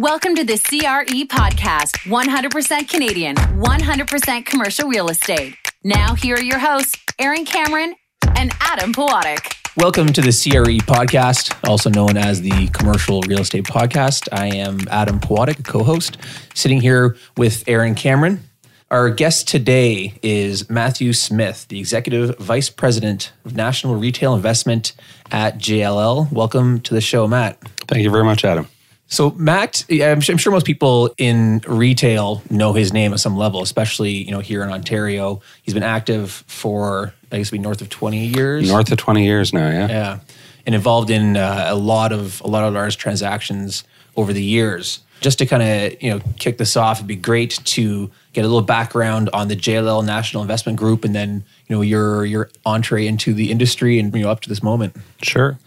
Welcome 0.00 0.36
to 0.36 0.44
the 0.44 0.56
CRE 0.56 1.26
podcast 1.26 1.96
100% 2.06 2.88
Canadian, 2.88 3.34
100% 3.34 4.46
commercial 4.46 4.88
real 4.88 5.08
estate. 5.08 5.56
Now, 5.82 6.14
here 6.14 6.36
are 6.36 6.40
your 6.40 6.60
hosts, 6.60 6.96
Aaron 7.18 7.44
Cameron 7.44 7.96
and 8.36 8.52
Adam 8.60 8.92
Pawatic. 8.92 9.56
Welcome 9.76 10.12
to 10.12 10.20
the 10.20 10.28
CRE 10.28 10.84
podcast, 10.86 11.52
also 11.68 11.90
known 11.90 12.16
as 12.16 12.42
the 12.42 12.68
Commercial 12.68 13.22
Real 13.22 13.40
Estate 13.40 13.64
Podcast. 13.64 14.28
I 14.30 14.54
am 14.54 14.86
Adam 14.88 15.18
Pawatic, 15.18 15.64
co 15.64 15.82
host, 15.82 16.16
sitting 16.54 16.80
here 16.80 17.16
with 17.36 17.64
Aaron 17.66 17.96
Cameron. 17.96 18.44
Our 18.92 19.10
guest 19.10 19.48
today 19.48 20.14
is 20.22 20.70
Matthew 20.70 21.12
Smith, 21.12 21.66
the 21.70 21.80
Executive 21.80 22.38
Vice 22.38 22.70
President 22.70 23.32
of 23.44 23.56
National 23.56 23.96
Retail 23.96 24.36
Investment 24.36 24.92
at 25.32 25.58
JLL. 25.58 26.30
Welcome 26.30 26.82
to 26.82 26.94
the 26.94 27.00
show, 27.00 27.26
Matt. 27.26 27.60
Thank 27.88 28.04
you 28.04 28.12
very 28.12 28.24
much, 28.24 28.44
Adam. 28.44 28.68
So 29.10 29.30
Matt, 29.30 29.84
I'm 29.90 30.20
sure 30.20 30.52
most 30.52 30.66
people 30.66 31.14
in 31.16 31.62
retail 31.66 32.42
know 32.50 32.74
his 32.74 32.92
name 32.92 33.14
at 33.14 33.20
some 33.20 33.38
level, 33.38 33.62
especially 33.62 34.12
you 34.12 34.30
know 34.30 34.40
here 34.40 34.62
in 34.62 34.70
Ontario. 34.70 35.40
He's 35.62 35.72
been 35.72 35.82
active 35.82 36.44
for 36.46 37.14
I 37.32 37.38
guess 37.38 37.50
be 37.50 37.58
north 37.58 37.80
of 37.80 37.88
20 37.88 38.26
years. 38.26 38.68
North 38.68 38.92
of 38.92 38.98
20 38.98 39.24
years 39.24 39.52
now, 39.52 39.68
yeah. 39.70 39.88
Yeah, 39.88 40.18
and 40.66 40.74
involved 40.74 41.08
in 41.08 41.38
uh, 41.38 41.66
a 41.68 41.74
lot 41.74 42.12
of 42.12 42.42
a 42.42 42.48
lot 42.48 42.64
of 42.64 42.74
large 42.74 42.98
transactions 42.98 43.82
over 44.14 44.34
the 44.34 44.42
years. 44.42 45.00
Just 45.20 45.38
to 45.38 45.46
kind 45.46 45.62
of 45.62 46.02
you 46.02 46.10
know 46.10 46.20
kick 46.38 46.58
this 46.58 46.76
off, 46.76 46.98
it'd 46.98 47.06
be 47.06 47.16
great 47.16 47.58
to 47.64 48.10
get 48.34 48.44
a 48.44 48.48
little 48.48 48.60
background 48.60 49.30
on 49.32 49.48
the 49.48 49.56
JLL 49.56 50.04
National 50.04 50.42
Investment 50.42 50.78
Group, 50.78 51.02
and 51.04 51.14
then 51.14 51.42
you 51.66 51.74
know 51.74 51.80
your 51.80 52.26
your 52.26 52.50
entree 52.66 53.06
into 53.06 53.32
the 53.32 53.50
industry 53.50 53.98
and 53.98 54.14
you 54.14 54.24
know 54.24 54.30
up 54.30 54.42
to 54.42 54.50
this 54.50 54.62
moment. 54.62 54.94
Sure. 55.22 55.58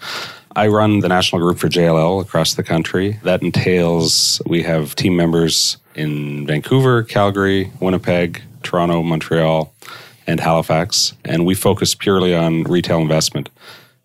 I 0.56 0.68
run 0.68 1.00
the 1.00 1.08
national 1.08 1.42
group 1.42 1.60
for 1.60 1.70
JLL 1.70 2.22
across 2.22 2.56
the 2.56 2.64
country. 2.64 3.20
That 3.24 3.42
entails 3.42 4.42
we 4.46 4.64
have 4.64 4.96
team 4.96 5.16
members 5.16 5.78
in 5.96 6.46
Vancouver, 6.46 7.04
Calgary, 7.04 7.72
Winnipeg, 7.80 8.42
Toronto, 8.64 9.02
Montreal, 9.02 9.74
and 10.28 10.40
Halifax. 10.40 11.14
And 11.24 11.46
we 11.46 11.56
focus 11.56 11.96
purely 11.96 12.36
on 12.36 12.64
retail 12.64 13.00
investment, 13.00 13.50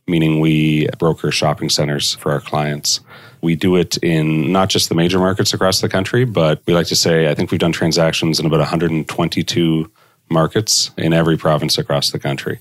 meaning 0.06 0.40
we 0.40 0.88
broker 0.98 1.30
shopping 1.30 1.68
centers 1.68 2.14
for 2.14 2.32
our 2.32 2.40
clients. 2.40 3.00
We 3.42 3.56
do 3.56 3.76
it 3.76 3.96
in 3.98 4.52
not 4.52 4.68
just 4.68 4.88
the 4.88 4.94
major 4.94 5.18
markets 5.18 5.52
across 5.52 5.80
the 5.80 5.88
country, 5.88 6.24
but 6.24 6.62
we 6.66 6.74
like 6.74 6.86
to 6.88 6.96
say 6.96 7.28
I 7.28 7.34
think 7.34 7.50
we've 7.50 7.60
done 7.60 7.72
transactions 7.72 8.38
in 8.38 8.46
about 8.46 8.60
122 8.60 9.90
markets 10.28 10.90
in 10.96 11.12
every 11.12 11.36
province 11.36 11.76
across 11.76 12.10
the 12.10 12.18
country. 12.18 12.60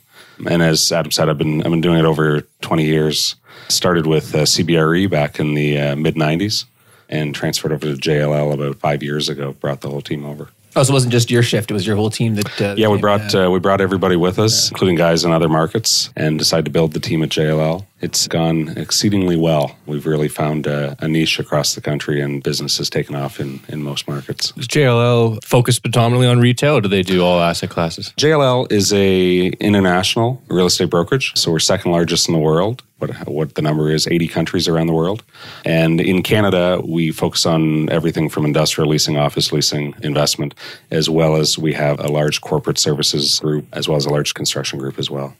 And 0.49 0.61
as 0.61 0.91
Adam 0.91 1.11
said, 1.11 1.29
I've 1.29 1.37
been 1.37 1.61
I've 1.61 1.71
been 1.71 1.81
doing 1.81 1.99
it 1.99 2.05
over 2.05 2.41
20 2.61 2.85
years. 2.85 3.35
Started 3.69 4.05
with 4.05 4.35
uh, 4.35 4.39
CBRE 4.39 5.09
back 5.09 5.39
in 5.39 5.53
the 5.53 5.79
uh, 5.79 5.95
mid 5.95 6.15
90s 6.15 6.65
and 7.09 7.33
transferred 7.33 7.71
over 7.71 7.87
to 7.87 7.93
JLL 7.93 8.53
about 8.53 8.77
five 8.77 9.01
years 9.01 9.29
ago. 9.29 9.53
Brought 9.53 9.81
the 9.81 9.89
whole 9.89 10.01
team 10.01 10.25
over. 10.25 10.49
Oh, 10.77 10.83
so 10.83 10.91
it 10.91 10.93
wasn't 10.93 11.13
just 11.13 11.31
your 11.31 11.41
shift; 11.41 11.71
it 11.71 11.73
was 11.73 11.87
your 11.87 11.95
whole 11.95 12.09
team 12.09 12.35
that. 12.35 12.61
Uh, 12.61 12.75
yeah, 12.77 12.89
we 12.89 12.97
brought 12.97 13.33
uh, 13.33 13.49
we 13.51 13.59
brought 13.59 13.79
everybody 13.79 14.17
with 14.17 14.37
us, 14.37 14.65
yeah. 14.65 14.73
including 14.73 14.95
guys 14.95 15.23
in 15.23 15.31
other 15.31 15.47
markets, 15.47 16.09
and 16.17 16.37
decided 16.37 16.65
to 16.65 16.71
build 16.71 16.91
the 16.91 16.99
team 16.99 17.23
at 17.23 17.29
JLL. 17.29 17.85
It's 18.01 18.27
gone 18.27 18.77
exceedingly 18.77 19.37
well. 19.37 19.77
We've 19.85 20.05
really 20.05 20.27
found 20.27 20.67
a, 20.67 20.97
a 20.99 21.07
niche 21.07 21.39
across 21.39 21.75
the 21.75 21.81
country, 21.81 22.21
and 22.21 22.43
business 22.43 22.77
has 22.77 22.89
taken 22.89 23.15
off 23.15 23.39
in, 23.39 23.61
in 23.69 23.83
most 23.83 24.07
markets. 24.07 24.51
Is 24.57 24.67
JLL 24.67 25.43
focused 25.43 25.81
predominantly 25.81 26.27
on 26.27 26.39
retail, 26.39 26.77
or 26.77 26.81
do 26.81 26.89
they 26.89 27.03
do 27.03 27.23
all 27.23 27.39
asset 27.39 27.69
classes? 27.69 28.13
JLL 28.17 28.69
is 28.69 28.91
a 28.91 29.47
international 29.61 30.41
real 30.49 30.65
estate 30.65 30.89
brokerage, 30.89 31.31
so 31.35 31.51
we're 31.51 31.59
second 31.59 31.91
largest 31.93 32.27
in 32.27 32.33
the 32.33 32.39
world 32.39 32.83
what 33.09 33.45
what 33.45 33.55
the 33.55 33.61
number 33.61 33.91
is 33.91 34.07
80 34.07 34.27
countries 34.27 34.67
around 34.67 34.87
the 34.87 34.93
world. 34.93 35.23
And 35.63 36.01
in 36.01 36.23
Canada 36.23 36.81
we 36.83 37.11
focus 37.11 37.45
on 37.45 37.89
everything 37.89 38.29
from 38.29 38.45
industrial 38.45 38.89
leasing 38.89 39.17
office 39.17 39.51
leasing 39.51 39.93
investment 40.01 40.55
as 40.91 41.09
well 41.09 41.35
as 41.35 41.57
we 41.57 41.73
have 41.73 41.99
a 41.99 42.07
large 42.07 42.41
corporate 42.41 42.77
services 42.77 43.39
group 43.39 43.65
as 43.73 43.87
well 43.87 43.97
as 43.97 44.05
a 44.05 44.09
large 44.09 44.33
construction 44.33 44.79
group 44.79 44.97
as 44.99 45.09
well 45.09 45.35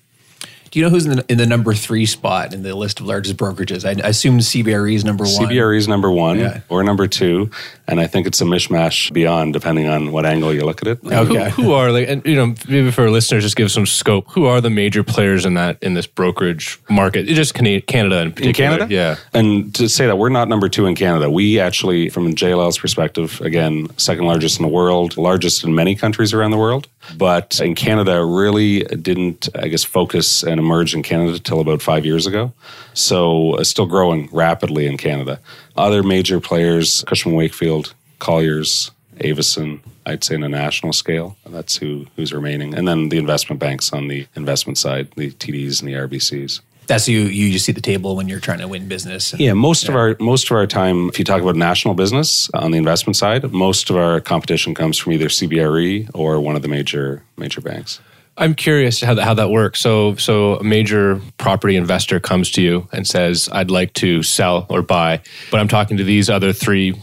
do 0.76 0.80
you 0.80 0.86
know 0.86 0.90
who's 0.90 1.06
in 1.06 1.16
the, 1.16 1.26
in 1.30 1.38
the, 1.38 1.46
number 1.46 1.74
three 1.74 2.06
spot 2.06 2.54
in 2.54 2.62
the 2.62 2.76
list 2.76 3.00
of 3.00 3.06
largest 3.06 3.38
brokerages? 3.38 3.86
I, 3.86 3.92
I 4.06 4.10
assume 4.10 4.40
CBRE 4.40 4.94
is 4.94 5.06
number 5.06 5.24
one. 5.24 5.34
CBRE 5.34 5.78
is 5.78 5.88
number 5.88 6.12
one 6.12 6.38
yeah. 6.38 6.60
or 6.68 6.84
number 6.84 7.08
two, 7.08 7.50
and 7.88 7.98
I 8.02 8.08
think 8.08 8.28
it's 8.28 8.42
a 8.42 8.44
mishmash 8.44 9.14
beyond, 9.14 9.54
depending 9.54 9.88
on 9.88 10.12
what 10.12 10.26
angle 10.26 10.54
you 10.54 10.66
look 10.66 10.82
at 10.82 10.90
it. 10.90 11.00
Okay. 11.06 11.50
Who, 11.52 11.64
who 11.64 11.72
are 11.72 11.94
like, 11.94 12.10
and 12.10 12.26
you 12.26 12.36
know, 12.36 12.56
maybe 12.68 12.92
for 12.92 13.04
our 13.04 13.10
listeners, 13.10 13.44
just 13.44 13.56
give 13.56 13.72
some 13.72 13.86
scope. 13.86 14.30
Who 14.32 14.48
are 14.48 14.60
the 14.60 14.70
major 14.70 15.02
players 15.02 15.46
in 15.46 15.54
that 15.54 15.82
in 15.82 15.94
this 15.94 16.08
brokerage 16.08 16.78
market? 16.90 17.26
Just 17.28 17.54
Canada 17.54 18.20
in 18.20 18.34
particular. 18.34 18.50
In 18.50 18.54
Canada, 18.54 18.94
yeah. 18.94 19.16
And 19.34 19.74
to 19.76 19.88
say 19.88 20.08
that 20.08 20.18
we're 20.18 20.28
not 20.28 20.50
number 20.50 20.68
two 20.68 20.88
in 20.88 20.96
Canada, 20.96 21.30
we 21.32 21.58
actually, 21.58 22.10
from 22.10 22.36
JLL's 22.36 22.80
perspective, 22.80 23.40
again, 23.40 23.88
second 23.96 24.26
largest 24.26 24.60
in 24.60 24.64
the 24.64 24.74
world, 24.74 25.16
largest 25.16 25.64
in 25.64 25.74
many 25.74 25.96
countries 25.96 26.34
around 26.34 26.52
the 26.52 26.58
world, 26.58 26.90
but 27.18 27.62
in 27.62 27.76
Canada, 27.76 28.26
really 28.26 28.80
didn't, 28.82 29.48
I 29.56 29.70
guess, 29.70 29.86
focus 29.86 30.44
and 30.44 30.65
emerged 30.66 30.96
in 30.96 31.04
Canada 31.04 31.40
till 31.40 31.60
about 31.60 31.82
five 31.82 32.06
years 32.06 32.26
ago. 32.26 32.52
So 32.94 33.56
it's 33.56 33.70
still 33.70 33.86
growing 33.86 34.30
rapidly 34.32 34.88
in 34.88 34.98
Canada. 34.98 35.40
Other 35.78 36.04
major 36.04 36.40
players, 36.40 37.04
Cushman 37.08 37.36
Wakefield, 37.36 37.94
Colliers, 38.20 38.92
Avison, 39.24 39.82
I'd 40.06 40.24
say 40.24 40.36
on 40.36 40.44
a 40.44 40.50
national 40.50 40.94
scale. 40.94 41.38
That's 41.46 41.78
who 41.78 42.08
who's 42.16 42.34
remaining. 42.34 42.76
And 42.76 42.88
then 42.88 43.10
the 43.10 43.18
investment 43.18 43.60
banks 43.60 43.94
on 43.94 44.08
the 44.08 44.28
investment 44.36 44.78
side, 44.78 45.10
the 45.16 45.32
TDs 45.32 45.82
and 45.82 45.90
the 45.90 45.94
RBCs. 45.94 46.62
That's 46.88 47.08
you. 47.08 47.22
You 47.22 47.52
just 47.52 47.66
see 47.66 47.72
the 47.72 47.82
table 47.82 48.16
when 48.16 48.28
you're 48.28 48.40
trying 48.40 48.60
to 48.60 48.68
win 48.68 48.88
business. 48.88 49.34
Yeah, 49.40 49.54
most 49.54 49.86
yeah. 49.86 49.92
of 49.92 49.96
our 49.96 50.18
most 50.20 50.52
of 50.52 50.58
our 50.58 50.68
time, 50.68 51.10
if 51.10 51.18
you 51.18 51.26
talk 51.26 51.42
about 51.42 51.56
national 51.56 51.96
business 51.96 52.50
on 52.54 52.72
the 52.72 52.78
investment 52.78 53.16
side, 53.16 53.52
most 53.52 53.90
of 53.90 53.98
our 53.98 54.22
competition 54.22 54.76
comes 54.76 54.98
from 54.98 55.14
either 55.14 55.28
CBRE 55.28 56.12
or 56.14 56.40
one 56.40 56.56
of 56.56 56.62
the 56.62 56.68
major 56.68 57.24
major 57.38 57.62
banks. 57.62 58.00
I'm 58.38 58.54
curious 58.54 59.02
how 59.02 59.14
that, 59.14 59.24
how 59.24 59.34
that 59.36 59.50
works. 59.50 59.80
So, 59.80 60.16
so 60.16 60.56
a 60.56 60.64
major 60.64 61.22
property 61.38 61.76
investor 61.78 62.20
comes 62.20 62.52
to 62.52 62.62
you 62.62 62.88
and 62.92 63.08
says, 63.08 63.48
"I'd 63.52 63.72
like 63.72 63.94
to 63.94 64.24
sell 64.24 64.66
or 64.70 64.82
buy," 64.82 65.22
but 65.52 65.60
I'm 65.60 65.68
talking 65.68 65.98
to 65.98 66.04
these 66.04 66.30
other 66.30 66.52
three 66.52 66.96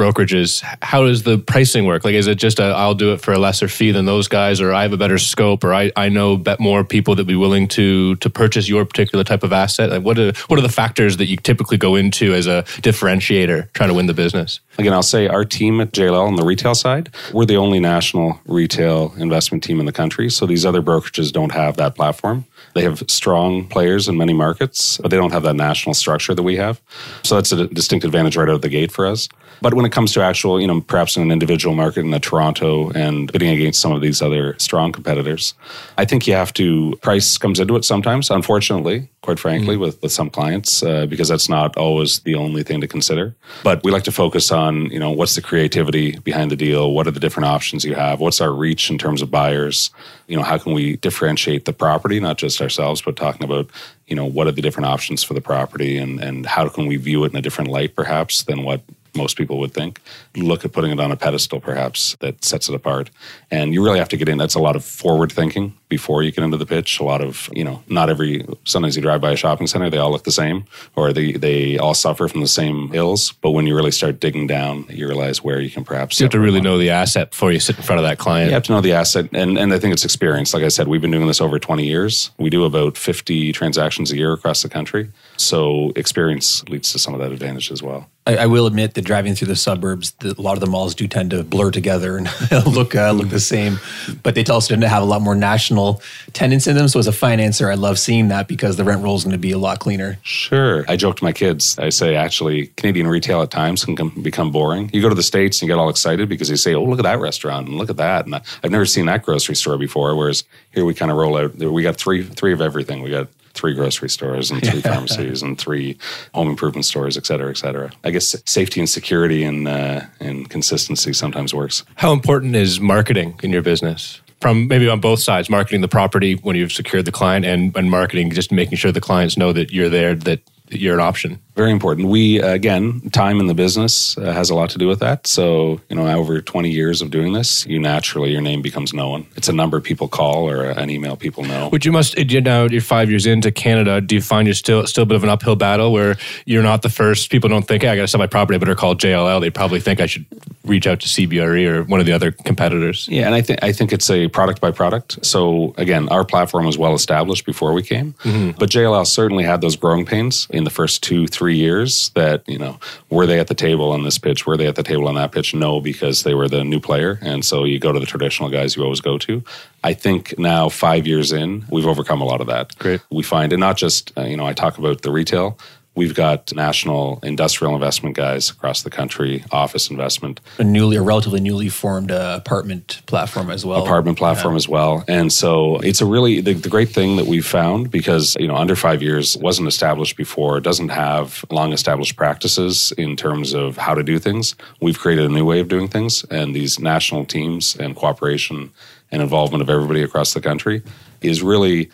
brokerages 0.00 0.62
how 0.82 1.04
does 1.04 1.22
the 1.24 1.36
pricing 1.38 1.84
work? 1.84 2.04
Like 2.04 2.14
is 2.14 2.26
it 2.26 2.38
just 2.38 2.58
i 2.60 2.86
will 2.86 2.94
do 2.94 3.12
it 3.12 3.20
for 3.20 3.32
a 3.32 3.38
lesser 3.38 3.68
fee 3.68 3.92
than 3.92 4.06
those 4.06 4.28
guys 4.28 4.60
or 4.60 4.72
i 4.72 4.82
have 4.82 4.94
a 4.94 4.96
better 4.96 5.18
scope 5.18 5.62
or 5.64 5.74
i, 5.74 5.92
I 5.96 6.08
know 6.08 6.36
bet 6.36 6.58
more 6.60 6.84
people 6.84 7.14
that 7.16 7.24
be 7.24 7.36
willing 7.36 7.68
to 7.78 8.16
to 8.16 8.30
purchase 8.30 8.68
your 8.68 8.84
particular 8.84 9.24
type 9.24 9.42
of 9.42 9.52
asset? 9.52 9.90
Like 9.90 10.02
what 10.02 10.18
are 10.18 10.32
what 10.48 10.58
are 10.58 10.62
the 10.62 10.76
factors 10.82 11.18
that 11.18 11.26
you 11.26 11.36
typically 11.36 11.76
go 11.76 11.96
into 11.96 12.34
as 12.34 12.46
a 12.46 12.62
differentiator 12.86 13.72
trying 13.72 13.90
to 13.90 13.94
win 13.94 14.06
the 14.06 14.14
business? 14.14 14.60
Again 14.78 14.94
i'll 14.94 15.02
say 15.02 15.28
our 15.28 15.44
team 15.44 15.80
at 15.80 15.92
jll 15.92 16.26
on 16.26 16.36
the 16.36 16.44
retail 16.44 16.74
side 16.74 17.10
we're 17.34 17.44
the 17.44 17.56
only 17.56 17.80
national 17.80 18.40
retail 18.46 19.12
investment 19.18 19.62
team 19.62 19.78
in 19.80 19.86
the 19.86 19.92
country 19.92 20.30
so 20.30 20.46
these 20.46 20.64
other 20.64 20.80
brokerages 20.80 21.30
don't 21.32 21.52
have 21.52 21.76
that 21.76 21.94
platform 21.94 22.46
they 22.74 22.82
have 22.82 23.02
strong 23.08 23.66
players 23.66 24.08
in 24.08 24.16
many 24.16 24.32
markets, 24.32 24.98
but 24.98 25.10
they 25.10 25.16
don't 25.16 25.32
have 25.32 25.42
that 25.42 25.56
national 25.56 25.94
structure 25.94 26.34
that 26.34 26.42
we 26.42 26.56
have. 26.56 26.80
So 27.22 27.34
that's 27.34 27.52
a 27.52 27.66
distinct 27.66 28.04
advantage 28.04 28.36
right 28.36 28.48
out 28.48 28.54
of 28.54 28.62
the 28.62 28.68
gate 28.68 28.92
for 28.92 29.06
us. 29.06 29.28
But 29.62 29.74
when 29.74 29.84
it 29.84 29.92
comes 29.92 30.12
to 30.12 30.22
actual, 30.22 30.60
you 30.60 30.66
know, 30.66 30.80
perhaps 30.80 31.16
in 31.16 31.22
an 31.22 31.30
individual 31.30 31.74
market 31.74 32.00
in 32.00 32.10
the 32.10 32.20
Toronto 32.20 32.90
and 32.90 33.30
bidding 33.30 33.50
against 33.50 33.80
some 33.80 33.92
of 33.92 34.00
these 34.00 34.22
other 34.22 34.56
strong 34.58 34.90
competitors, 34.90 35.54
I 35.98 36.04
think 36.06 36.26
you 36.26 36.34
have 36.34 36.52
to, 36.54 36.96
price 37.02 37.36
comes 37.36 37.60
into 37.60 37.76
it 37.76 37.84
sometimes, 37.84 38.30
unfortunately, 38.30 39.08
quite 39.22 39.38
frankly, 39.38 39.74
mm-hmm. 39.74 39.82
with, 39.82 40.02
with 40.02 40.12
some 40.12 40.30
clients, 40.30 40.82
uh, 40.82 41.04
because 41.04 41.28
that's 41.28 41.48
not 41.48 41.76
always 41.76 42.20
the 42.20 42.34
only 42.34 42.62
thing 42.62 42.80
to 42.80 42.88
consider. 42.88 43.34
But 43.62 43.84
we 43.84 43.90
like 43.90 44.04
to 44.04 44.12
focus 44.12 44.50
on, 44.50 44.86
you 44.86 44.98
know, 44.98 45.10
what's 45.10 45.34
the 45.34 45.42
creativity 45.42 46.18
behind 46.20 46.50
the 46.50 46.56
deal? 46.56 46.92
What 46.92 47.06
are 47.06 47.10
the 47.10 47.20
different 47.20 47.46
options 47.46 47.84
you 47.84 47.94
have? 47.94 48.20
What's 48.20 48.40
our 48.40 48.52
reach 48.52 48.90
in 48.90 48.96
terms 48.96 49.20
of 49.20 49.30
buyers? 49.30 49.90
You 50.26 50.36
know, 50.36 50.42
how 50.42 50.56
can 50.56 50.72
we 50.72 50.96
differentiate 50.96 51.66
the 51.66 51.74
property, 51.74 52.18
not 52.18 52.38
just 52.38 52.62
ourselves, 52.62 53.02
but 53.02 53.16
talking 53.16 53.44
about, 53.44 53.68
you 54.06 54.16
know, 54.16 54.24
what 54.24 54.46
are 54.46 54.52
the 54.52 54.62
different 54.62 54.86
options 54.86 55.22
for 55.22 55.34
the 55.34 55.42
property 55.42 55.98
and, 55.98 56.18
and 56.18 56.46
how 56.46 56.68
can 56.68 56.86
we 56.86 56.96
view 56.96 57.24
it 57.24 57.32
in 57.32 57.38
a 57.38 57.42
different 57.42 57.70
light, 57.70 57.94
perhaps, 57.94 58.44
than 58.44 58.62
what 58.62 58.80
most 59.14 59.36
people 59.36 59.58
would 59.58 59.72
think. 59.72 60.00
Look 60.36 60.64
at 60.64 60.72
putting 60.72 60.90
it 60.90 61.00
on 61.00 61.10
a 61.10 61.16
pedestal, 61.16 61.60
perhaps, 61.60 62.16
that 62.20 62.44
sets 62.44 62.68
it 62.68 62.74
apart. 62.74 63.10
And 63.50 63.74
you 63.74 63.84
really 63.84 63.98
have 63.98 64.08
to 64.10 64.16
get 64.16 64.28
in. 64.28 64.38
That's 64.38 64.54
a 64.54 64.60
lot 64.60 64.76
of 64.76 64.84
forward 64.84 65.32
thinking 65.32 65.74
before 65.88 66.22
you 66.22 66.30
get 66.30 66.44
into 66.44 66.56
the 66.56 66.66
pitch. 66.66 67.00
A 67.00 67.04
lot 67.04 67.20
of, 67.20 67.50
you 67.52 67.64
know, 67.64 67.82
not 67.88 68.08
every, 68.08 68.46
sometimes 68.64 68.96
you 68.96 69.02
drive 69.02 69.20
by 69.20 69.32
a 69.32 69.36
shopping 69.36 69.66
center, 69.66 69.90
they 69.90 69.98
all 69.98 70.10
look 70.10 70.24
the 70.24 70.32
same, 70.32 70.64
or 70.96 71.12
they, 71.12 71.32
they 71.32 71.78
all 71.78 71.94
suffer 71.94 72.28
from 72.28 72.40
the 72.40 72.48
same 72.48 72.94
ills. 72.94 73.32
But 73.32 73.50
when 73.50 73.66
you 73.66 73.74
really 73.74 73.90
start 73.90 74.20
digging 74.20 74.46
down, 74.46 74.86
you 74.88 75.06
realize 75.06 75.42
where 75.42 75.60
you 75.60 75.70
can 75.70 75.84
perhaps. 75.84 76.20
You 76.20 76.24
have 76.24 76.32
to 76.32 76.40
really 76.40 76.60
know 76.60 76.78
the 76.78 76.90
asset 76.90 77.30
before 77.30 77.52
you 77.52 77.60
sit 77.60 77.76
in 77.76 77.82
front 77.82 77.98
of 77.98 78.04
that 78.04 78.18
client. 78.18 78.48
You 78.48 78.54
have 78.54 78.62
to 78.64 78.72
know 78.72 78.80
the 78.80 78.92
asset. 78.92 79.28
And, 79.32 79.58
and 79.58 79.72
I 79.72 79.78
think 79.78 79.92
it's 79.92 80.04
experience. 80.04 80.54
Like 80.54 80.62
I 80.62 80.68
said, 80.68 80.88
we've 80.88 81.00
been 81.00 81.10
doing 81.10 81.26
this 81.26 81.40
over 81.40 81.58
20 81.58 81.84
years. 81.84 82.30
We 82.38 82.50
do 82.50 82.64
about 82.64 82.96
50 82.96 83.52
transactions 83.52 84.12
a 84.12 84.16
year 84.16 84.32
across 84.32 84.62
the 84.62 84.68
country. 84.68 85.10
So 85.40 85.92
experience 85.96 86.62
leads 86.68 86.92
to 86.92 86.98
some 86.98 87.14
of 87.14 87.20
that 87.20 87.32
advantage 87.32 87.70
as 87.70 87.82
well. 87.82 88.08
I, 88.26 88.36
I 88.36 88.46
will 88.46 88.66
admit 88.66 88.94
that 88.94 89.02
driving 89.02 89.34
through 89.34 89.48
the 89.48 89.56
suburbs, 89.56 90.12
the, 90.20 90.34
a 90.38 90.42
lot 90.42 90.52
of 90.52 90.60
the 90.60 90.66
malls 90.66 90.94
do 90.94 91.08
tend 91.08 91.30
to 91.30 91.42
blur 91.42 91.70
together 91.70 92.18
and 92.18 92.28
look 92.66 92.94
uh, 92.94 93.12
look 93.12 93.30
the 93.30 93.40
same. 93.40 93.80
But 94.22 94.34
they 94.34 94.44
also 94.44 94.68
tend 94.68 94.82
to 94.82 94.88
have 94.88 95.02
a 95.02 95.06
lot 95.06 95.22
more 95.22 95.34
national 95.34 96.02
tenants 96.34 96.66
in 96.66 96.76
them. 96.76 96.88
So 96.88 96.98
as 96.98 97.08
a 97.08 97.12
financer, 97.12 97.70
I 97.70 97.74
love 97.74 97.98
seeing 97.98 98.28
that 98.28 98.46
because 98.46 98.76
the 98.76 98.84
rent 98.84 99.02
roll 99.02 99.16
is 99.16 99.24
going 99.24 99.32
to 99.32 99.38
be 99.38 99.52
a 99.52 99.58
lot 99.58 99.80
cleaner. 99.80 100.18
Sure. 100.22 100.84
I 100.86 100.96
joke 100.96 101.16
to 101.16 101.24
my 101.24 101.32
kids. 101.32 101.78
I 101.78 101.88
say, 101.88 102.14
actually, 102.14 102.66
Canadian 102.76 103.06
retail 103.06 103.40
at 103.40 103.50
times 103.50 103.84
can 103.84 103.96
come, 103.96 104.10
become 104.22 104.52
boring. 104.52 104.90
You 104.92 105.00
go 105.00 105.08
to 105.08 105.14
the 105.14 105.22
States 105.22 105.60
and 105.60 105.68
you 105.68 105.74
get 105.74 105.80
all 105.80 105.88
excited 105.88 106.28
because 106.28 106.48
they 106.48 106.56
say, 106.56 106.74
oh, 106.74 106.84
look 106.84 106.98
at 106.98 107.04
that 107.04 107.18
restaurant 107.18 107.68
and 107.68 107.78
look 107.78 107.88
at 107.88 107.96
that. 107.96 108.26
And 108.26 108.34
I've 108.34 108.70
never 108.70 108.86
seen 108.86 109.06
that 109.06 109.22
grocery 109.22 109.56
store 109.56 109.78
before. 109.78 110.14
Whereas 110.14 110.44
here 110.72 110.84
we 110.84 110.92
kind 110.92 111.10
of 111.10 111.16
roll 111.16 111.38
out, 111.38 111.56
we 111.56 111.82
got 111.82 111.96
three, 111.96 112.22
three 112.22 112.52
of 112.52 112.60
everything. 112.60 113.02
We 113.02 113.10
got 113.10 113.28
three 113.54 113.74
grocery 113.74 114.08
stores 114.08 114.50
and 114.50 114.64
three 114.64 114.80
pharmacies 114.90 115.42
and 115.42 115.58
three 115.58 115.98
home 116.34 116.48
improvement 116.48 116.84
stores, 116.84 117.16
et 117.16 117.26
cetera, 117.26 117.50
et 117.50 117.56
cetera. 117.56 117.90
I 118.04 118.10
guess 118.10 118.36
safety 118.46 118.80
and 118.80 118.88
security 118.88 119.44
and, 119.44 119.68
uh, 119.68 120.02
and 120.20 120.48
consistency 120.48 121.12
sometimes 121.12 121.54
works. 121.54 121.84
How 121.96 122.12
important 122.12 122.56
is 122.56 122.80
marketing 122.80 123.38
in 123.42 123.50
your 123.50 123.62
business? 123.62 124.20
From 124.40 124.68
maybe 124.68 124.88
on 124.88 125.00
both 125.00 125.20
sides, 125.20 125.50
marketing 125.50 125.82
the 125.82 125.88
property 125.88 126.34
when 126.34 126.56
you've 126.56 126.72
secured 126.72 127.04
the 127.04 127.12
client 127.12 127.44
and, 127.44 127.76
and 127.76 127.90
marketing, 127.90 128.30
just 128.30 128.50
making 128.50 128.78
sure 128.78 128.90
the 128.90 129.00
clients 129.00 129.36
know 129.36 129.52
that 129.52 129.70
you're 129.70 129.90
there, 129.90 130.14
that 130.14 130.40
you're 130.70 130.94
an 130.94 131.00
option. 131.00 131.40
Very 131.56 131.72
important. 131.72 132.08
We, 132.08 132.40
again, 132.40 133.10
time 133.10 133.38
in 133.40 133.46
the 133.46 133.54
business 133.54 134.16
uh, 134.16 134.32
has 134.32 134.50
a 134.50 134.54
lot 134.54 134.70
to 134.70 134.78
do 134.78 134.88
with 134.88 135.00
that. 135.00 135.26
So, 135.26 135.80
you 135.88 135.96
know, 135.96 136.06
over 136.06 136.40
20 136.40 136.70
years 136.70 137.02
of 137.02 137.10
doing 137.10 137.32
this, 137.32 137.66
you 137.66 137.78
naturally, 137.78 138.30
your 138.30 138.40
name 138.40 138.62
becomes 138.62 138.94
known. 138.94 139.26
It's 139.36 139.48
a 139.48 139.52
number 139.52 139.80
people 139.80 140.08
call 140.08 140.48
or 140.48 140.64
an 140.64 140.88
email 140.88 141.16
people 141.16 141.44
know. 141.44 141.68
Which 141.68 141.84
you 141.84 141.92
must, 141.92 142.16
you 142.16 142.40
now 142.40 142.64
you're 142.64 142.80
five 142.80 143.10
years 143.10 143.26
into 143.26 143.50
Canada. 143.50 144.00
Do 144.00 144.14
you 144.14 144.22
find 144.22 144.46
you're 144.46 144.54
still, 144.54 144.86
still 144.86 145.02
a 145.02 145.06
bit 145.06 145.16
of 145.16 145.24
an 145.24 145.28
uphill 145.28 145.56
battle 145.56 145.92
where 145.92 146.16
you're 146.46 146.62
not 146.62 146.82
the 146.82 146.88
first? 146.88 147.30
People 147.30 147.50
don't 147.50 147.66
think, 147.66 147.82
hey, 147.82 147.88
I 147.88 147.96
got 147.96 148.02
to 148.02 148.08
sell 148.08 148.20
my 148.20 148.26
property, 148.26 148.54
I 148.54 148.58
better 148.58 148.74
call 148.74 148.94
JLL. 148.94 149.40
They 149.40 149.50
probably 149.50 149.80
think 149.80 150.00
I 150.00 150.06
should 150.06 150.24
reach 150.64 150.86
out 150.86 151.00
to 151.00 151.08
CBRE 151.08 151.66
or 151.66 151.84
one 151.84 152.00
of 152.00 152.06
the 152.06 152.12
other 152.12 152.30
competitors. 152.30 153.08
Yeah, 153.08 153.26
and 153.26 153.34
I 153.34 153.42
think 153.42 153.62
I 153.62 153.72
think 153.72 153.92
it's 153.92 154.10
a 154.10 154.28
product 154.28 154.60
by 154.60 154.70
product. 154.70 155.24
So 155.24 155.74
again, 155.76 156.08
our 156.08 156.24
platform 156.24 156.64
was 156.64 156.78
well 156.78 156.94
established 156.94 157.46
before 157.46 157.72
we 157.72 157.82
came, 157.82 158.12
mm-hmm. 158.14 158.58
but 158.58 158.70
JLL 158.70 159.06
certainly 159.06 159.44
had 159.44 159.60
those 159.60 159.76
growing 159.76 160.06
pains 160.06 160.46
in 160.60 160.64
the 160.64 160.70
first 160.70 161.02
two 161.02 161.26
three 161.26 161.56
years. 161.56 162.10
That 162.10 162.48
you 162.48 162.58
know, 162.58 162.78
were 163.08 163.26
they 163.26 163.40
at 163.40 163.48
the 163.48 163.54
table 163.54 163.90
on 163.90 164.04
this 164.04 164.18
pitch? 164.18 164.46
Were 164.46 164.56
they 164.56 164.66
at 164.68 164.76
the 164.76 164.82
table 164.82 165.08
on 165.08 165.14
that 165.16 165.32
pitch? 165.32 165.54
No, 165.54 165.80
because 165.80 166.22
they 166.22 166.34
were 166.34 166.48
the 166.48 166.62
new 166.62 166.80
player, 166.80 167.18
and 167.22 167.44
so 167.44 167.64
you 167.64 167.78
go 167.78 167.92
to 167.92 167.98
the 167.98 168.06
traditional 168.06 168.50
guys 168.50 168.76
you 168.76 168.84
always 168.84 169.00
go 169.00 169.18
to. 169.18 169.42
I 169.82 169.94
think 169.94 170.38
now 170.38 170.68
five 170.68 171.06
years 171.06 171.32
in, 171.32 171.64
we've 171.70 171.86
overcome 171.86 172.20
a 172.20 172.26
lot 172.26 172.42
of 172.42 172.46
that. 172.48 172.78
Great. 172.78 173.00
We 173.10 173.22
find, 173.22 173.52
and 173.52 173.60
not 173.60 173.78
just 173.78 174.12
uh, 174.16 174.22
you 174.22 174.36
know, 174.36 174.46
I 174.46 174.52
talk 174.52 174.78
about 174.78 175.02
the 175.02 175.10
retail 175.10 175.58
We've 176.00 176.14
got 176.14 176.54
national 176.54 177.20
industrial 177.22 177.74
investment 177.74 178.16
guys 178.16 178.48
across 178.48 178.80
the 178.80 178.88
country, 178.88 179.44
office 179.52 179.90
investment, 179.90 180.40
a 180.56 180.64
newly, 180.64 180.96
a 180.96 181.02
relatively 181.02 181.40
newly 181.40 181.68
formed 181.68 182.10
uh, 182.10 182.38
apartment 182.40 183.02
platform 183.04 183.50
as 183.50 183.66
well. 183.66 183.84
Apartment 183.84 184.16
platform 184.16 184.54
yeah. 184.54 184.56
as 184.56 184.66
well, 184.66 185.04
and 185.08 185.30
so 185.30 185.76
it's 185.80 186.00
a 186.00 186.06
really 186.06 186.40
the, 186.40 186.54
the, 186.54 186.70
great 186.70 186.88
thing 186.88 187.16
that 187.16 187.26
we've 187.26 187.44
found 187.44 187.90
because 187.90 188.34
you 188.40 188.48
know 188.48 188.56
under 188.56 188.74
five 188.74 189.02
years 189.02 189.36
wasn't 189.36 189.68
established 189.68 190.16
before, 190.16 190.58
doesn't 190.58 190.88
have 190.88 191.44
long 191.50 191.70
established 191.74 192.16
practices 192.16 192.94
in 192.96 193.14
terms 193.14 193.52
of 193.52 193.76
how 193.76 193.92
to 193.92 194.02
do 194.02 194.18
things. 194.18 194.54
We've 194.80 194.98
created 194.98 195.26
a 195.26 195.34
new 195.34 195.44
way 195.44 195.60
of 195.60 195.68
doing 195.68 195.86
things, 195.86 196.24
and 196.30 196.56
these 196.56 196.78
national 196.78 197.26
teams 197.26 197.76
and 197.76 197.94
cooperation 197.94 198.72
and 199.12 199.20
involvement 199.20 199.60
of 199.60 199.68
everybody 199.68 200.02
across 200.02 200.32
the 200.32 200.40
country 200.40 200.82
is 201.20 201.42
really 201.42 201.90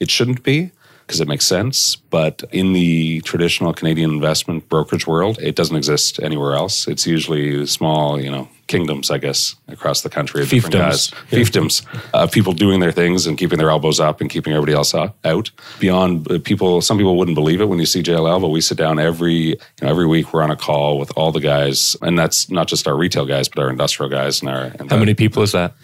it 0.00 0.10
shouldn't 0.10 0.42
be 0.42 0.70
because 1.06 1.20
it 1.20 1.28
makes 1.28 1.46
sense. 1.46 1.96
But 1.96 2.42
in 2.50 2.72
the 2.72 3.20
traditional 3.22 3.72
Canadian 3.74 4.10
investment 4.10 4.68
brokerage 4.68 5.06
world, 5.06 5.38
it 5.40 5.56
doesn't 5.56 5.76
exist 5.76 6.20
anywhere 6.22 6.54
else. 6.54 6.88
It's 6.88 7.06
usually 7.06 7.66
small, 7.66 8.20
you 8.20 8.30
know, 8.30 8.48
kingdoms, 8.66 9.10
I 9.10 9.18
guess, 9.18 9.56
across 9.68 10.00
the 10.02 10.08
country 10.08 10.42
of 10.42 10.48
different 10.48 10.74
guys, 10.74 11.12
yeah. 11.30 11.38
fiefdoms 11.38 11.84
of 12.14 12.32
people 12.32 12.52
doing 12.54 12.80
their 12.80 12.92
things 12.92 13.26
and 13.26 13.36
keeping 13.36 13.58
their 13.58 13.70
elbows 13.70 14.00
up 14.00 14.20
and 14.20 14.30
keeping 14.30 14.52
everybody 14.52 14.72
else 14.72 14.94
out. 14.94 15.50
Beyond 15.80 16.30
uh, 16.30 16.38
people, 16.38 16.80
some 16.80 16.96
people 16.96 17.16
wouldn't 17.18 17.34
believe 17.34 17.60
it 17.60 17.66
when 17.66 17.78
you 17.78 17.86
see 17.86 18.02
JLL, 18.02 18.40
but 18.40 18.48
we 18.48 18.60
sit 18.60 18.78
down 18.78 18.98
every 18.98 19.32
you 19.34 19.56
know, 19.82 19.88
every 19.88 20.06
week. 20.06 20.32
We're 20.32 20.42
on 20.42 20.50
a 20.50 20.56
call 20.56 20.98
with 20.98 21.12
all 21.16 21.32
the 21.32 21.40
guys, 21.40 21.96
and 22.00 22.18
that's 22.18 22.50
not 22.50 22.68
just 22.68 22.88
our 22.88 22.96
retail 22.96 23.26
guys, 23.26 23.48
but 23.48 23.62
our 23.62 23.70
industrial 23.70 24.10
guys 24.10 24.40
and 24.40 24.48
our. 24.48 24.72
And 24.78 24.90
How 24.90 24.96
many 24.96 25.14
people 25.14 25.42
is 25.42 25.52
that? 25.52 25.74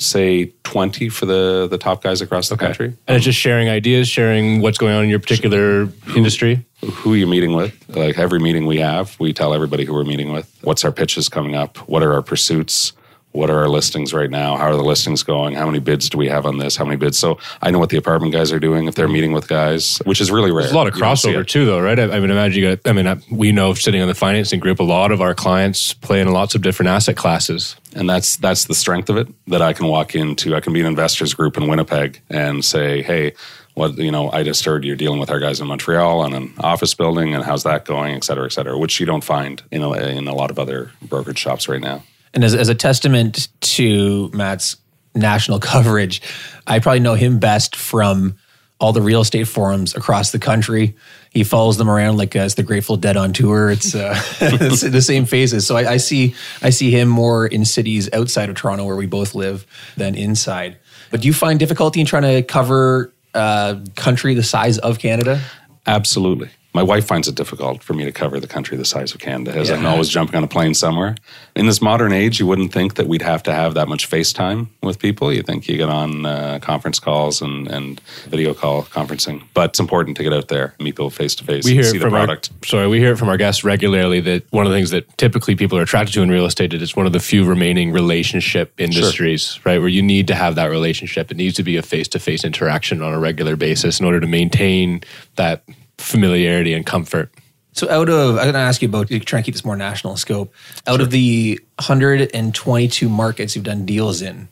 Say 0.00 0.46
20 0.64 1.08
for 1.08 1.26
the 1.26 1.68
the 1.70 1.78
top 1.78 2.02
guys 2.02 2.20
across 2.20 2.48
the 2.48 2.54
okay. 2.54 2.66
country. 2.66 2.86
And 3.06 3.16
it's 3.16 3.24
just 3.24 3.38
sharing 3.38 3.68
ideas, 3.68 4.08
sharing 4.08 4.60
what's 4.60 4.78
going 4.78 4.94
on 4.94 5.04
in 5.04 5.10
your 5.10 5.18
particular 5.18 5.86
who, 5.86 6.16
industry. 6.16 6.64
Who 6.84 7.12
are 7.12 7.16
you 7.16 7.26
meeting 7.26 7.54
with? 7.54 7.74
Like 7.88 8.18
every 8.18 8.38
meeting 8.38 8.66
we 8.66 8.78
have, 8.78 9.18
we 9.20 9.32
tell 9.32 9.52
everybody 9.54 9.84
who 9.84 9.94
we're 9.94 10.04
meeting 10.04 10.32
with. 10.32 10.50
What's 10.62 10.84
our 10.84 10.92
pitches 10.92 11.28
coming 11.28 11.54
up? 11.54 11.76
What 11.88 12.02
are 12.02 12.14
our 12.14 12.22
pursuits? 12.22 12.92
What 13.32 13.48
are 13.48 13.58
our 13.58 13.68
listings 13.68 14.12
right 14.12 14.30
now? 14.30 14.56
How 14.56 14.66
are 14.66 14.76
the 14.76 14.82
listings 14.82 15.22
going? 15.22 15.54
How 15.54 15.66
many 15.66 15.78
bids 15.78 16.08
do 16.08 16.18
we 16.18 16.28
have 16.28 16.46
on 16.46 16.58
this? 16.58 16.76
How 16.76 16.84
many 16.84 16.96
bids? 16.96 17.16
So 17.18 17.38
I 17.62 17.70
know 17.70 17.78
what 17.78 17.90
the 17.90 17.96
apartment 17.96 18.32
guys 18.32 18.50
are 18.52 18.58
doing 18.58 18.86
if 18.86 18.96
they're 18.96 19.08
meeting 19.08 19.32
with 19.32 19.46
guys, 19.46 19.98
which 20.04 20.20
is 20.20 20.30
really 20.30 20.50
rare. 20.50 20.62
There's 20.62 20.72
a 20.72 20.76
lot 20.76 20.88
of 20.88 20.94
crossover 20.94 21.46
too, 21.46 21.64
though, 21.64 21.80
right? 21.80 21.98
I, 21.98 22.04
I 22.04 22.20
mean, 22.20 22.30
imagine 22.30 22.62
you 22.62 22.76
got, 22.76 22.88
I 22.88 22.92
mean, 22.92 23.22
we 23.30 23.52
know 23.52 23.74
sitting 23.74 24.02
on 24.02 24.08
the 24.08 24.14
financing 24.14 24.58
group, 24.58 24.80
a 24.80 24.84
lot 24.84 25.12
of 25.12 25.20
our 25.20 25.34
clients 25.34 25.94
play 25.94 26.20
in 26.20 26.32
lots 26.32 26.54
of 26.54 26.62
different 26.62 26.88
asset 26.88 27.16
classes. 27.16 27.76
And 27.94 28.08
that's 28.08 28.36
that's 28.36 28.66
the 28.66 28.74
strength 28.74 29.08
of 29.10 29.16
it 29.16 29.28
that 29.48 29.62
I 29.62 29.72
can 29.72 29.86
walk 29.86 30.14
into. 30.14 30.54
I 30.54 30.60
can 30.60 30.72
be 30.72 30.80
an 30.80 30.86
investors 30.86 31.34
group 31.34 31.56
in 31.56 31.68
Winnipeg 31.68 32.20
and 32.28 32.64
say, 32.64 33.02
hey, 33.02 33.32
what 33.74 33.96
you 33.96 34.10
know 34.10 34.30
i 34.32 34.42
just 34.42 34.64
heard 34.64 34.84
you're 34.84 34.96
dealing 34.96 35.20
with 35.20 35.30
our 35.30 35.38
guys 35.38 35.60
in 35.60 35.66
montreal 35.66 36.20
on 36.20 36.34
an 36.34 36.52
office 36.58 36.92
building 36.92 37.34
and 37.34 37.44
how's 37.44 37.62
that 37.62 37.84
going 37.84 38.14
et 38.14 38.24
cetera 38.24 38.44
et 38.44 38.52
cetera 38.52 38.76
which 38.76 38.98
you 38.98 39.06
don't 39.06 39.22
find 39.22 39.62
in 39.70 39.80
a, 39.82 39.92
in 39.92 40.26
a 40.26 40.34
lot 40.34 40.50
of 40.50 40.58
other 40.58 40.90
brokerage 41.02 41.38
shops 41.38 41.68
right 41.68 41.80
now 41.80 42.02
and 42.34 42.44
as, 42.44 42.54
as 42.54 42.68
a 42.68 42.74
testament 42.74 43.48
to 43.60 44.30
Matt's 44.32 44.76
national 45.14 45.58
coverage, 45.60 46.22
I 46.66 46.78
probably 46.78 47.00
know 47.00 47.14
him 47.14 47.38
best 47.38 47.76
from 47.76 48.36
all 48.78 48.92
the 48.94 49.02
real 49.02 49.20
estate 49.20 49.46
forums 49.46 49.94
across 49.94 50.32
the 50.32 50.38
country. 50.38 50.96
He 51.32 51.44
follows 51.44 51.76
them 51.76 51.90
around 51.90 52.16
like 52.16 52.34
as 52.34 52.54
the 52.54 52.62
Grateful 52.62 52.96
Dead 52.96 53.16
on 53.16 53.32
tour. 53.32 53.70
It's, 53.70 53.94
uh, 53.94 54.18
it's 54.40 54.80
the 54.80 55.02
same 55.02 55.26
phases. 55.26 55.66
So 55.66 55.76
I, 55.76 55.92
I, 55.92 55.96
see 55.98 56.34
I 56.62 56.70
see 56.70 56.90
him 56.90 57.08
more 57.08 57.46
in 57.46 57.64
cities 57.64 58.08
outside 58.12 58.48
of 58.48 58.56
Toronto 58.56 58.86
where 58.86 58.96
we 58.96 59.06
both 59.06 59.34
live 59.34 59.66
than 59.96 60.14
inside. 60.14 60.78
But 61.10 61.20
do 61.20 61.28
you 61.28 61.34
find 61.34 61.58
difficulty 61.58 62.00
in 62.00 62.06
trying 62.06 62.22
to 62.22 62.42
cover 62.42 63.12
uh, 63.34 63.80
country 63.96 64.34
the 64.34 64.42
size 64.42 64.78
of 64.78 64.98
Canada? 64.98 65.40
Absolutely 65.86 66.50
my 66.72 66.82
wife 66.82 67.06
finds 67.06 67.26
it 67.26 67.34
difficult 67.34 67.82
for 67.82 67.94
me 67.94 68.04
to 68.04 68.12
cover 68.12 68.38
the 68.38 68.46
country 68.46 68.76
the 68.76 68.84
size 68.84 69.12
of 69.12 69.20
Canada 69.20 69.58
as 69.58 69.68
yeah. 69.68 69.76
I'm 69.76 69.86
always 69.86 70.08
jumping 70.08 70.36
on 70.36 70.44
a 70.44 70.48
plane 70.48 70.74
somewhere. 70.74 71.16
In 71.56 71.66
this 71.66 71.82
modern 71.82 72.12
age, 72.12 72.38
you 72.38 72.46
wouldn't 72.46 72.72
think 72.72 72.94
that 72.94 73.08
we'd 73.08 73.22
have 73.22 73.42
to 73.44 73.52
have 73.52 73.74
that 73.74 73.88
much 73.88 74.08
FaceTime 74.08 74.68
with 74.82 74.98
people. 74.98 75.32
You 75.32 75.42
think 75.42 75.68
you 75.68 75.76
get 75.76 75.88
on 75.88 76.24
uh, 76.26 76.60
conference 76.62 77.00
calls 77.00 77.42
and, 77.42 77.66
and 77.68 78.00
video 78.26 78.54
call 78.54 78.84
conferencing, 78.84 79.42
but 79.52 79.70
it's 79.70 79.80
important 79.80 80.16
to 80.18 80.22
get 80.22 80.32
out 80.32 80.48
there, 80.48 80.74
meet 80.78 80.92
people 80.92 81.10
face 81.10 81.34
to 81.36 81.44
face, 81.44 81.64
we 81.64 81.82
see 81.82 81.98
the 81.98 82.08
product. 82.08 82.50
Our, 82.62 82.66
sorry, 82.66 82.88
we 82.88 82.98
hear 82.98 83.12
it 83.12 83.16
from 83.16 83.28
our 83.28 83.36
guests 83.36 83.64
regularly 83.64 84.20
that 84.20 84.44
one 84.52 84.64
of 84.64 84.70
the 84.70 84.78
things 84.78 84.90
that 84.90 85.18
typically 85.18 85.56
people 85.56 85.76
are 85.76 85.82
attracted 85.82 86.14
to 86.14 86.22
in 86.22 86.30
real 86.30 86.46
estate 86.46 86.72
is 86.72 86.82
it's 86.82 86.96
one 86.96 87.06
of 87.06 87.12
the 87.12 87.20
few 87.20 87.44
remaining 87.44 87.90
relationship 87.90 88.72
industries, 88.78 89.54
sure. 89.54 89.62
right? 89.64 89.78
Where 89.78 89.88
you 89.88 90.02
need 90.02 90.28
to 90.28 90.34
have 90.34 90.54
that 90.54 90.66
relationship. 90.66 91.30
It 91.30 91.36
needs 91.36 91.56
to 91.56 91.62
be 91.62 91.76
a 91.76 91.82
face 91.82 92.06
to 92.08 92.18
face 92.18 92.44
interaction 92.44 93.02
on 93.02 93.12
a 93.12 93.18
regular 93.18 93.56
basis 93.56 93.98
in 93.98 94.06
order 94.06 94.20
to 94.20 94.26
maintain 94.26 95.02
that 95.34 95.64
familiarity 96.00 96.74
and 96.74 96.84
comfort. 96.84 97.30
So, 97.72 97.88
out 97.88 98.08
of, 98.08 98.30
I'm 98.36 98.44
going 98.44 98.54
to 98.54 98.58
ask 98.58 98.82
you 98.82 98.88
about, 98.88 99.08
try 99.08 99.38
and 99.38 99.46
keep 99.46 99.54
this 99.54 99.64
more 99.64 99.76
national 99.76 100.16
scope. 100.16 100.52
Out 100.86 100.96
sure. 100.96 101.04
of 101.04 101.10
the 101.10 101.60
122 101.76 103.08
markets 103.08 103.54
you've 103.54 103.64
done 103.64 103.86
deals 103.86 104.22
in, 104.22 104.48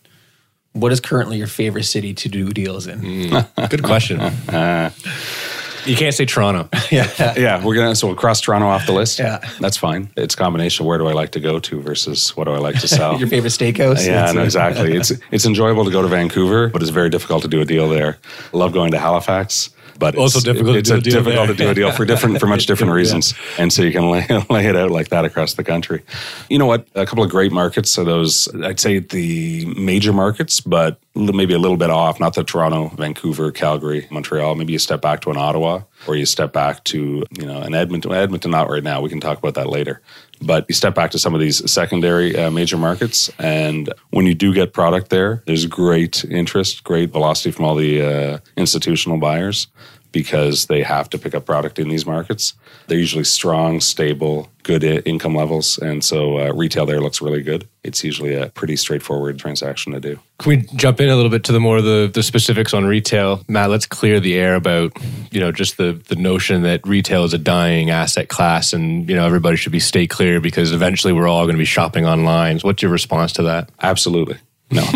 what 0.73 0.93
is 0.93 1.01
currently 1.01 1.37
your 1.37 1.49
favorite 1.49 1.85
city 1.85 2.15
to 2.15 2.29
do 2.29 2.51
deals 2.51 2.87
in? 2.87 3.01
Mm, 3.01 3.71
good 3.71 3.83
question. 3.83 4.21
uh, 4.21 4.91
you 5.85 5.97
can't 5.97 6.15
say 6.15 6.27
Toronto. 6.27 6.69
yeah. 6.91 7.35
Yeah. 7.37 7.65
We're 7.65 7.75
going 7.75 7.89
to, 7.89 7.97
so 7.97 8.07
we'll 8.07 8.17
cross 8.17 8.41
Toronto 8.41 8.69
off 8.69 8.87
the 8.87 8.93
list. 8.93 9.19
Yeah. 9.19 9.39
That's 9.59 9.77
fine. 9.77 10.11
It's 10.17 10.35
a 10.35 10.39
combination. 10.39 10.87
Where 10.87 10.99
do 10.99 11.09
I 11.09 11.13
like 11.13 11.31
to 11.33 11.41
go 11.41 11.59
to 11.59 11.81
versus 11.81 12.37
what 12.37 12.45
do 12.45 12.53
I 12.53 12.59
like 12.59 12.79
to 12.81 12.89
sell? 12.89 13.19
Your 13.19 13.29
favorite 13.29 13.51
steakhouse? 13.51 14.07
Yeah, 14.07 14.31
no, 14.31 14.45
exactly. 14.45 14.95
it's, 14.95 15.13
it's 15.33 15.45
enjoyable 15.45 15.85
to 15.85 15.91
go 15.91 16.03
to 16.03 16.09
Vancouver, 16.09 16.69
but 16.69 16.83
it's 16.83 16.93
very 16.93 17.11
difficult 17.11 17.43
to 17.43 17.49
do 17.49 17.61
a 17.61 17.65
deal 17.65 17.89
there. 17.89 18.19
Love 18.53 18.73
going 18.73 18.93
to 18.93 18.99
Halifax 18.99 19.71
but 19.99 20.17
also 20.17 20.39
it's, 20.39 20.45
difficult. 20.45 20.77
It's 20.77 20.91
to 20.91 21.01
difficult 21.01 21.49
to 21.49 21.55
do 21.55 21.71
a 21.71 21.75
deal 21.75 21.93
for 21.93 22.05
different 22.05 22.41
for 22.41 22.47
much 22.47 22.67
different 22.71 22.93
reasons, 22.93 23.33
yeah. 23.33 23.63
and 23.63 23.73
so 23.73 23.83
you 23.83 23.93
can 23.93 24.11
lay, 24.11 24.27
lay 24.51 24.67
it 24.67 24.77
out 24.77 24.91
like 24.91 25.09
that 25.09 25.25
across 25.25 25.55
the 25.55 25.65
country. 25.65 26.03
You 26.49 26.59
know 26.59 26.67
what? 26.67 26.87
A 26.95 27.07
couple 27.07 27.25
of 27.25 27.31
great 27.31 27.53
markets 27.53 27.99
are 27.99 28.05
those. 28.05 28.49
I'd 28.63 28.81
say 28.81 28.99
the 29.01 29.67
major 29.77 30.13
markets, 30.13 30.61
but 30.61 30.99
maybe 31.15 31.55
a 31.55 31.59
little 31.59 31.77
bit 31.77 31.91
off. 31.91 32.21
Not 32.21 32.35
the 32.35 32.45
Toronto, 32.45 32.89
Vancouver, 32.89 33.51
Calgary, 33.51 34.07
Montreal. 34.11 34.55
Maybe 34.55 34.73
you 34.73 34.79
step 34.79 35.01
back 35.01 35.21
to 35.23 35.31
an 35.31 35.37
Ottawa, 35.37 35.83
or 36.07 36.17
you 36.17 36.27
step 36.27 36.53
back 36.53 36.85
to 36.85 37.25
you 37.39 37.47
know 37.47 37.61
an 37.61 37.75
Edmonton. 37.75 38.13
Edmonton, 38.13 38.51
not 38.51 38.69
right 38.69 38.83
now. 38.83 39.01
We 39.01 39.09
can 39.09 39.21
talk 39.21 39.39
about 39.39 39.55
that 39.55 39.69
later. 39.69 40.01
But 40.41 40.67
you 40.69 40.75
step 40.75 40.95
back 40.95 41.11
to 41.13 41.19
some 41.19 41.35
of 41.35 41.41
these 41.41 41.71
secondary 41.71 42.37
uh, 42.37 42.51
major 42.51 42.77
markets, 42.77 43.31
and 43.39 43.93
when 44.11 44.27
you 44.27 44.35
do 44.35 44.55
get 44.55 44.73
product 44.73 45.11
there, 45.11 45.43
there's 45.47 45.67
great 45.67 46.25
interest, 46.25 46.85
great 46.85 47.11
velocity 47.11 47.51
from 47.51 47.65
all 47.65 47.75
the 47.75 48.03
uh, 48.03 48.39
institutional 48.57 49.19
buyers. 49.19 49.67
Because 50.13 50.67
they 50.67 50.83
have 50.83 51.11
to 51.11 51.19
pick 51.19 51.35
up 51.35 51.47
product 51.47 51.79
in 51.79 51.89
these 51.89 52.07
markets. 52.07 52.55
They're 52.87 52.99
usually 52.99 53.25
strong, 53.25 53.81
stable, 53.81 54.51
good 54.63 54.85
income 54.85 55.35
levels. 55.35 55.79
And 55.79 56.05
so 56.05 56.39
uh, 56.39 56.53
retail 56.53 56.87
there 56.87 57.01
looks 57.01 57.21
really 57.21 57.43
good. 57.43 57.69
It's 57.85 58.05
usually 58.05 58.35
a 58.35 58.49
pretty 58.49 58.77
straightforward 58.77 59.39
transaction 59.39 59.93
to 59.93 60.01
do. 60.01 60.19
Can 60.39 60.51
we 60.51 60.57
jump 60.77 61.01
in 61.01 61.09
a 61.09 61.17
little 61.17 61.31
bit 61.31 61.45
to 61.45 61.53
the 61.53 61.61
more 61.61 61.81
the, 61.81 62.11
the 62.13 62.23
specifics 62.23 62.75
on 62.75 62.85
retail? 62.85 63.45
Matt, 63.49 63.71
let's 63.71 63.87
clear 63.87 64.21
the 64.21 64.37
air 64.37 64.55
about, 64.55 64.93
you 65.31 65.41
know, 65.41 65.53
just 65.53 65.77
the, 65.77 66.01
the 66.09 66.17
notion 66.17 66.63
that 66.63 66.87
retail 66.87 67.25
is 67.25 67.35
a 67.35 67.39
dying 67.39 67.91
asset 67.91 68.29
class 68.29 68.73
and, 68.73 69.09
you 69.09 69.17
know, 69.17 69.27
everybody 69.27 69.57
should 69.57 69.73
be 69.73 69.81
stay 69.81 70.07
clear 70.07 70.41
because 70.41 70.73
eventually 70.73 71.13
we're 71.13 71.29
all 71.29 71.45
going 71.45 71.57
to 71.57 71.59
be 71.59 71.65
shopping 71.65 72.07
online. 72.07 72.59
What's 72.61 72.83
your 72.83 72.91
response 72.91 73.33
to 73.35 73.43
that? 73.45 73.71
Absolutely. 73.81 74.39
No, 74.71 74.83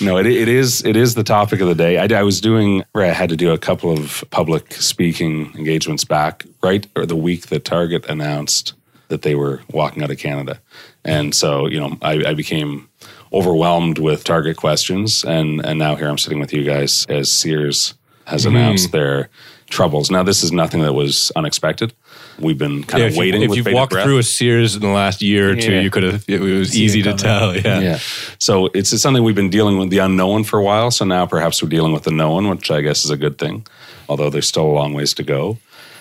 no. 0.00 0.16
It, 0.16 0.26
it 0.26 0.48
is 0.48 0.82
it 0.86 0.96
is 0.96 1.14
the 1.14 1.22
topic 1.22 1.60
of 1.60 1.68
the 1.68 1.74
day. 1.74 1.98
I, 1.98 2.06
I 2.18 2.22
was 2.22 2.40
doing. 2.40 2.82
I 2.94 3.04
had 3.06 3.28
to 3.28 3.36
do 3.36 3.52
a 3.52 3.58
couple 3.58 3.92
of 3.92 4.24
public 4.30 4.72
speaking 4.72 5.52
engagements 5.54 6.04
back 6.04 6.46
right 6.62 6.86
or 6.96 7.04
the 7.04 7.16
week 7.16 7.48
that 7.48 7.66
Target 7.66 8.06
announced 8.06 8.72
that 9.08 9.20
they 9.20 9.34
were 9.34 9.60
walking 9.70 10.02
out 10.02 10.10
of 10.10 10.16
Canada, 10.16 10.60
and 11.04 11.34
so 11.34 11.66
you 11.66 11.78
know 11.78 11.98
I, 12.00 12.24
I 12.28 12.34
became 12.34 12.88
overwhelmed 13.34 13.98
with 13.98 14.24
Target 14.24 14.56
questions, 14.56 15.22
and 15.22 15.64
and 15.64 15.78
now 15.78 15.96
here 15.96 16.08
I'm 16.08 16.16
sitting 16.16 16.40
with 16.40 16.54
you 16.54 16.64
guys 16.64 17.04
as 17.10 17.30
Sears 17.30 17.92
has 18.24 18.46
mm-hmm. 18.46 18.56
announced 18.56 18.92
their 18.92 19.28
troubles. 19.68 20.10
Now 20.10 20.22
this 20.22 20.42
is 20.42 20.52
nothing 20.52 20.80
that 20.82 20.94
was 20.94 21.30
unexpected. 21.36 21.92
We've 22.40 22.58
been 22.58 22.82
kind 22.84 23.04
of 23.04 23.16
waiting. 23.16 23.40
You, 23.42 23.44
if 23.46 23.50
with 23.50 23.56
you've 23.58 23.64
bated 23.64 23.76
walked 23.76 23.92
breath. 23.92 24.04
through 24.04 24.18
a 24.18 24.22
Sears 24.22 24.74
in 24.74 24.82
the 24.82 24.88
last 24.88 25.22
year 25.22 25.50
or 25.50 25.56
two, 25.56 25.72
Yeah. 25.72 25.80
you 25.80 25.90
could 25.90 26.02
have, 26.02 26.24
it 26.28 26.40
was 26.40 26.70
Seen 26.70 26.82
easy 26.82 27.00
it 27.00 27.04
to 27.04 27.14
tell. 27.14 27.56
Yeah. 27.56 27.80
yeah. 27.80 27.98
So 28.38 28.66
it's, 28.74 28.92
it's 28.92 29.02
something 29.02 29.22
we've 29.22 29.34
been 29.34 29.50
dealing 29.50 29.78
with 29.78 29.90
the 29.90 29.98
unknown 29.98 30.44
for 30.44 30.58
a 30.58 30.62
while. 30.62 30.90
So 30.90 31.04
now 31.04 31.26
perhaps 31.26 31.62
we're 31.62 31.68
dealing 31.68 31.92
with 31.92 32.04
the 32.04 32.10
known, 32.10 32.48
which 32.48 32.70
I 32.70 32.80
guess 32.80 33.04
is 33.04 33.10
a 33.10 33.16
good 33.16 33.38
thing, 33.38 33.66
although 34.08 34.30
there's 34.30 34.48
still 34.48 34.66
a 34.66 34.72
long 34.72 34.94
ways 34.94 35.14
to 35.14 35.22
go. 35.22 35.58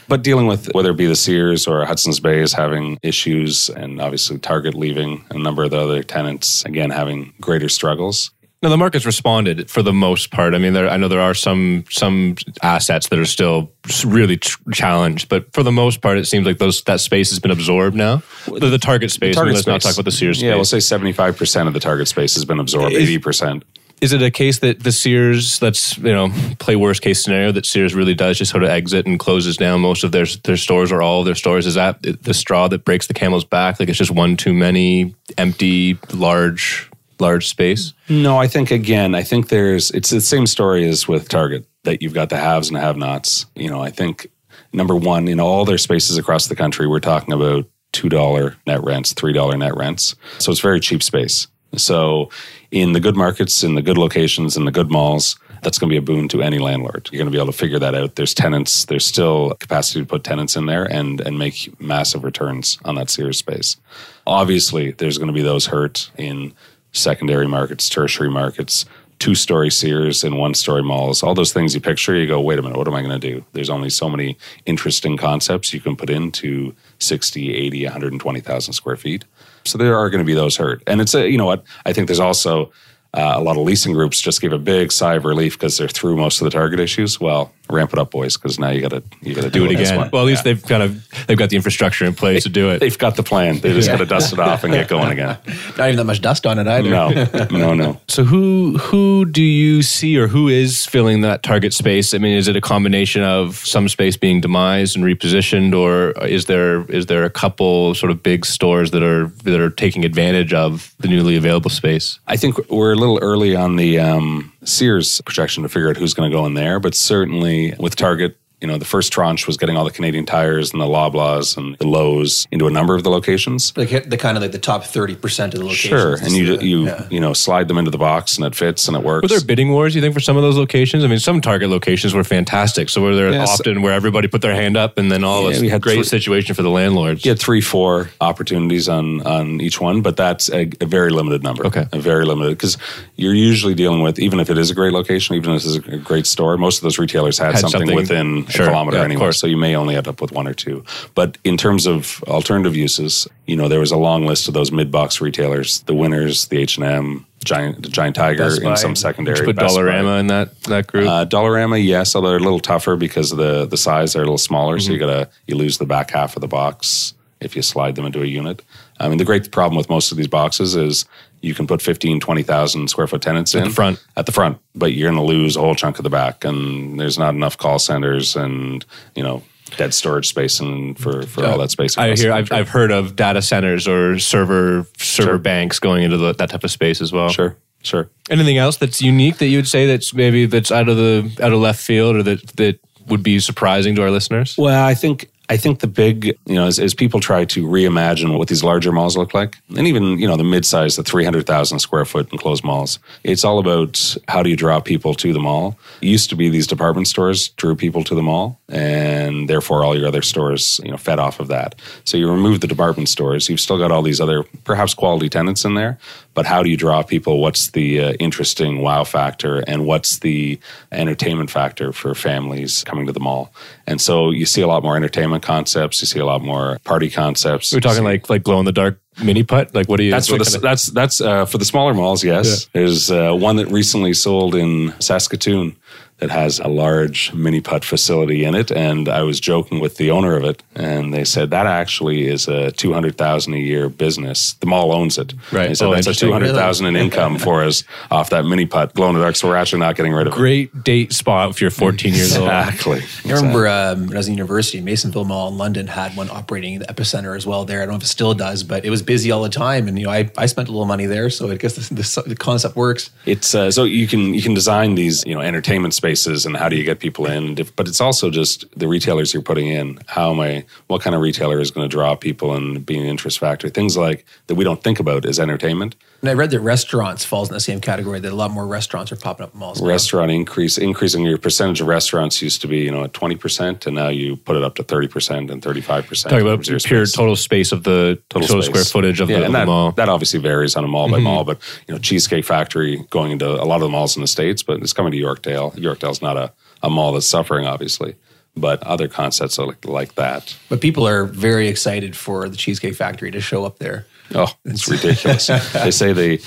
But 0.08 0.24
dealing 0.24 0.48
with 0.48 0.74
whether 0.74 0.90
it 0.90 0.98
be 0.98 1.06
the 1.06 1.16
Sears 1.16 1.68
or 1.68 1.86
Hudson's 1.86 2.20
Bay 2.20 2.40
is 2.40 2.54
having 2.54 2.98
issues, 3.04 3.70
and 3.70 4.02
obviously 4.02 4.40
Target 4.40 4.74
leaving, 4.74 5.24
a 5.30 5.38
number 5.38 5.64
of 5.64 5.70
the 5.70 5.78
other 5.80 6.02
tenants 6.02 6.66
again 6.66 6.90
having 6.90 7.32
greater 7.40 7.70
struggles. 7.70 8.32
No, 8.62 8.70
the 8.70 8.78
market's 8.78 9.06
responded 9.06 9.70
for 9.70 9.82
the 9.82 9.94
most 9.94 10.32
part. 10.32 10.54
I 10.54 10.58
mean, 10.58 10.74
there, 10.74 10.90
I 10.90 10.98
know 10.98 11.08
there 11.08 11.22
are 11.22 11.34
some 11.34 11.86
some 11.90 12.36
assets 12.62 13.08
that 13.08 13.18
are 13.18 13.26
still 13.26 13.72
really 14.06 14.36
tr- 14.36 14.60
challenged, 14.72 15.30
but 15.30 15.54
for 15.54 15.64
the 15.64 15.72
most 15.72 16.02
part, 16.02 16.18
it 16.18 16.26
seems 16.26 16.46
like 16.46 16.58
those 16.58 16.82
that 16.84 17.00
space 17.00 17.30
has 17.30 17.40
been 17.40 17.52
absorbed 17.52 17.96
now. 17.96 18.22
The, 18.48 18.70
the 18.70 18.78
target 18.78 19.12
space. 19.12 19.38
I 19.38 19.46
mean, 19.46 19.54
let's 19.54 19.66
not 19.66 19.80
talk 19.80 19.94
about 19.94 20.04
the 20.04 20.12
Sears 20.12 20.42
Yeah, 20.42 20.56
we'll 20.56 20.66
say 20.66 20.78
75% 20.78 21.68
of 21.68 21.74
the 21.74 21.80
Target 21.80 22.10
space 22.10 22.34
has 22.34 22.44
been 22.44 22.60
absorbed, 22.60 22.96
80%. 22.96 23.64
Is 24.02 24.14
it 24.14 24.22
a 24.22 24.32
case 24.32 24.60
that 24.60 24.84
the 24.84 24.92
Sears, 24.94 25.62
let's 25.62 25.98
you 25.98 26.14
know, 26.14 26.30
play 26.60 26.76
worst 26.76 27.02
case 27.02 27.22
scenario 27.22 27.52
that 27.52 27.66
Sears 27.66 27.94
really 27.94 28.14
does 28.14 28.38
just 28.38 28.52
sort 28.52 28.64
of 28.64 28.70
exit 28.70 29.06
and 29.06 29.20
closes 29.20 29.58
down 29.58 29.82
most 29.82 30.04
of 30.04 30.12
their 30.12 30.26
their 30.44 30.58
stores 30.58 30.92
or 30.92 31.02
all 31.02 31.20
of 31.22 31.26
their 31.26 31.36
stores? 31.36 31.66
Is 31.66 31.76
that 31.76 32.02
the 32.02 32.34
straw 32.34 32.68
that 32.70 32.86
breaks 32.86 33.08
the 33.08 33.14
camel's 33.14 33.46
back? 33.46 33.80
Like 33.80 33.90
it's 33.90 33.98
just 33.98 34.12
one 34.12 34.38
too 34.38 34.54
many 34.54 35.16
empty, 35.38 35.98
large, 36.14 36.89
large 37.20 37.48
space. 37.48 37.94
No, 38.08 38.38
I 38.38 38.48
think 38.48 38.72
again, 38.72 39.16
I 39.16 39.24
think 39.24 39.50
there's 39.50 39.92
it's 39.92 40.10
the 40.10 40.22
same 40.22 40.48
story 40.48 40.88
as 40.88 41.08
with 41.08 41.30
Target 41.30 41.66
that 41.84 42.02
you've 42.02 42.14
got 42.14 42.30
the 42.30 42.38
haves 42.38 42.70
and 42.70 42.78
have-nots. 42.78 43.46
You 43.56 43.70
know, 43.70 43.82
I 43.82 43.90
think 43.90 44.30
number 44.74 44.96
one, 44.96 45.28
in 45.28 45.40
all 45.40 45.66
their 45.66 45.78
spaces 45.78 46.18
across 46.18 46.48
the 46.48 46.56
country, 46.56 46.88
we're 46.88 47.00
talking 47.00 47.34
about 47.34 47.66
two 47.92 48.10
dollar 48.10 48.56
net 48.68 48.84
rents, 48.84 49.14
three 49.14 49.34
dollar 49.34 49.58
net 49.58 49.76
rents. 49.76 50.16
So 50.38 50.52
it's 50.52 50.62
very 50.62 50.80
cheap 50.80 51.04
space. 51.04 51.48
So 51.76 52.30
in 52.72 52.94
the 52.94 53.00
good 53.00 53.16
markets, 53.16 53.64
in 53.64 53.76
the 53.76 53.82
good 53.82 53.98
locations, 53.98 54.58
in 54.58 54.66
the 54.66 54.72
good 54.72 54.90
malls, 54.90 55.38
that's 55.62 55.78
going 55.78 55.90
to 55.90 55.94
be 55.94 55.98
a 55.98 56.02
boon 56.02 56.28
to 56.30 56.42
any 56.42 56.58
landlord. 56.58 57.10
You're 57.12 57.20
going 57.20 57.32
to 57.32 57.36
be 57.36 57.38
able 57.38 57.52
to 57.52 57.58
figure 57.58 57.80
that 57.80 57.94
out. 57.94 58.16
There's 58.16 58.34
tenants. 58.34 58.86
There's 58.86 59.06
still 59.06 59.56
capacity 59.60 60.00
to 60.00 60.06
put 60.06 60.24
tenants 60.24 60.56
in 60.56 60.66
there 60.66 60.86
and 60.86 61.22
and 61.22 61.38
make 61.38 61.80
massive 61.82 62.24
returns 62.24 62.80
on 62.86 62.96
that 62.96 63.10
Sears 63.10 63.38
space. 63.38 63.78
Obviously, 64.26 64.92
there's 64.92 65.18
going 65.18 65.28
to 65.28 65.34
be 65.34 65.42
those 65.42 65.68
hurt 65.68 66.12
in 66.18 66.54
secondary 66.92 67.48
markets, 67.48 67.90
tertiary 67.90 68.30
markets, 68.30 68.86
two 69.20 69.36
story 69.36 69.70
Sears 69.70 70.24
and 70.24 70.38
one 70.38 70.54
story 70.54 70.82
malls, 70.82 71.22
all 71.22 71.36
those 71.36 71.52
things 71.52 71.76
you 71.76 71.82
picture, 71.82 72.16
you 72.16 72.26
go, 72.26 72.40
wait 72.40 72.58
a 72.58 72.62
minute, 72.62 72.78
what 72.78 72.88
am 72.88 72.94
I 72.94 73.02
going 73.02 73.20
to 73.20 73.32
do? 73.32 73.46
There's 73.52 73.70
only 73.70 73.90
so 73.90 74.10
many 74.10 74.38
interesting 74.66 75.18
concepts 75.18 75.74
you 75.74 75.82
can 75.82 75.96
put 75.96 76.10
into 76.10 76.74
60, 77.00 77.54
80, 77.54 77.84
120,000 77.84 78.74
square 78.74 78.96
feet. 78.96 79.26
So 79.66 79.78
there 79.78 79.98
are 79.98 80.10
going 80.10 80.20
to 80.20 80.26
be 80.26 80.34
those 80.34 80.56
hurt. 80.56 80.82
And 80.88 81.02
it's 81.02 81.14
a, 81.14 81.30
you 81.30 81.38
know 81.38 81.46
what? 81.46 81.64
I 81.86 81.92
think 81.92 82.08
there's 82.08 82.20
also 82.20 82.72
uh, 83.14 83.34
a 83.36 83.42
lot 83.42 83.58
of 83.58 83.64
leasing 83.64 83.94
groups 83.94 84.22
just 84.22 84.42
gave 84.42 84.54
a 84.54 84.60
big 84.60 84.92
sigh 84.92 85.16
of 85.16 85.26
relief 85.26 85.54
because 85.54 85.78
they're 85.78 85.88
through 85.88 86.16
most 86.16 86.40
of 86.40 86.46
the 86.46 86.52
target 86.52 86.80
issues. 86.80 87.20
Well, 87.20 87.52
ramp 87.70 87.94
it 87.94 88.00
up, 88.00 88.12
boys, 88.12 88.36
because 88.38 88.60
now 88.60 88.70
you 88.70 88.82
got 88.82 88.92
to 88.92 89.04
you 89.22 89.36
got 89.36 89.44
to 89.44 89.50
Do 89.50 89.66
it 89.66 89.72
again. 89.72 90.10
Well, 90.12 90.24
at 90.24 90.26
least 90.28 90.46
Yeah. 90.46 90.54
they've 90.54 90.64
kind 90.66 90.84
of 90.84 91.08
they've 91.28 91.38
got 91.38 91.50
the 91.50 91.56
infrastructure 91.56 92.06
in 92.06 92.14
place 92.16 92.44
to 92.44 92.50
do 92.50 92.70
it. 92.72 92.80
they've 92.80 92.98
got 92.98 93.16
the 93.16 93.24
plan. 93.24 93.60
They 93.60 93.74
just 93.74 93.90
got 93.90 93.98
to 93.98 94.06
dust 94.06 94.34
it 94.34 94.40
off 94.40 94.64
and 94.64 94.74
get 94.74 94.88
going 94.88 95.12
again. 95.12 95.38
Not 95.78 95.88
even 95.88 95.98
that 95.98 96.06
much 96.06 96.22
dust 96.22 96.46
on 96.46 96.60
it 96.60 96.68
either. 96.68 96.90
No, 96.90 97.10
no, 97.52 97.74
no. 97.74 98.02
So 98.08 98.24
who 98.24 98.78
who 98.80 99.26
do 99.26 99.44
you 99.44 99.82
see 99.82 100.18
or 100.18 100.28
who 100.28 100.48
is 100.48 100.86
filling 100.86 101.22
that 101.22 101.44
target 101.44 101.74
space? 101.74 102.14
I 102.14 102.18
mean, 102.18 102.36
is 102.38 102.48
it 102.48 102.56
a 102.56 102.62
combination 102.62 103.24
of 103.24 103.56
some 103.58 103.88
space 103.88 104.18
being 104.18 104.42
demised 104.42 104.96
and 104.96 105.04
repositioned, 105.06 105.76
or 105.78 106.12
is 106.26 106.46
there 106.46 106.84
is 106.92 107.06
there 107.06 107.24
a 107.24 107.30
couple 107.30 107.94
sort 107.96 108.12
of 108.12 108.24
big 108.24 108.46
stores 108.46 108.92
that 108.92 109.04
are 109.04 109.28
that 109.44 109.60
are 109.60 109.70
taking 109.70 110.06
advantage 110.06 110.54
of 110.54 110.94
the 111.00 111.08
newly 111.08 111.36
available 111.36 111.70
space? 111.70 112.20
I 112.28 112.38
think 112.38 112.58
we're 112.70 112.94
a 112.94 112.96
little 112.96 113.20
early 113.22 113.56
on 113.56 113.76
the 113.76 114.00
um, 114.00 114.52
Sears 114.70 115.22
projection 115.22 115.64
to 115.64 115.70
figure 115.70 115.90
out 115.90 115.98
who's 115.98 116.14
going 116.14 116.30
to 116.30 116.36
go 116.36 116.46
in 116.46 116.54
there, 116.54 116.80
but 116.80 116.96
certainly 116.96 117.74
with 117.80 117.96
Target, 117.96 118.38
you 118.62 118.68
know, 118.68 118.78
the 118.78 118.86
first 118.86 119.14
tranche 119.14 119.48
was 119.48 119.56
getting 119.58 119.78
all 119.78 119.86
the 119.86 119.92
Canadian 119.92 120.26
tires 120.26 120.72
and 120.74 120.82
the 120.82 120.86
Loblaws 120.86 121.56
and 121.58 121.78
the 121.78 121.88
Lowe's 121.88 122.48
into 122.52 122.68
a 122.68 122.72
number 122.72 122.94
of 122.96 123.04
the 123.04 123.10
locations. 123.10 123.72
Like 123.78 124.10
the 124.10 124.18
kind 124.18 124.36
of 124.38 124.44
like 124.44 124.52
the 124.52 124.60
top 124.60 124.84
thirty 124.84 125.16
percent 125.16 125.54
of 125.54 125.60
the 125.62 125.66
locations. 125.66 125.90
Sure, 126.02 126.16
and 126.16 126.32
you 126.34 126.46
Just, 126.46 126.62
uh, 126.62 126.66
you 126.66 126.86
yeah. 126.86 127.08
you 127.10 127.20
know 127.22 127.34
slide 127.34 127.68
them 127.70 127.78
into 127.78 127.92
the 127.92 127.98
box 127.98 128.36
and 128.38 128.46
it 128.46 128.56
fits 128.56 128.88
and 128.88 128.98
it 128.98 129.04
works. 129.04 129.24
Were 129.24 129.28
there 129.30 129.46
bidding 129.46 129.72
wars? 129.72 129.96
You 129.96 130.02
think 130.02 130.14
for 130.14 130.20
some 130.20 130.36
of 130.36 130.44
those 130.44 130.58
locations? 130.58 131.04
I 131.04 131.08
mean, 131.08 131.20
some 131.20 131.40
Target 131.42 131.70
locations 131.70 132.14
were 132.14 132.24
fantastic. 132.24 132.90
So 132.90 133.02
were 133.02 133.16
there 133.16 133.32
Yes. 133.32 133.50
often 133.60 133.82
where 133.82 133.94
everybody 133.94 134.28
put 134.28 134.42
their 134.42 134.56
hand 134.56 134.76
up, 134.76 134.98
and 134.98 135.10
then 135.12 135.24
all 135.24 135.44
Yeah, 135.44 135.50
this 135.52 135.62
we 135.62 135.70
had 135.70 135.82
great 135.82 135.96
three- 135.96 136.04
situation 136.04 136.54
for 136.56 136.62
the 136.64 136.70
landlords? 136.70 137.24
You 137.24 137.32
had 137.32 137.40
three, 137.40 137.62
four 137.62 138.10
opportunities 138.20 138.90
on 138.90 139.22
on 139.26 139.62
each 139.62 139.80
one, 139.80 140.02
but 140.02 140.18
that's 140.18 140.50
a, 140.52 140.70
a 140.82 140.86
very 140.86 141.12
limited 141.12 141.44
number. 141.44 141.66
Okay. 141.68 141.86
a 141.94 142.00
very 142.00 142.26
limited 142.26 142.58
because 142.58 142.78
you're 143.16 143.34
usually 143.34 143.74
dealing 143.74 144.02
with 144.02 144.20
even 144.20 144.40
if 144.40 144.50
it 144.50 144.58
is 144.58 144.70
a 144.70 144.76
great 144.76 144.92
location, 144.94 145.36
even 145.36 145.54
if 145.54 145.64
it's 145.66 145.76
a 145.76 145.98
great 145.98 146.26
store, 146.28 146.58
most 146.58 146.78
of 146.78 146.84
those 146.84 146.98
retailers 147.00 147.38
had, 147.38 147.54
Had 147.54 147.60
something, 147.60 147.80
something- 147.82 147.96
within 147.96 148.46
Sure. 148.52 148.66
a 148.66 148.70
kilometer 148.70 148.98
Yeah, 148.98 149.16
course. 149.16 149.40
So 149.40 149.48
you 149.48 149.58
may 149.58 149.76
only 149.76 149.96
end 149.96 150.08
up 150.08 150.22
with 150.22 150.32
one 150.32 150.48
or 150.48 150.54
two. 150.54 150.84
But 151.16 151.38
in 151.44 151.58
terms 151.58 151.86
of 151.88 152.24
alternative 152.28 152.76
uses, 152.76 153.28
you 153.48 153.56
know, 153.56 153.68
there 153.68 153.80
was 153.80 153.92
a 153.92 153.98
long 153.98 154.26
list 154.26 154.48
of 154.48 154.54
those 154.54 154.72
mid 154.72 154.92
box 154.92 155.22
retailers: 155.22 155.82
the 155.82 155.94
Winners, 155.94 156.48
the 156.48 156.58
H 156.58 156.78
and 156.78 156.86
M, 156.86 157.26
Giant, 157.44 157.84
the 157.84 157.90
Giant 157.90 158.16
Tiger, 158.16 158.50
Buy. 158.62 158.72
in 158.72 158.78
some 158.78 158.96
secondary. 158.96 159.36
Did 159.36 159.42
you 159.42 159.54
put 159.54 159.56
Best 159.58 159.76
Buy. 159.76 159.82
Dollarama 159.82 160.20
in 160.20 160.28
that 160.28 160.62
that 160.64 160.88
group? 160.88 161.08
Uh, 161.08 161.26
Dollarama, 161.26 161.84
yes, 161.84 162.16
although 162.16 162.30
they're 162.30 162.38
a 162.40 162.44
little 162.44 162.60
tougher 162.60 162.96
because 162.96 163.32
of 163.32 163.38
the 163.38 163.66
the 163.66 163.78
size. 163.78 164.14
They're 164.14 164.24
a 164.24 164.26
little 164.26 164.38
smaller, 164.38 164.80
so 164.80 164.92
you 164.92 165.00
Mm-hmm. 165.00 165.08
gotta 165.08 165.30
you 165.48 165.56
lose 165.56 165.78
the 165.78 165.86
back 165.86 166.12
half 166.12 166.36
of 166.36 166.42
the 166.42 166.48
box 166.48 167.14
if 167.40 167.56
you 167.56 167.62
slide 167.62 167.96
them 167.96 168.06
into 168.06 168.22
a 168.22 168.26
unit. 168.26 168.62
I 169.00 169.08
mean, 169.08 169.18
the 169.18 169.24
great 169.24 169.50
problem 169.52 169.78
with 169.78 169.90
most 169.90 170.12
of 170.12 170.18
these 170.18 170.28
boxes 170.28 170.76
is 170.76 171.06
you 171.42 171.54
can 171.54 171.68
put 171.68 171.82
15, 171.82 172.20
20,000 172.20 172.90
square 172.90 173.08
foot 173.08 173.22
tenants 173.22 173.56
in 173.56 173.64
the 173.64 173.70
front. 173.70 174.04
at 174.18 174.26
the 174.26 174.32
front, 174.32 174.58
but 174.76 174.94
you're 174.94 175.10
going 175.12 175.22
to 175.22 175.26
lose 175.26 175.56
a 175.56 175.60
whole 175.62 175.76
chunk 175.76 175.98
of 176.00 176.04
the 176.04 176.10
back, 176.10 176.44
and 176.44 177.00
there's 177.00 177.18
not 177.18 177.34
enough 177.34 177.58
call 177.58 177.80
centers 177.80 178.36
and 178.36 178.86
you 179.16 179.24
know 179.24 179.42
dead 179.78 179.94
storage 179.94 180.28
space 180.28 180.60
and 180.60 180.98
for 181.00 181.24
for 181.28 181.46
all 181.46 181.58
that 181.60 181.72
space. 181.72 181.98
I 181.98 182.16
hear 182.16 182.34
I've. 182.34 182.52
I've 182.52 182.70
heard 182.70 182.92
of 182.92 183.16
data 183.16 183.42
centers 183.42 183.88
or 183.88 184.18
server 184.20 184.86
server 184.98 185.30
Sure. 185.32 185.38
banks 185.38 185.80
going 185.80 186.04
into 186.04 186.18
the, 186.18 186.34
that 186.34 186.50
type 186.50 186.64
of 186.64 186.72
space 186.72 187.02
as 187.02 187.12
well. 187.14 187.30
sure, 187.30 187.56
sure. 187.84 188.10
Anything 188.30 188.58
else 188.58 188.78
that's 188.78 189.02
unique 189.02 189.38
that 189.38 189.48
you 189.48 189.58
would 189.58 189.68
say 189.68 189.86
that's 189.86 190.14
maybe 190.14 190.46
that's 190.46 190.72
out 190.72 190.90
of 190.90 190.98
the 190.98 191.32
out 191.42 191.54
of 191.54 191.60
left 191.60 191.80
field 191.82 192.16
or 192.16 192.24
that 192.24 192.48
that 192.58 192.80
would 193.08 193.24
be 193.24 193.40
surprising 193.40 193.96
to 193.96 194.02
our 194.04 194.12
listeners? 194.12 194.56
Well, 194.58 194.84
I 194.86 194.94
think 194.96 195.30
I 195.52 195.58
think 195.58 195.80
the 195.80 195.88
big, 195.88 196.38
you 196.46 196.56
know, 196.56 196.68
as, 196.68 196.78
as 196.78 196.94
people 196.94 197.20
try 197.20 197.44
to 197.44 197.66
reimagine 197.66 198.38
what 198.38 198.48
these 198.48 198.64
larger 198.64 198.92
malls 198.92 199.18
look 199.18 199.34
like, 199.34 199.58
and 199.76 199.88
even 199.88 200.20
you 200.20 200.28
know 200.28 200.38
the 200.38 200.44
mid-size, 200.44 200.96
the 200.96 201.04
three 201.04 201.26
hundred 201.26 201.48
thousand 201.48 201.80
square 201.80 202.06
foot 202.06 202.32
enclosed 202.32 202.64
malls, 202.64 203.00
it's 203.24 203.44
all 203.44 203.58
about 203.58 204.16
how 204.28 204.44
do 204.44 204.50
you 204.50 204.56
draw 204.56 204.80
people 204.80 205.16
to 205.16 205.34
the 205.34 205.40
mall. 205.40 205.78
It 206.02 206.08
used 206.08 206.30
to 206.30 206.36
be 206.36 206.50
these 206.50 206.68
department 206.68 207.08
stores 207.08 207.50
drew 207.50 207.76
people 207.76 208.04
to 208.04 208.16
the 208.16 208.22
mall, 208.22 208.60
and 208.70 209.50
therefore 209.50 209.84
all 209.84 209.98
your 209.98 210.08
other 210.08 210.22
stores, 210.22 210.80
you 210.84 210.92
know, 210.92 210.98
fed 210.98 211.18
off 211.18 211.40
of 211.40 211.48
that. 211.48 211.74
So 212.04 212.16
you 212.18 212.30
remove 212.30 212.62
the 212.62 212.68
department 212.68 213.10
stores, 213.10 213.50
you've 213.50 213.60
still 213.60 213.80
got 213.80 213.92
all 213.92 214.04
these 214.04 214.22
other 214.22 214.44
perhaps 214.66 214.94
quality 214.94 215.30
tenants 215.30 215.66
in 215.66 215.74
there, 215.74 215.98
but 216.40 216.46
how 216.46 216.64
do 216.64 216.70
you 216.70 216.78
draw 216.78 217.04
people? 217.04 217.42
What's 217.42 217.72
the 217.72 218.00
uh, 218.00 218.14
interesting 218.14 218.82
wow 218.82 219.04
factor, 219.04 219.62
and 219.68 219.86
what's 219.86 220.20
the 220.20 220.58
entertainment 220.90 221.50
factor 221.50 221.92
for 221.92 222.16
families 222.16 222.82
coming 222.86 223.06
to 223.08 223.12
the 223.12 223.20
mall? 223.20 223.54
And 223.86 224.00
so 224.00 224.32
you 224.32 224.46
see 224.46 224.62
a 224.62 224.68
lot 224.68 224.82
more 224.84 224.96
entertainment 224.96 225.44
concepts. 225.44 226.00
You 226.00 226.06
see 226.08 226.20
a 226.20 226.26
lot 226.26 226.42
more 226.42 226.78
party 226.86 227.10
concepts. 227.10 227.74
We're 227.74 227.82
talking 227.82 227.98
see- 227.98 228.04
like 228.04 228.30
like 228.30 228.44
glow 228.44 228.58
in 228.60 228.64
the 228.64 228.72
dark 228.72 229.02
mini 229.22 229.44
putt. 229.44 229.76
Like 229.76 229.90
what 229.90 229.98
do 229.98 230.04
you? 230.06 230.12
that's 230.12 230.30
for 230.30 230.38
the 230.38 230.56
of- 230.56 230.62
that's 230.62 230.86
that's 230.86 231.20
uh, 231.20 231.44
for 231.44 231.58
the 231.58 231.66
smaller 231.66 231.94
malls. 231.94 232.24
Yes, 232.24 232.70
there's 232.72 233.12
uh, 233.12 233.34
one 233.34 233.58
that 233.58 233.68
recently 233.68 234.14
sold 234.14 234.56
in 234.56 234.94
Saskatoon 235.02 235.76
that 236.20 236.30
has 236.30 236.60
a 236.60 236.68
large 236.68 237.34
mini 237.34 237.62
putt 237.62 237.84
facility 237.86 238.44
in 238.44 238.56
it. 238.56 238.72
And 238.72 239.08
I 239.10 239.22
was 239.24 239.40
joking 239.40 239.80
with 239.80 239.98
the 239.98 240.12
owner 240.12 240.36
of 240.36 240.44
it, 240.44 240.64
and 240.76 241.14
they 241.14 241.24
said 241.24 241.50
that 241.52 241.66
actually 241.66 242.28
is 242.28 242.48
a 242.48 242.72
two 242.72 242.94
hundred 242.94 243.18
thousand 243.18 243.54
a 243.54 243.58
year 243.58 243.90
business. 243.90 244.54
The 244.54 244.66
mall 244.68 244.92
owns 244.92 245.18
it. 245.18 245.34
Right. 245.52 245.70
They 245.70 245.76
said 245.76 245.88
Oh, 245.88 245.92
that's 245.94 246.08
a 246.08 246.10
interesting. 246.12 246.28
two 246.30 246.34
hundred 246.34 246.54
thousand 246.54 246.86
in 246.88 246.96
income 247.06 247.38
for 247.40 247.64
us 247.64 247.84
off 248.12 248.30
that 248.32 248.44
mini 248.46 248.66
putt 248.66 248.94
glow 248.94 249.10
in 249.10 249.16
the 249.16 249.22
dark. 249.22 249.36
So 249.36 249.48
we're 249.48 249.56
actually 249.56 249.80
not 249.80 249.96
getting 249.96 250.14
rid 250.14 250.28
of 250.28 250.34
it. 250.34 250.36
Great 250.38 250.84
date 250.84 251.14
spot 251.14 251.50
if 251.52 251.62
you're 251.62 251.72
14 251.72 252.14
years 252.14 252.36
old. 252.36 252.48
Exactly. 252.50 253.02
I 253.26 253.34
remember 253.34 253.68
um, 253.68 254.08
when 254.08 254.16
I 254.16 254.20
was 254.20 254.28
in 254.28 254.34
university, 254.34 254.82
Masonville 254.82 255.26
Mall 255.26 255.48
in 255.48 255.58
London 255.58 255.88
had 255.88 256.16
one 256.18 256.30
operating 256.30 256.74
in 256.76 256.80
the 256.82 256.86
epicenter 256.88 257.36
as 257.36 257.46
well 257.46 257.64
there. 257.66 257.82
I 257.82 257.86
don't 257.86 257.94
know 257.94 257.98
if 257.98 258.04
it 258.04 258.08
still 258.08 258.34
does, 258.34 258.64
but 258.64 258.84
it 258.86 258.90
was 258.90 259.02
busy 259.02 259.32
all 259.32 259.42
the 259.44 259.50
time. 259.50 259.88
And, 259.88 259.98
you 259.98 260.06
know, 260.06 260.12
I, 260.12 260.30
I 260.38 260.46
spent 260.48 260.68
a 260.68 260.72
little 260.72 260.86
money 260.86 261.06
there. 261.06 261.30
So 261.30 261.50
I 261.50 261.56
guess 261.56 261.76
the, 261.76 261.94
the, 261.94 262.24
the 262.30 262.36
concept 262.36 262.76
works. 262.76 263.10
It's 263.26 263.56
uh, 263.56 263.72
so 263.72 263.84
you 263.86 264.08
can 264.08 264.34
you 264.34 264.42
can 264.42 264.54
design 264.54 264.96
these 264.96 265.24
you 265.26 265.34
know 265.34 265.42
entertainment 265.42 265.94
spaces 265.94 266.09
and 266.46 266.58
how 266.58 266.70
do 266.70 266.76
you 266.76 266.84
get 266.84 267.00
people 267.00 267.26
in, 267.26 267.56
but 267.76 267.88
it's 267.88 268.02
also 268.02 268.30
just 268.30 268.66
the 268.78 268.88
retailers 268.88 269.34
you're 269.34 269.44
putting 269.44 269.68
in. 269.68 270.00
How 270.08 270.32
am 270.32 270.40
I? 270.40 270.66
What 270.88 271.02
kind 271.02 271.16
of 271.16 271.22
retailer 271.22 271.60
is 271.60 271.72
going 271.72 271.88
to 271.88 271.92
draw 271.92 272.16
people 272.16 272.56
and 272.56 272.86
be 272.86 272.98
an 272.98 273.06
interest 273.06 273.40
factor? 273.40 273.70
Things 273.70 273.96
like 273.96 274.26
that 274.48 274.56
we 274.56 274.64
don't 274.64 274.84
think 274.84 275.00
about 275.00 275.26
as 275.26 275.40
entertainment. 275.40 275.96
And 276.22 276.30
I 276.30 276.34
read 276.34 276.52
that 276.52 276.60
restaurants 276.60 277.24
falls 277.24 277.50
in 277.50 277.54
the 277.54 277.60
same 277.60 277.80
category, 277.80 278.20
that 278.20 278.32
a 278.32 278.36
lot 278.36 278.52
more 278.52 278.68
restaurants 278.68 279.12
are 279.12 279.16
popping 279.16 279.46
up 279.46 279.54
in 279.54 279.60
malls. 279.60 279.82
now. 279.82 279.88
Restaurant 279.88 280.32
increase 280.32 280.78
increasing 280.78 281.26
your 281.26 281.38
percentage 281.38 281.80
of 281.80 281.88
restaurants 281.88 282.42
used 282.42 282.62
to 282.62 282.68
be 282.68 282.80
you 282.80 282.92
know 282.92 283.04
at 283.04 283.14
twenty 283.14 283.36
percent, 283.36 283.86
and 283.86 283.96
now 283.96 284.10
you 284.10 284.36
put 284.36 284.56
it 284.56 284.64
up 284.64 284.76
to 284.76 284.84
thirty 284.84 285.08
percent 285.08 285.50
and 285.50 285.62
thirty 285.62 285.82
five 285.82 286.06
percent. 286.08 286.32
Talking 286.32 286.48
about 286.48 286.66
pure 286.84 287.06
total 287.06 287.36
space 287.36 287.72
of 287.72 287.84
the 287.84 288.22
total, 288.30 288.62
square 288.62 288.84
footage 288.84 289.22
of 289.22 289.30
yeah, 289.30 289.40
the, 289.40 289.46
and 289.46 289.48
of 289.48 289.52
the 289.54 289.60
that, 289.60 289.66
mall. 289.68 289.92
that 289.94 290.10
obviously 290.10 290.40
varies 290.40 290.76
on 290.76 290.84
a 290.84 290.88
mall 290.88 291.08
by 291.10 291.16
mm-hmm. 291.16 291.24
mall, 291.24 291.44
but 291.44 291.60
you 291.88 291.94
know, 291.94 292.00
Cheesecake 292.00 292.46
Factory 292.46 293.06
going 293.10 293.32
into 293.32 293.48
a 293.50 293.66
lot 293.66 293.76
of 293.76 293.82
the 293.82 293.90
malls 293.90 294.16
in 294.16 294.22
the 294.22 294.28
states, 294.28 294.64
but 294.64 294.82
it's 294.82 294.94
coming 294.94 295.12
to 295.12 295.18
Yorkdale. 295.18 295.76
Yorkdale's 295.76 296.22
not 296.22 296.36
a, 296.38 296.52
a 296.84 296.90
mall 296.90 297.14
that's 297.14 297.26
suffering, 297.26 297.66
obviously, 297.66 298.16
but 298.58 298.82
other 298.84 299.08
concepts 299.08 299.58
are 299.58 299.68
like, 299.68 299.86
like 299.86 300.16
that. 300.16 300.58
But 300.68 300.82
people 300.82 301.08
are 301.08 301.26
very 301.26 301.68
excited 301.68 302.16
for 302.16 302.50
the 302.50 302.58
Cheesecake 302.58 302.96
Factory 302.96 303.32
to 303.32 303.40
show 303.40 303.66
up 303.66 303.80
there. 303.80 304.06
Oh, 304.36 304.48
it's 304.66 304.88
ridiculous. 304.90 305.48
they 305.74 305.92
say 305.92 306.14
the 306.14 306.42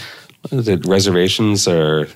the 0.50 0.82
reservations 0.86 1.66
are. 1.68 2.08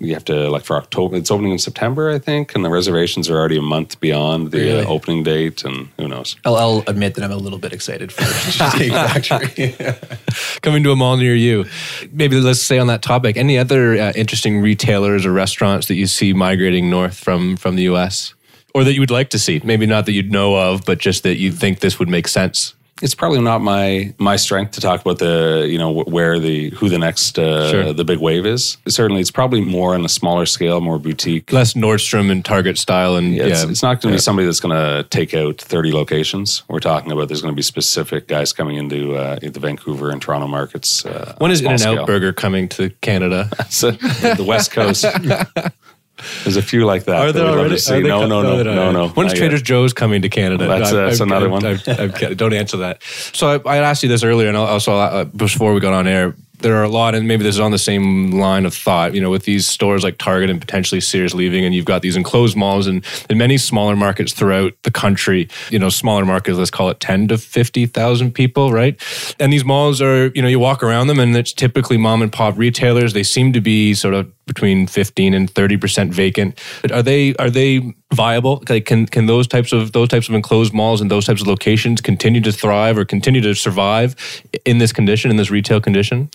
You 0.00 0.12
have 0.14 0.24
to 0.24 0.50
like 0.50 0.64
for 0.64 0.76
October. 0.76 1.14
It's 1.16 1.30
opening 1.30 1.52
in 1.52 1.58
September, 1.60 2.10
I 2.10 2.18
think, 2.18 2.56
and 2.56 2.64
the 2.64 2.68
reservations 2.68 3.30
are 3.30 3.36
already 3.38 3.56
a 3.58 3.62
month 3.62 4.00
beyond 4.00 4.50
the 4.50 4.58
Really? 4.58 4.84
uh, 4.84 4.88
opening 4.88 5.22
date, 5.22 5.64
and 5.64 5.88
who 5.98 6.08
knows? 6.08 6.34
I'll, 6.44 6.56
I'll 6.56 6.82
admit 6.88 7.14
that 7.14 7.22
I'm 7.22 7.30
a 7.30 7.36
little 7.36 7.60
bit 7.60 7.72
excited 7.72 8.10
for 8.12 8.22
the 8.22 8.32
Cheesecake 8.50 8.90
Factory. 8.92 10.58
coming 10.62 10.82
to 10.82 10.90
a 10.90 10.96
mall 10.96 11.16
near 11.16 11.36
you. 11.36 11.66
Maybe 12.10 12.40
let's 12.40 12.60
say 12.60 12.80
on 12.80 12.88
that 12.88 13.02
topic, 13.02 13.36
any 13.36 13.56
other 13.56 13.94
uh, 13.94 14.12
interesting 14.16 14.60
retailers 14.60 15.24
or 15.24 15.32
restaurants 15.32 15.86
that 15.86 15.94
you 15.94 16.08
see 16.08 16.32
migrating 16.32 16.90
north 16.90 17.16
from 17.16 17.56
from 17.56 17.76
the 17.76 17.82
U.S. 17.84 18.34
or 18.74 18.82
that 18.82 18.94
you 18.94 19.00
would 19.00 19.12
like 19.12 19.30
to 19.30 19.38
see? 19.38 19.60
Maybe 19.62 19.86
not 19.86 20.06
that 20.06 20.12
you'd 20.12 20.32
know 20.32 20.56
of, 20.56 20.84
but 20.84 20.98
just 20.98 21.22
that 21.22 21.36
you 21.36 21.52
think 21.52 21.78
this 21.78 22.00
would 22.00 22.08
make 22.08 22.26
sense. 22.26 22.74
It's 23.02 23.14
probably 23.14 23.40
not 23.40 23.60
my 23.60 24.14
my 24.18 24.36
strength 24.36 24.72
to 24.72 24.80
talk 24.80 25.00
about 25.00 25.18
the 25.18 25.66
you 25.68 25.78
know 25.78 25.90
where 26.04 26.38
the 26.38 26.70
who 26.70 26.88
the 26.88 26.98
next 26.98 27.38
uh, 27.38 27.70
Sure. 27.70 27.92
the 27.92 28.04
big 28.04 28.18
wave 28.18 28.46
is. 28.46 28.76
Certainly, 28.88 29.20
it's 29.20 29.30
probably 29.30 29.60
more 29.60 29.94
on 29.94 30.04
a 30.04 30.08
smaller 30.08 30.46
scale, 30.46 30.80
more 30.80 30.98
boutique. 30.98 31.52
Less 31.52 31.74
Nordstrom 31.74 32.30
and 32.30 32.44
Target 32.44 32.78
style, 32.78 33.16
and 33.16 33.34
Yeah, 33.34 33.46
yeah, 33.46 33.52
it's, 33.52 33.62
it's 33.64 33.82
not 33.82 34.00
going 34.00 34.12
to 34.12 34.16
be 34.16 34.20
somebody 34.20 34.46
that's 34.46 34.60
going 34.60 34.74
to 34.76 35.02
take 35.08 35.34
out 35.34 35.60
30 35.60 35.92
locations. 35.92 36.62
We're 36.68 36.78
talking 36.80 37.10
about 37.10 37.28
there's 37.28 37.42
going 37.42 37.52
to 37.52 37.56
be 37.56 37.62
specific 37.62 38.28
guys 38.28 38.52
coming 38.52 38.76
into 38.76 39.16
uh, 39.16 39.38
the 39.42 39.60
Vancouver 39.60 40.10
and 40.10 40.22
Toronto 40.22 40.46
markets. 40.46 41.04
Uh, 41.04 41.34
When 41.38 41.50
is 41.50 41.60
In 41.60 41.72
and. 41.72 41.82
Out 41.82 42.06
Burger 42.06 42.32
coming 42.32 42.68
to 42.70 42.90
Canada? 43.00 43.50
So, 43.70 43.90
the 43.90 44.44
West 44.46 44.70
Coast. 44.70 45.04
There's 46.44 46.56
a 46.56 46.62
few 46.62 46.84
like 46.84 47.04
that. 47.04 47.16
Are 47.20 47.32
there 47.32 47.44
we'd 47.44 47.50
already? 47.58 47.74
Are 47.90 48.00
No, 48.00 48.26
no, 48.26 48.42
no, 48.42 48.56
they're 48.62 48.74
no, 48.74 48.92
no. 48.92 49.08
When's 49.08 49.32
Trader 49.34 49.56
yet. 49.56 49.64
Joe's 49.64 49.92
coming 49.92 50.22
to 50.22 50.28
Canada? 50.28 50.66
That's, 50.66 50.92
uh, 50.92 51.06
that's 51.06 51.20
another 51.20 51.48
one. 51.48 51.64
I'm- 51.64 51.80
I'm- 51.86 52.34
don't 52.36 52.52
answer 52.52 52.78
that. 52.78 53.02
So 53.32 53.60
I, 53.64 53.76
I 53.76 53.76
asked 53.78 54.02
you 54.02 54.08
this 54.08 54.22
earlier, 54.24 54.48
and 54.48 54.56
also 54.56 54.94
uh, 54.96 55.24
before 55.24 55.74
we 55.74 55.80
got 55.80 55.92
on 55.92 56.06
air. 56.06 56.34
There 56.60 56.76
are 56.76 56.84
a 56.84 56.88
lot, 56.88 57.14
and 57.14 57.28
maybe 57.28 57.42
this 57.42 57.56
is 57.56 57.60
on 57.60 57.72
the 57.72 57.78
same 57.78 58.30
line 58.30 58.64
of 58.64 58.72
thought. 58.72 59.12
You 59.12 59.20
know, 59.20 59.28
with 59.28 59.42
these 59.44 59.66
stores 59.66 60.02
like 60.02 60.16
Target 60.16 60.48
and 60.48 60.58
potentially 60.58 60.98
Sears 61.00 61.34
leaving, 61.34 61.62
and 61.62 61.74
you've 61.74 61.84
got 61.84 62.00
these 62.00 62.16
enclosed 62.16 62.56
malls 62.56 62.86
and 62.86 63.04
in 63.28 63.36
many 63.36 63.58
smaller 63.58 63.96
markets 63.96 64.32
throughout 64.32 64.72
the 64.84 64.90
country. 64.90 65.48
You 65.68 65.78
know, 65.78 65.90
smaller 65.90 66.24
markets, 66.24 66.56
let's 66.56 66.70
call 66.70 66.88
it 66.88 67.00
ten 67.00 67.28
to 67.28 67.36
fifty 67.36 67.84
thousand 67.84 68.32
people, 68.32 68.72
right? 68.72 68.98
And 69.38 69.52
these 69.52 69.64
malls 69.64 70.00
are, 70.00 70.28
you 70.28 70.40
know, 70.40 70.48
you 70.48 70.58
walk 70.58 70.82
around 70.82 71.08
them, 71.08 71.18
and 71.18 71.36
it's 71.36 71.52
typically 71.52 71.98
mom 71.98 72.22
and 72.22 72.32
pop 72.32 72.56
retailers. 72.56 73.12
They 73.12 73.24
seem 73.24 73.52
to 73.52 73.60
be 73.60 73.92
sort 73.92 74.14
of 74.14 74.30
between 74.46 74.86
15 74.86 75.34
and 75.34 75.50
30 75.50 75.76
percent 75.76 76.12
vacant. 76.12 76.58
Are 76.92 77.02
they 77.02 77.34
are 77.36 77.50
they 77.50 77.94
viable? 78.12 78.62
Like, 78.68 78.86
can 78.86 79.06
can 79.06 79.26
those 79.26 79.46
types 79.46 79.72
of 79.72 79.92
those 79.92 80.08
types 80.08 80.28
of 80.28 80.34
enclosed 80.34 80.72
malls 80.72 81.00
and 81.00 81.10
those 81.10 81.26
types 81.26 81.40
of 81.40 81.46
locations 81.46 82.00
continue 82.00 82.40
to 82.42 82.52
thrive 82.52 82.98
or 82.98 83.04
continue 83.04 83.40
to 83.42 83.54
survive 83.54 84.16
in 84.64 84.78
this 84.78 84.92
condition, 84.92 85.30
in 85.30 85.36
this 85.36 85.50
retail 85.50 85.80
condition, 85.80 86.30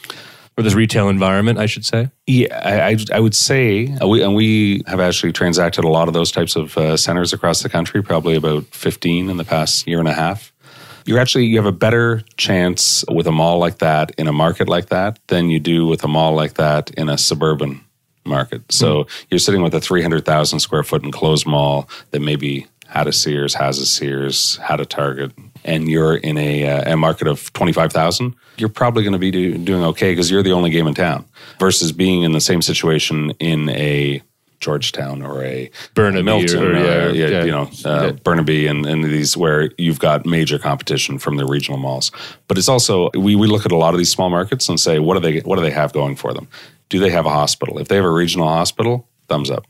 or 0.57 0.63
this 0.63 0.73
retail 0.73 1.09
environment? 1.09 1.59
I 1.59 1.65
should 1.65 1.85
say. 1.85 2.09
Yeah, 2.27 2.59
I, 2.63 2.91
I, 2.91 2.97
I 3.13 3.19
would 3.19 3.35
say, 3.35 3.95
uh, 4.01 4.07
we, 4.07 4.23
and 4.23 4.35
we 4.35 4.83
have 4.87 4.99
actually 4.99 5.33
transacted 5.33 5.83
a 5.83 5.89
lot 5.89 6.07
of 6.07 6.13
those 6.13 6.31
types 6.31 6.55
of 6.55 6.77
uh, 6.77 6.97
centers 6.97 7.33
across 7.33 7.61
the 7.61 7.69
country, 7.69 8.01
probably 8.01 8.35
about 8.35 8.65
15 8.65 9.29
in 9.29 9.37
the 9.37 9.45
past 9.45 9.87
year 9.87 9.99
and 9.99 10.07
a 10.07 10.13
half. 10.13 10.53
You're 11.05 11.17
actually, 11.17 11.45
you 11.45 11.57
have 11.57 11.65
a 11.65 11.71
better 11.71 12.21
chance 12.37 13.03
with 13.09 13.25
a 13.25 13.31
mall 13.31 13.57
like 13.57 13.79
that 13.79 14.11
in 14.19 14.27
a 14.27 14.33
market 14.33 14.69
like 14.69 14.89
that 14.89 15.17
than 15.27 15.49
you 15.49 15.59
do 15.59 15.87
with 15.87 16.03
a 16.03 16.07
mall 16.07 16.35
like 16.35 16.55
that 16.55 16.91
in 16.91 17.09
a 17.09 17.17
suburban 17.17 17.83
market. 18.29 18.61
So 18.71 19.07
you're 19.29 19.39
sitting 19.39 19.61
with 19.61 19.73
a 19.73 19.81
300,000 19.81 20.59
square 20.59 20.83
foot 20.83 21.03
enclosed 21.03 21.45
mall 21.47 21.89
that 22.11 22.21
maybe 22.21 22.67
had 22.87 23.07
a 23.07 23.13
Sears, 23.13 23.53
has 23.55 23.77
a 23.79 23.85
Sears, 23.85 24.57
had 24.57 24.79
a 24.79 24.85
Target, 24.85 25.31
and 25.63 25.87
you're 25.89 26.15
in 26.17 26.37
a, 26.37 26.67
uh, 26.67 26.93
a 26.93 26.97
market 26.97 27.27
of 27.27 27.51
25,000, 27.53 28.33
you're 28.57 28.67
probably 28.69 29.03
going 29.03 29.13
to 29.13 29.19
be 29.19 29.29
do, 29.31 29.57
doing 29.57 29.83
okay 29.83 30.11
because 30.11 30.31
you're 30.31 30.41
the 30.43 30.51
only 30.53 30.69
game 30.69 30.87
in 30.87 30.93
town 30.93 31.25
versus 31.59 31.91
being 31.91 32.23
in 32.23 32.31
the 32.31 32.41
same 32.41 32.61
situation 32.61 33.31
in 33.39 33.69
a 33.69 34.21
Georgetown 34.59 35.21
or 35.21 35.41
a 35.43 35.69
Burnaby 35.93 36.23
Milton, 36.23 36.61
or- 36.63 36.71
or, 36.71 36.73
yeah, 36.73 37.09
yeah, 37.11 37.27
yeah. 37.27 37.43
you 37.45 37.51
know, 37.51 37.69
uh, 37.85 38.05
Yeah. 38.07 38.11
Burnaby 38.23 38.67
and, 38.67 38.85
and 38.85 39.03
these 39.05 39.37
where 39.37 39.69
you've 39.77 39.99
got 39.99 40.25
major 40.25 40.59
competition 40.59 41.17
from 41.19 41.37
the 41.37 41.45
regional 41.45 41.79
malls. 41.79 42.11
But 42.49 42.57
it's 42.57 42.67
also 42.67 43.09
we, 43.15 43.35
we 43.35 43.47
look 43.47 43.65
at 43.65 43.71
a 43.71 43.77
lot 43.77 43.93
of 43.93 43.99
these 43.99 44.11
small 44.11 44.29
markets 44.29 44.67
and 44.67 44.77
say, 44.77 44.99
what 44.99 45.13
do 45.13 45.21
they 45.21 45.39
what 45.41 45.55
do 45.55 45.61
they 45.61 45.71
have 45.71 45.93
going 45.93 46.17
for 46.17 46.33
them? 46.33 46.49
Do 46.89 46.99
they 46.99 47.11
have 47.11 47.25
a 47.25 47.29
hospital? 47.29 47.79
If 47.79 47.87
they 47.87 47.95
have 47.95 48.05
a 48.05 48.11
regional 48.11 48.47
hospital, 48.47 49.07
thumbs 49.27 49.49
up. 49.49 49.65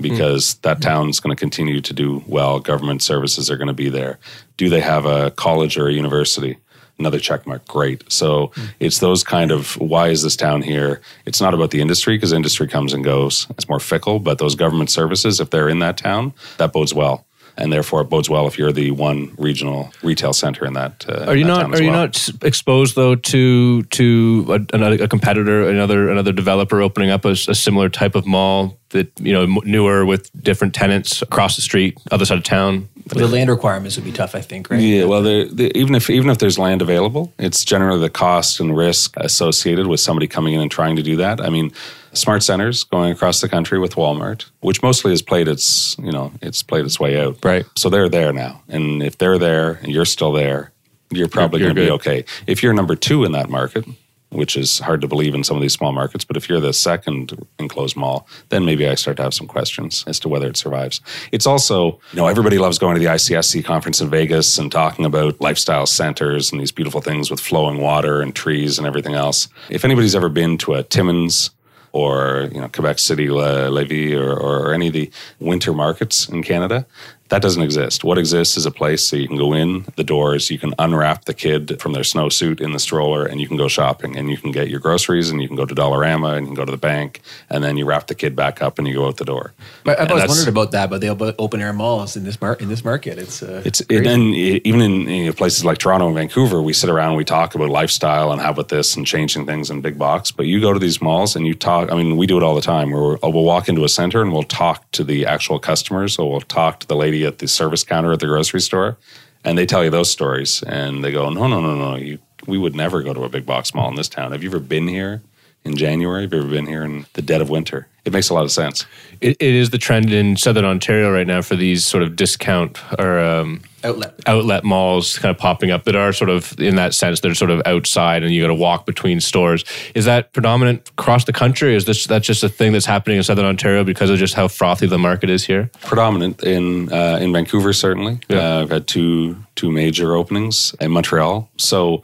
Because 0.00 0.54
hmm. 0.54 0.58
that 0.62 0.78
hmm. 0.78 0.82
town's 0.82 1.20
going 1.20 1.34
to 1.34 1.38
continue 1.38 1.80
to 1.80 1.92
do 1.92 2.24
well. 2.26 2.58
Government 2.58 3.02
services 3.02 3.50
are 3.50 3.56
going 3.56 3.68
to 3.68 3.74
be 3.74 3.88
there. 3.88 4.18
Do 4.56 4.68
they 4.68 4.80
have 4.80 5.06
a 5.06 5.30
college 5.32 5.76
or 5.76 5.88
a 5.88 5.92
university? 5.92 6.58
Another 6.98 7.18
check 7.18 7.46
mark. 7.46 7.66
Great. 7.66 8.10
So 8.10 8.52
hmm. 8.54 8.64
it's 8.80 8.98
those 8.98 9.22
kind 9.22 9.50
of 9.50 9.74
why 9.78 10.08
is 10.08 10.22
this 10.22 10.36
town 10.36 10.62
here? 10.62 11.00
It's 11.26 11.40
not 11.40 11.54
about 11.54 11.70
the 11.70 11.80
industry 11.80 12.16
because 12.16 12.32
industry 12.32 12.68
comes 12.68 12.92
and 12.92 13.04
goes. 13.04 13.46
It's 13.50 13.68
more 13.68 13.80
fickle. 13.80 14.18
But 14.18 14.38
those 14.38 14.54
government 14.54 14.90
services, 14.90 15.40
if 15.40 15.50
they're 15.50 15.68
in 15.68 15.78
that 15.80 15.96
town, 15.96 16.32
that 16.58 16.72
bodes 16.72 16.94
well. 16.94 17.26
And 17.56 17.72
therefore, 17.72 18.00
it 18.00 18.04
bodes 18.04 18.30
well 18.30 18.46
if 18.46 18.58
you're 18.58 18.72
the 18.72 18.90
one 18.92 19.32
regional 19.36 19.92
retail 20.02 20.32
center 20.32 20.64
in 20.64 20.72
that. 20.72 21.04
Uh, 21.08 21.26
Are 21.28 21.36
you 21.36 21.44
that 21.44 21.48
not 21.50 21.62
town 21.62 21.74
as 21.74 21.80
are 21.80 21.84
you 21.84 21.90
not 21.90 22.28
exposed 22.42 22.96
though 22.96 23.14
to 23.14 23.82
to 23.82 24.46
a, 24.48 24.76
another 24.76 25.04
a 25.04 25.08
competitor, 25.08 25.68
another 25.68 26.10
another 26.10 26.32
developer 26.32 26.80
opening 26.80 27.10
up 27.10 27.24
a 27.24 27.36
similar 27.36 27.88
type 27.88 28.14
of 28.14 28.26
mall 28.26 28.78
that 28.90 29.12
you 29.20 29.32
know 29.32 29.46
newer 29.64 30.06
with 30.06 30.30
different 30.42 30.74
tenants 30.74 31.22
across 31.22 31.56
the 31.56 31.62
street, 31.62 31.98
other 32.10 32.24
side 32.24 32.38
of 32.38 32.44
town? 32.44 32.88
the 33.06 33.26
land 33.26 33.50
requirements 33.50 33.96
would 33.96 34.04
be 34.04 34.12
tough, 34.12 34.34
I 34.34 34.40
think, 34.40 34.70
right? 34.70 34.80
Yeah, 34.80 35.04
well, 35.04 35.22
the, 35.22 35.48
the, 35.52 35.76
even 35.76 35.94
if 35.94 36.08
even 36.08 36.30
if 36.30 36.38
there's 36.38 36.58
land 36.58 36.82
available, 36.82 37.32
it's 37.38 37.64
generally 37.64 38.00
the 38.00 38.10
cost 38.10 38.60
and 38.60 38.76
risk 38.76 39.14
associated 39.16 39.86
with 39.86 40.00
somebody 40.00 40.26
coming 40.26 40.54
in 40.54 40.60
and 40.60 40.70
trying 40.70 40.96
to 40.96 41.02
do 41.02 41.16
that. 41.16 41.40
I 41.40 41.48
mean, 41.48 41.72
smart 42.12 42.42
centers 42.42 42.84
going 42.84 43.12
across 43.12 43.40
the 43.40 43.48
country 43.48 43.78
with 43.78 43.94
Walmart, 43.94 44.46
which 44.60 44.82
mostly 44.82 45.10
has 45.10 45.22
played 45.22 45.48
its 45.48 45.96
you 45.98 46.12
know 46.12 46.32
it's 46.40 46.62
played 46.62 46.84
its 46.84 47.00
way 47.00 47.20
out. 47.20 47.38
Right. 47.44 47.66
So 47.76 47.88
they're 47.90 48.08
there 48.08 48.32
now, 48.32 48.62
and 48.68 49.02
if 49.02 49.18
they're 49.18 49.38
there 49.38 49.72
and 49.82 49.92
you're 49.92 50.04
still 50.04 50.32
there, 50.32 50.72
you're 51.10 51.28
probably 51.28 51.60
going 51.60 51.74
to 51.74 51.80
be 51.80 51.90
okay. 51.90 52.24
If 52.46 52.62
you're 52.62 52.72
number 52.72 52.96
two 52.96 53.24
in 53.24 53.32
that 53.32 53.50
market. 53.50 53.84
Which 54.30 54.56
is 54.56 54.78
hard 54.78 55.02
to 55.02 55.06
believe 55.06 55.34
in 55.34 55.44
some 55.44 55.58
of 55.58 55.60
these 55.60 55.74
small 55.74 55.92
markets, 55.92 56.24
but 56.24 56.38
if 56.38 56.48
you're 56.48 56.58
the 56.58 56.72
second 56.72 57.38
enclosed 57.58 57.96
mall, 57.96 58.26
then 58.48 58.64
maybe 58.64 58.88
I 58.88 58.94
start 58.94 59.18
to 59.18 59.24
have 59.24 59.34
some 59.34 59.46
questions 59.46 60.04
as 60.06 60.18
to 60.20 60.28
whether 60.30 60.46
it 60.46 60.56
survives. 60.56 61.02
It's 61.32 61.46
also, 61.46 62.00
you 62.12 62.16
know, 62.16 62.28
everybody 62.28 62.56
loves 62.56 62.78
going 62.78 62.94
to 62.94 62.98
the 62.98 63.10
ICSC 63.10 63.62
conference 63.62 64.00
in 64.00 64.08
Vegas 64.08 64.56
and 64.56 64.72
talking 64.72 65.04
about 65.04 65.38
lifestyle 65.42 65.84
centers 65.84 66.50
and 66.50 66.62
these 66.62 66.72
beautiful 66.72 67.02
things 67.02 67.30
with 67.30 67.40
flowing 67.40 67.82
water 67.82 68.22
and 68.22 68.34
trees 68.34 68.78
and 68.78 68.86
everything 68.86 69.12
else. 69.12 69.48
If 69.68 69.84
anybody's 69.84 70.14
ever 70.14 70.30
been 70.30 70.56
to 70.58 70.72
a 70.76 70.82
Timmins 70.82 71.50
or 71.92 72.48
you 72.52 72.60
know 72.60 72.68
Quebec 72.68 72.98
City, 72.98 73.30
Le- 73.30 73.70
Lévis, 73.70 74.18
or, 74.18 74.32
or 74.32 74.72
any 74.72 74.88
of 74.88 74.92
the 74.94 75.10
winter 75.38 75.72
markets 75.72 76.28
in 76.28 76.42
Canada, 76.42 76.86
That 77.32 77.40
doesn't 77.40 77.62
exist. 77.62 78.04
What 78.04 78.18
exists 78.18 78.58
is 78.58 78.66
a 78.66 78.70
place 78.70 79.08
so 79.08 79.16
you 79.16 79.26
can 79.26 79.38
go 79.38 79.54
in 79.54 79.86
the 79.96 80.04
doors, 80.04 80.50
you 80.50 80.58
can 80.58 80.74
unwrap 80.78 81.24
the 81.24 81.32
kid 81.32 81.80
from 81.80 81.94
their 81.94 82.02
snowsuit 82.02 82.60
in 82.60 82.72
the 82.72 82.78
stroller, 82.78 83.24
and 83.24 83.40
you 83.40 83.48
can 83.48 83.56
go 83.56 83.68
shopping 83.68 84.18
and 84.18 84.28
you 84.28 84.36
can 84.36 84.52
get 84.52 84.68
your 84.68 84.80
groceries 84.80 85.30
and 85.30 85.40
you 85.40 85.48
can 85.48 85.56
go 85.56 85.64
to 85.64 85.74
Dollarama 85.74 86.36
and 86.36 86.44
you 86.44 86.48
can 86.48 86.54
go 86.54 86.66
to 86.66 86.70
the 86.70 86.76
bank, 86.76 87.22
and 87.48 87.64
then 87.64 87.78
you 87.78 87.86
wrap 87.86 88.06
the 88.08 88.14
kid 88.14 88.36
back 88.36 88.60
up 88.60 88.78
and 88.78 88.86
you 88.86 88.92
go 88.92 89.06
out 89.06 89.16
the 89.16 89.24
door. 89.24 89.54
But 89.82 89.98
I've 89.98 90.10
And 90.10 90.10
always 90.10 90.28
wondered 90.28 90.48
about 90.48 90.72
that, 90.72 90.90
but 90.90 91.00
they 91.00 91.06
have 91.06 91.22
open 91.38 91.62
air 91.62 91.72
malls 91.72 92.16
in 92.18 92.24
this 92.24 92.38
mar- 92.38 92.58
in 92.60 92.68
this 92.68 92.84
market. 92.84 93.16
It's 93.16 93.42
uh, 93.42 93.62
It's 93.64 93.80
it, 93.88 94.06
and 94.06 94.34
even 94.34 94.82
in 94.82 95.08
you 95.08 95.26
know, 95.26 95.32
places 95.32 95.64
like 95.64 95.78
Toronto 95.78 96.08
and 96.08 96.14
Vancouver, 96.14 96.60
we 96.60 96.74
sit 96.74 96.90
around 96.90 97.12
and 97.12 97.16
we 97.16 97.24
talk 97.24 97.54
about 97.54 97.70
lifestyle 97.70 98.30
and 98.30 98.42
how 98.42 98.50
about 98.50 98.68
this 98.68 98.94
and 98.94 99.06
changing 99.06 99.46
things 99.46 99.70
in 99.70 99.80
big 99.80 99.96
box. 99.96 100.30
But 100.30 100.48
you 100.48 100.60
go 100.60 100.74
to 100.74 100.78
these 100.78 101.00
malls 101.00 101.34
and 101.34 101.46
you 101.46 101.54
talk. 101.54 101.90
I 101.90 101.96
mean, 101.96 102.18
we 102.18 102.26
do 102.26 102.36
it 102.36 102.42
all 102.42 102.54
the 102.54 102.60
time. 102.60 102.90
Where 102.90 103.16
we'll, 103.22 103.32
we'll 103.32 103.44
walk 103.44 103.70
into 103.70 103.84
a 103.84 103.88
center 103.88 104.20
and 104.20 104.34
we'll 104.34 104.42
talk 104.42 104.90
to 104.92 105.02
the 105.02 105.24
actual 105.24 105.58
customers, 105.58 106.18
or 106.18 106.30
we'll 106.30 106.42
talk 106.42 106.80
to 106.80 106.86
the 106.86 106.96
lady 106.96 107.21
at 107.24 107.38
the 107.38 107.48
service 107.48 107.84
counter 107.84 108.12
at 108.12 108.20
the 108.20 108.26
grocery 108.26 108.60
store, 108.60 108.96
and 109.44 109.56
they 109.56 109.66
tell 109.66 109.84
you 109.84 109.90
those 109.90 110.10
stories, 110.10 110.62
and 110.62 111.04
they 111.04 111.12
go, 111.12 111.28
"No, 111.30 111.46
no, 111.46 111.60
no, 111.60 111.74
no, 111.74 111.96
you, 111.96 112.18
we 112.46 112.58
would 112.58 112.74
never 112.74 113.02
go 113.02 113.14
to 113.14 113.24
a 113.24 113.28
big 113.28 113.46
box 113.46 113.74
mall 113.74 113.88
in 113.88 113.96
this 113.96 114.08
town. 114.08 114.32
Have 114.32 114.42
you 114.42 114.50
ever 114.50 114.60
been 114.60 114.88
here?" 114.88 115.22
In 115.64 115.76
January, 115.76 116.22
have 116.22 116.32
you 116.32 116.40
ever 116.40 116.48
been 116.48 116.66
here 116.66 116.82
in 116.82 117.06
the 117.12 117.22
dead 117.22 117.40
of 117.40 117.48
winter? 117.48 117.86
It 118.04 118.12
makes 118.12 118.30
a 118.30 118.34
lot 118.34 118.42
of 118.42 118.50
sense. 118.50 118.84
It, 119.20 119.36
it 119.38 119.54
is 119.54 119.70
the 119.70 119.78
trend 119.78 120.12
in 120.12 120.36
Southern 120.36 120.64
Ontario 120.64 121.12
right 121.12 121.26
now 121.26 121.40
for 121.40 121.54
these 121.54 121.86
sort 121.86 122.02
of 122.02 122.16
discount 122.16 122.80
or 122.98 123.20
um, 123.20 123.60
outlet. 123.84 124.14
outlet 124.26 124.64
malls 124.64 125.18
kind 125.18 125.30
of 125.34 125.38
popping 125.38 125.70
up 125.70 125.84
that 125.84 125.96
are 125.96 126.12
sort 126.12 126.30
of 126.30 126.58
in 126.60 126.76
that 126.76 126.94
sense 126.94 127.20
they're 127.20 127.34
sort 127.34 127.50
of 127.50 127.62
outside 127.66 128.22
and 128.22 128.32
you 128.32 128.40
got 128.40 128.48
to 128.48 128.54
walk 128.54 128.86
between 128.86 129.20
stores. 129.20 129.64
Is 129.94 130.04
that 130.04 130.32
predominant 130.32 130.88
across 130.90 131.24
the 131.24 131.32
country? 131.32 131.74
Is 131.74 131.84
this 131.84 132.06
that's 132.06 132.26
just 132.26 132.42
a 132.44 132.48
thing 132.48 132.72
that's 132.72 132.86
happening 132.86 133.16
in 133.18 133.22
Southern 133.22 133.44
Ontario 133.46 133.84
because 133.84 134.10
of 134.10 134.18
just 134.18 134.34
how 134.34 134.48
frothy 134.48 134.86
the 134.86 134.98
market 134.98 135.30
is 135.30 135.44
here? 135.44 135.70
predominant 135.82 136.42
in 136.42 136.92
uh, 136.92 137.18
in 137.20 137.32
Vancouver. 137.32 137.72
Certainly, 137.72 138.20
Yeah. 138.28 138.38
uh, 138.58 138.62
I've 138.62 138.70
had 138.70 138.86
two 138.86 139.36
two 139.54 139.70
major 139.70 140.14
openings 140.16 140.74
in 140.80 140.90
Montreal. 140.90 141.48
So. 141.56 142.02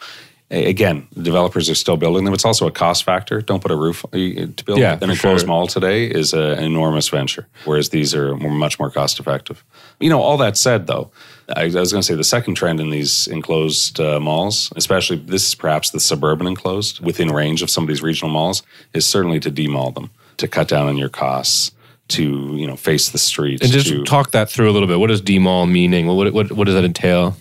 A- 0.51 0.67
Again, 0.71 1.07
developers 1.21 1.69
are 1.69 1.75
still 1.75 1.97
building 1.97 2.25
them. 2.25 2.33
It's 2.35 2.45
also 2.45 2.67
a 2.67 2.71
cost 2.71 3.05
factor. 3.05 3.41
Don't 3.43 3.61
put 3.61 3.71
a 3.71 3.77
roof 3.77 4.05
to 4.13 4.65
build 4.65 4.79
Yeah, 4.79 4.93
an 4.95 4.99
for 5.01 5.11
enclosed 5.11 5.41
sure. 5.43 5.49
mall 5.49 5.67
today 5.67 6.07
is 6.07 6.33
a, 6.33 6.53
an 6.53 6.65
enormous 6.65 7.09
venture, 7.09 7.47
whereas 7.65 7.91
these 7.91 8.15
are 8.15 8.35
much 8.37 8.79
more 8.79 8.91
cost 8.91 9.21
effective. 9.21 9.63
You 10.01 10.09
know, 10.11 10.21
all 10.21 10.37
that 10.39 10.57
said, 10.57 10.87
though, 10.87 11.11
I, 11.55 11.63
I 11.63 11.67
was 11.67 11.93
going 11.93 12.01
to 12.03 12.07
say 12.07 12.15
the 12.15 12.25
second 12.25 12.55
trend 12.55 12.81
in 12.81 12.91
these 12.91 13.27
enclosed 13.29 14.01
uh, 14.01 14.21
malls, 14.21 14.73
especially 14.77 15.17
this 15.19 15.47
is 15.49 15.55
perhaps 15.55 15.91
the 15.91 16.01
suburban 16.01 16.47
enclosed 16.47 17.01
within 17.05 17.29
range 17.29 17.63
of 17.63 17.71
some 17.71 17.85
of 17.85 17.89
these 17.89 18.03
regional 18.03 18.31
malls, 18.33 18.63
is 18.95 19.05
certainly 19.07 19.41
to 19.41 19.51
demall 19.51 19.95
them, 19.95 20.11
to 20.39 20.49
cut 20.49 20.69
down 20.69 20.87
on 20.89 20.97
your 20.97 21.09
costs, 21.11 21.73
to 22.09 22.55
you 22.57 22.67
know 22.67 22.75
face 22.77 23.11
the 23.11 23.19
streets, 23.19 23.63
And 23.63 23.71
just 23.71 23.89
to, 23.89 24.03
talk 24.05 24.31
that 24.31 24.49
through 24.49 24.71
a 24.71 24.73
little 24.73 24.89
bit. 24.89 24.99
What 24.99 25.09
does 25.09 25.21
demall 25.21 25.71
meaning? 25.71 26.07
What 26.07 26.33
what 26.33 26.51
what 26.53 26.65
does 26.65 26.75
that 26.75 26.85
entail? 26.85 27.37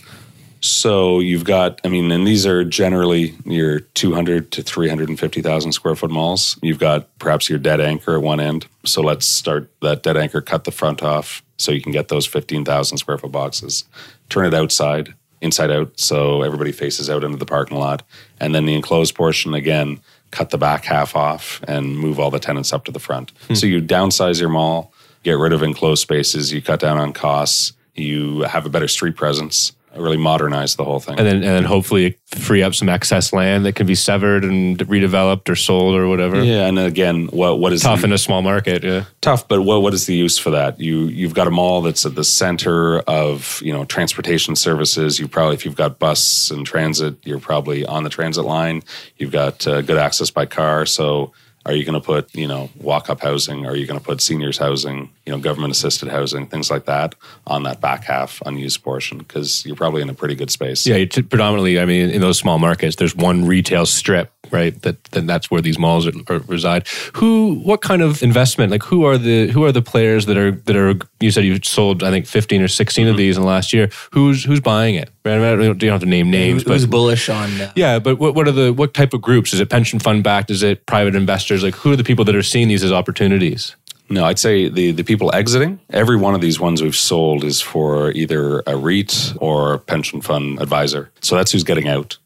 So 0.62 1.20
you've 1.20 1.44
got, 1.44 1.80
I 1.84 1.90
mean, 1.90 2.12
and 2.12 2.26
these 2.26 2.46
are 2.46 2.64
generally 2.64 3.36
your 3.46 3.80
200 3.80 4.52
to 4.52 4.64
350,000 4.64 5.72
square 5.72 5.96
foot 5.96 6.12
malls. 6.12 6.58
You've 6.62 6.80
got 6.80 7.08
perhaps 7.20 7.50
your 7.50 7.60
dead 7.60 7.80
anchor 7.80 8.16
at 8.16 8.22
one 8.22 8.40
end. 8.40 8.68
So 8.86 9.02
let's 9.02 9.26
start 9.26 9.70
that 9.82 10.04
dead 10.04 10.18
anchor, 10.18 10.42
cut 10.42 10.64
the 10.64 10.72
front 10.72 11.04
off 11.04 11.44
so 11.58 11.72
you 11.72 11.82
can 11.82 11.92
get 11.92 12.08
those 12.08 12.26
15,000 12.26 12.98
square 12.98 13.18
foot 13.18 13.32
boxes. 13.32 13.84
Turn 14.30 14.46
it 14.46 14.54
outside, 14.54 15.14
inside 15.42 15.72
out, 15.72 16.00
so 16.00 16.42
everybody 16.42 16.72
faces 16.72 17.10
out 17.10 17.24
into 17.24 17.38
the 17.38 17.46
parking 17.46 17.78
lot. 17.78 18.04
And 18.40 18.54
then 18.54 18.66
the 18.66 18.76
enclosed 18.76 19.16
portion, 19.16 19.54
again, 19.54 20.00
cut 20.32 20.50
the 20.50 20.58
back 20.58 20.86
half 20.86 21.16
off 21.16 21.62
and 21.68 21.98
move 21.98 22.20
all 22.20 22.32
the 22.32 22.40
tenants 22.40 22.74
up 22.74 22.86
to 22.86 22.92
the 22.92 23.00
front. 23.00 23.32
Hmm. 23.48 23.56
So 23.56 23.68
you 23.68 23.82
downsize 23.82 24.40
your 24.40 24.50
mall, 24.50 24.92
get 25.24 25.34
rid 25.34 25.54
of 25.54 25.64
enclosed 25.64 26.02
spaces, 26.02 26.52
you 26.52 26.62
cut 26.62 26.80
down 26.80 26.98
on 26.98 27.14
costs, 27.14 27.74
you 27.96 28.42
have 28.42 28.66
a 28.66 28.70
better 28.70 28.88
street 28.88 29.16
presence, 29.16 29.72
really 30.00 30.18
modernize 30.18 30.76
the 30.76 30.84
whole 30.84 31.00
thing. 31.00 31.18
And 31.18 31.28
then 31.28 31.36
and 31.36 31.44
then 31.44 31.64
hopefully 31.64 32.18
free 32.28 32.64
up 32.64 32.76
some 32.76 32.90
excess 32.90 33.34
land 33.34 33.66
that 33.66 33.76
can 33.76 33.88
be 33.88 33.96
severed 33.96 34.44
and 34.44 34.78
redeveloped 34.80 35.50
or 35.50 35.56
sold 35.56 35.96
or 35.96 36.08
whatever. 36.08 36.44
yeah, 36.44 36.68
and 36.68 36.78
again, 36.78 37.28
what 37.28 37.60
what 37.60 37.74
is 37.74 37.82
Tough 37.82 38.02
the, 38.02 38.08
in 38.08 38.14
a 38.14 38.18
small 38.18 38.42
market. 38.42 38.84
Yeah. 38.84 39.06
tough, 39.22 39.48
but 39.48 39.62
what 39.62 39.82
what 39.82 39.94
is 39.94 40.06
the 40.06 40.16
use 40.16 40.38
for 40.38 40.52
that? 40.52 40.80
You 40.80 41.06
you've 41.06 41.34
got 41.34 41.48
a 41.48 41.52
mall 41.52 41.82
that's 41.82 42.06
at 42.06 42.16
the 42.16 42.24
center 42.24 43.00
of 43.00 43.62
you 43.64 43.74
know 43.74 43.86
transportation 43.86 44.56
services. 44.56 45.20
You 45.20 45.28
probably 45.28 45.56
if 45.56 45.66
you've 45.66 45.76
got 45.76 46.00
bus 46.00 46.52
and 46.52 46.66
transit, 46.66 47.16
you're 47.24 47.40
probably 47.40 47.86
on 47.86 48.04
the 48.04 48.10
transit 48.10 48.46
line. 48.46 48.84
You've 49.18 49.32
got 49.32 49.66
uh, 49.68 49.82
good 49.82 49.98
access 49.98 50.30
by 50.32 50.46
car, 50.46 50.86
so. 50.86 51.34
Are 51.68 51.74
you 51.74 51.84
going 51.84 52.00
to 52.00 52.06
put, 52.06 52.34
you 52.34 52.48
know, 52.48 52.70
walk-up 52.80 53.20
housing? 53.20 53.66
Are 53.66 53.76
you 53.76 53.86
going 53.86 54.00
to 54.00 54.06
put 54.06 54.22
seniors 54.22 54.58
housing, 54.58 55.10
you 55.26 55.34
know, 55.34 55.38
government-assisted 55.38 56.08
housing, 56.08 56.48
things 56.48 56.72
like 56.72 56.86
that, 56.86 57.14
on 57.46 57.64
that 57.64 57.82
back 57.82 58.06
half 58.06 58.42
unused 58.46 58.82
portion? 58.84 59.18
Because 59.18 59.66
you're 59.66 59.76
probably 59.76 60.02
in 60.02 60.10
a 60.10 60.14
pretty 60.14 60.34
good 60.34 60.50
space. 60.50 60.88
Yeah, 60.88 61.04
t- 61.04 61.22
predominantly, 61.22 61.78
I 61.78 61.86
mean, 61.86 62.10
in 62.10 62.22
those 62.22 62.38
small 62.38 62.58
markets, 62.58 62.96
there's 62.96 63.16
one 63.16 63.46
retail 63.46 63.86
strip, 63.86 64.32
right? 64.52 64.80
That 64.82 65.04
then 65.06 65.26
that's 65.26 65.50
where 65.52 65.62
these 65.62 65.78
malls 65.78 66.08
are, 66.08 66.14
are, 66.30 66.40
reside. 66.40 66.88
Who, 67.14 67.56
what 67.64 67.82
kind 67.82 68.02
of 68.02 68.22
investment? 68.24 68.72
Like, 68.72 68.84
who 68.84 69.06
are 69.06 69.18
the 69.18 69.48
who 69.50 69.64
are 69.66 69.72
the 69.72 69.82
players 69.82 70.26
that 70.26 70.38
are 70.38 70.52
that 70.52 70.76
are? 70.76 70.96
You 71.20 71.32
said 71.32 71.46
you 71.46 71.60
sold, 71.64 72.04
I 72.04 72.12
think, 72.12 72.26
15 72.26 72.62
or 72.62 72.68
16 72.68 73.08
of 73.08 73.18
these 73.18 73.38
in 73.38 73.42
the 73.42 73.48
last 73.48 73.74
year. 73.74 73.90
Who's 74.12 74.44
who's 74.44 74.60
buying 74.60 74.96
it? 74.96 75.10
Right? 75.24 75.36
I 75.36 75.56
mean, 75.56 75.68
you 75.68 75.74
don't 75.74 75.92
have 75.92 76.00
to 76.02 76.06
name 76.06 76.32
names, 76.32 76.64
Who's 76.64 76.86
but 76.86 76.92
bullish 76.92 77.30
on? 77.30 77.50
Uh, 77.60 77.72
yeah, 77.76 78.00
but 78.00 78.20
what, 78.20 78.36
what 78.36 78.48
are 78.48 78.52
the 78.52 78.74
what 78.74 78.94
type 78.94 79.14
of 79.14 79.22
groups? 79.22 79.54
Is 79.54 79.60
it 79.60 79.70
pension 79.70 80.00
fund 80.00 80.24
backed? 80.24 80.52
Is 80.52 80.64
it 80.64 80.86
private 80.86 81.16
investors? 81.16 81.64
Like, 81.64 81.76
who 81.76 81.92
are 81.92 81.96
the 81.96 82.04
people 82.04 82.26
that 82.26 82.36
are 82.36 82.44
seeing 82.44 82.68
these 82.68 82.84
as 82.84 82.92
opportunities? 82.92 83.76
No, 84.10 84.26
I'd 84.26 84.40
say 84.40 84.70
the 84.70 84.92
the 84.92 85.04
people 85.04 85.34
exiting. 85.34 85.80
Every 85.90 86.16
one 86.16 86.34
of 86.34 86.42
these 86.42 86.60
ones 86.60 86.82
we've 86.82 86.96
sold 86.96 87.44
is 87.44 87.62
for 87.62 88.12
either 88.12 88.64
a 88.66 88.78
REIT 88.78 89.34
or 89.38 89.74
a 89.74 89.80
pension 89.80 90.22
fund 90.22 90.62
advisor. 90.62 91.12
So 91.22 91.36
that's 91.36 91.52
who's 91.52 91.64
getting 91.64 91.88
out. 91.88 92.18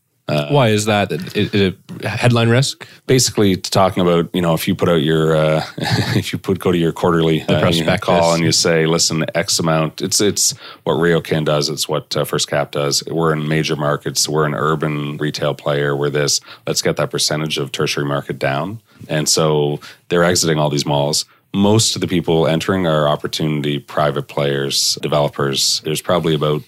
Why 0.49 0.69
is 0.69 0.86
that? 0.86 1.12
Is, 1.12 1.34
is 1.34 1.53
it 1.53 1.77
headline 2.03 2.49
risk? 2.49 2.88
Basically, 3.05 3.57
talking 3.57 4.01
about 4.01 4.34
you 4.34 4.41
know 4.41 4.53
if 4.53 4.67
you 4.67 4.75
put 4.75 4.88
out 4.88 5.01
your 5.01 5.36
uh, 5.36 5.65
if 5.77 6.31
you 6.31 6.39
put 6.39 6.60
go 6.60 6.71
to 6.71 6.77
your 6.77 6.91
quarterly 6.91 7.41
uh, 7.43 7.69
you 7.69 7.84
know, 7.84 7.97
call 7.97 8.34
and 8.34 8.43
you 8.43 8.51
say 8.51 8.86
listen 8.86 9.25
X 9.36 9.60
amount. 9.60 10.01
It's 10.01 10.21
it's 10.21 10.51
what 10.84 10.95
RioCan 10.95 11.45
does. 11.45 11.69
It's 11.69 11.88
what 11.89 12.15
uh, 12.15 12.23
First 12.23 12.49
Cap 12.49 12.71
does. 12.71 13.03
We're 13.05 13.34
in 13.34 13.47
major 13.47 13.75
markets. 13.75 14.27
We're 14.29 14.45
an 14.45 14.55
urban 14.55 15.17
retail 15.17 15.53
player. 15.53 15.95
We're 15.95 16.10
this. 16.10 16.39
Let's 16.65 16.81
get 16.81 16.97
that 16.97 17.12
percentage 17.12 17.57
of 17.57 17.71
tertiary 17.71 18.05
market 18.05 18.39
down. 18.39 18.81
And 19.10 19.27
so 19.27 19.79
they're 20.10 20.23
exiting 20.23 20.57
all 20.60 20.69
these 20.69 20.86
malls. 20.86 21.25
Most 21.53 21.95
of 21.95 22.01
the 22.01 22.07
people 22.07 22.47
entering 22.47 22.88
are 22.88 23.10
opportunity 23.10 23.79
private 23.79 24.29
players, 24.29 24.97
developers. 25.01 25.81
There's 25.84 26.01
probably 26.01 26.36
about 26.36 26.62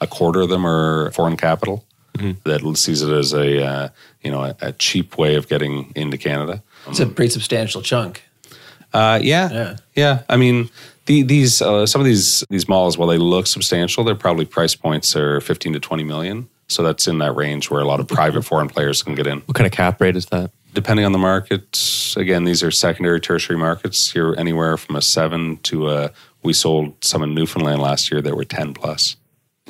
a 0.00 0.06
quarter 0.06 0.40
of 0.40 0.48
them 0.48 0.66
are 0.66 1.10
foreign 1.10 1.36
capital 1.36 1.84
that 2.14 2.72
sees 2.76 3.02
it 3.02 3.12
as 3.12 3.32
a 3.32 3.64
uh, 3.64 3.88
you 4.22 4.30
know 4.30 4.42
a, 4.42 4.56
a 4.60 4.72
cheap 4.72 5.16
way 5.18 5.34
of 5.36 5.48
getting 5.48 5.92
into 5.96 6.18
Canada. 6.18 6.62
It's 6.88 7.00
a 7.00 7.06
pretty 7.06 7.30
substantial 7.30 7.82
chunk. 7.82 8.22
Uh, 8.92 9.20
yeah, 9.22 9.50
Yeah. 9.52 9.76
yeah, 9.94 10.22
I 10.28 10.36
mean, 10.36 10.68
the, 11.06 11.22
these 11.22 11.62
uh, 11.62 11.86
some 11.86 12.00
of 12.00 12.04
these 12.06 12.44
these 12.50 12.68
malls, 12.68 12.98
while 12.98 13.08
they 13.08 13.18
look 13.18 13.46
substantial, 13.46 14.02
their 14.04 14.14
probably 14.16 14.44
price 14.44 14.74
points 14.74 15.14
are 15.14 15.40
fifteen 15.40 15.72
to 15.74 15.80
twenty 15.80 16.04
million. 16.04 16.48
So 16.68 16.82
that's 16.84 17.08
in 17.08 17.18
that 17.18 17.34
range 17.34 17.68
where 17.70 17.80
a 17.80 17.84
lot 17.84 17.98
of 17.98 18.06
private 18.06 18.42
foreign 18.42 18.68
players 18.68 19.02
can 19.02 19.16
get 19.16 19.26
in. 19.26 19.40
What 19.40 19.56
kind 19.56 19.66
of 19.66 19.72
cap 19.72 20.00
rate 20.00 20.14
is 20.16 20.26
that? 20.26 20.52
Depending 20.72 21.04
on 21.04 21.10
the 21.10 21.18
market, 21.18 22.14
again, 22.16 22.44
these 22.44 22.62
are 22.62 22.70
secondary, 22.70 23.18
tertiary 23.20 23.58
markets. 23.58 24.14
You're 24.14 24.38
anywhere 24.38 24.76
from 24.76 24.94
a 24.96 25.02
seven 25.02 25.56
to 25.64 25.90
a. 25.90 26.12
We 26.42 26.52
sold 26.52 27.04
some 27.04 27.22
in 27.24 27.34
Newfoundland 27.34 27.82
last 27.82 28.10
year 28.10 28.22
that 28.22 28.34
were 28.36 28.44
ten 28.44 28.72
plus. 28.74 29.16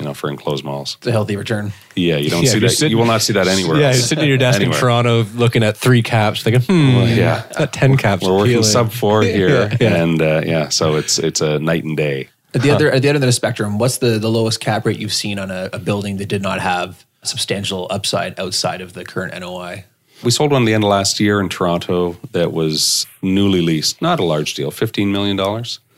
You 0.01 0.07
know, 0.07 0.13
for 0.15 0.29
enclosed 0.31 0.63
malls. 0.63 0.97
It's 0.99 1.07
a 1.07 1.11
healthy 1.11 1.35
return. 1.35 1.73
Yeah, 1.95 2.15
you 2.17 2.29
don't 2.31 2.41
Yeah, 2.43 2.49
see 2.49 2.57
you're 2.59 2.69
that. 2.69 2.75
sitting- 2.75 2.91
you 2.91 2.97
will 2.97 3.05
not 3.05 3.21
see 3.21 3.33
that 3.33 3.47
anywhere. 3.47 3.79
Yeah, 3.79 3.87
else. 3.87 3.97
you're 3.97 4.03
sitting 4.07 4.23
at 4.23 4.27
your 4.27 4.37
desk 4.39 4.55
Anywhere. 4.59 4.75
in 4.75 4.81
Toronto 4.81 5.25
looking 5.35 5.61
at 5.63 5.77
three 5.77 6.01
caps, 6.01 6.41
thinking, 6.41 6.61
hmm, 6.63 6.95
Well, 6.95 7.07
yeah. 7.07 7.43
that 7.57 7.71
10 7.71 7.97
caps. 7.97 8.23
We're 8.25 8.35
working 8.35 8.63
sub 8.63 8.91
four 8.91 9.21
here, 9.39 9.49
Yeah, 9.49 9.77
yeah. 9.79 10.01
and 10.01 10.21
uh, 10.21 10.41
yeah, 10.45 10.69
so 10.69 10.95
it's 10.95 11.19
it's 11.19 11.39
a 11.41 11.59
night 11.59 11.83
and 11.83 11.95
day. 11.95 12.29
At 12.55 12.63
the 12.63 12.71
other 12.71 12.91
at 12.91 13.01
the 13.03 13.09
end 13.09 13.15
of 13.15 13.21
the 13.21 13.31
spectrum, 13.31 13.77
what's 13.77 13.99
the, 13.99 14.17
the 14.19 14.29
lowest 14.29 14.59
cap 14.59 14.85
rate 14.85 14.97
you've 14.99 15.13
seen 15.13 15.37
on 15.39 15.51
a, 15.51 15.69
a 15.71 15.79
building 15.79 16.17
that 16.17 16.27
did 16.27 16.41
not 16.41 16.59
have 16.59 17.05
substantial 17.23 17.85
upside 17.91 18.39
outside 18.39 18.81
of 18.81 18.93
the 18.93 19.05
current 19.05 19.39
NOI? 19.39 19.85
We 20.23 20.31
sold 20.31 20.51
one 20.51 20.63
at 20.63 20.65
the 20.65 20.73
end 20.73 20.83
of 20.83 20.89
last 20.89 21.19
year 21.19 21.39
in 21.39 21.47
Toronto 21.49 22.17
that 22.31 22.51
was 22.53 23.05
newly 23.21 23.61
leased, 23.61 24.01
not 24.01 24.19
a 24.19 24.23
large 24.23 24.53
deal, 24.55 24.71
$15 24.71 25.11
million. 25.11 25.39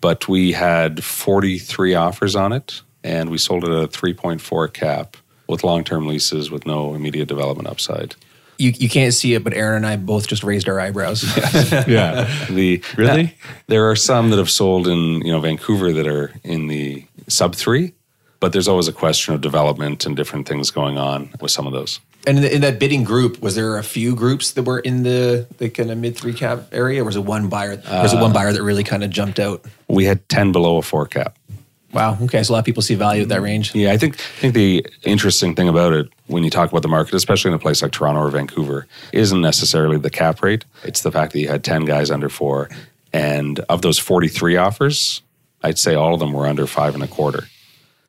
But 0.02 0.28
we 0.28 0.52
had 0.52 1.02
43 1.04 1.96
offers 1.96 2.36
on 2.36 2.52
it, 2.54 2.82
and 3.04 3.30
we 3.30 3.38
sold 3.38 3.63
it 3.63 3.70
at 3.70 3.84
a 3.84 3.88
3.4 3.88 4.74
cap 4.74 5.18
with 5.48 5.63
long 5.63 5.84
term 5.84 6.08
leases 6.08 6.50
with 6.50 6.66
no 6.66 6.94
immediate 6.94 7.28
development 7.28 7.68
upside. 7.68 8.16
You, 8.60 8.72
you 8.76 8.88
can't 8.88 9.13
see 9.13 9.34
it, 9.34 9.44
but 9.44 9.54
Aaron 9.54 9.78
and 9.78 9.86
I 9.86 9.96
both 9.96 10.28
just 10.28 10.44
raised 10.44 10.70
our 10.70 10.80
eyebrows. 10.80 11.24
Yeah. 11.88 12.30
The 12.50 12.84
Really? 12.98 13.24
now, 13.24 13.30
there 13.68 13.89
are 13.89 13.96
some 13.96 14.30
that 14.30 14.38
have 14.38 14.50
sold 14.50 14.88
in 14.88 15.22
you 15.22 15.32
know 15.32 15.39
Vancouver 15.39 15.92
that 15.92 16.08
are 16.08 16.32
in 16.44 16.68
the 16.68 17.06
sub 17.28 17.56
three, 17.56 17.94
but 18.39 18.54
there's 18.54 18.68
always 18.68 18.88
a 18.88 18.94
question 18.94 19.34
of 19.34 19.42
development 19.42 20.06
and 20.06 20.16
different 20.16 20.48
things 20.48 20.72
going 20.72 20.98
on 20.98 21.32
with 21.42 21.52
some 21.52 21.66
of 21.66 21.74
those. 21.74 22.00
And 22.26 22.38
in, 22.38 22.44
the, 22.44 22.56
in 22.56 22.62
that 22.62 22.80
bidding 22.80 23.04
group, 23.04 23.42
was 23.42 23.56
there 23.56 23.78
a 23.78 23.84
few 23.84 24.16
groups 24.16 24.54
that 24.54 24.63
were 24.63 24.80
in 24.80 25.04
the, 25.04 25.46
the 25.58 25.70
kind 25.70 25.92
of 25.92 25.98
mid 25.98 26.16
three 26.16 26.34
cap 26.34 26.68
area? 26.72 27.02
Or 27.02 27.06
was 27.06 27.18
it 27.18 27.26
one 27.26 27.50
buyer? 27.50 27.76
was 27.76 28.13
it 28.13 28.18
uh, 28.18 28.22
one 28.22 28.32
buyer 28.32 28.54
that 28.54 28.63
really 28.63 28.84
kind 28.84 29.04
of 29.04 29.10
jumped 29.10 29.39
out? 29.39 29.66
We 29.89 30.06
had 30.06 30.28
10 30.30 30.52
below 30.54 30.78
a 30.78 30.82
four 30.82 31.06
cap. 31.06 31.38
Wow. 31.93 32.17
Okay. 32.21 32.41
So 32.43 32.51
a 32.51 32.53
lot 32.53 32.60
of 32.60 32.65
people 32.65 32.82
see 32.82 32.95
value 32.95 33.23
at 33.23 33.29
that 33.29 33.36
mm-hmm. 33.36 33.43
range. 33.43 33.75
Yeah, 33.75 33.91
I 33.91 33.97
think 33.97 34.15
I 34.15 34.39
think 34.39 34.53
the 34.53 34.86
interesting 35.03 35.56
thing 35.56 35.67
about 35.69 35.93
it 35.93 36.10
when 36.27 36.43
you 36.43 36.49
talk 36.49 36.69
about 36.69 36.82
the 36.82 36.88
market, 36.88 37.13
especially 37.13 37.49
in 37.49 37.56
a 37.56 37.60
place 37.60 37.82
like 37.82 37.91
Toronto 37.91 38.21
or 38.21 38.29
Vancouver, 38.29 38.88
isn't 39.12 39.41
necessarily 39.41 39.97
the 39.97 40.10
cap 40.10 40.41
rate. 40.41 40.65
It's 40.84 41.01
the 41.01 41.12
fact 41.12 41.34
that 41.34 41.39
you 41.39 41.47
had 41.47 41.63
ten 41.63 41.86
guys 41.86 42.10
under 42.10 42.29
four, 42.29 42.69
and 43.12 43.60
of 43.69 43.82
those 43.82 43.99
forty 43.99 44.27
three 44.27 44.58
offers, 44.58 45.21
I'd 45.62 45.77
say 45.77 45.95
all 45.95 46.13
of 46.13 46.19
them 46.19 46.34
were 46.34 46.47
under 46.47 46.67
five 46.67 46.95
and 46.95 47.03
a 47.03 47.08
quarter. 47.08 47.47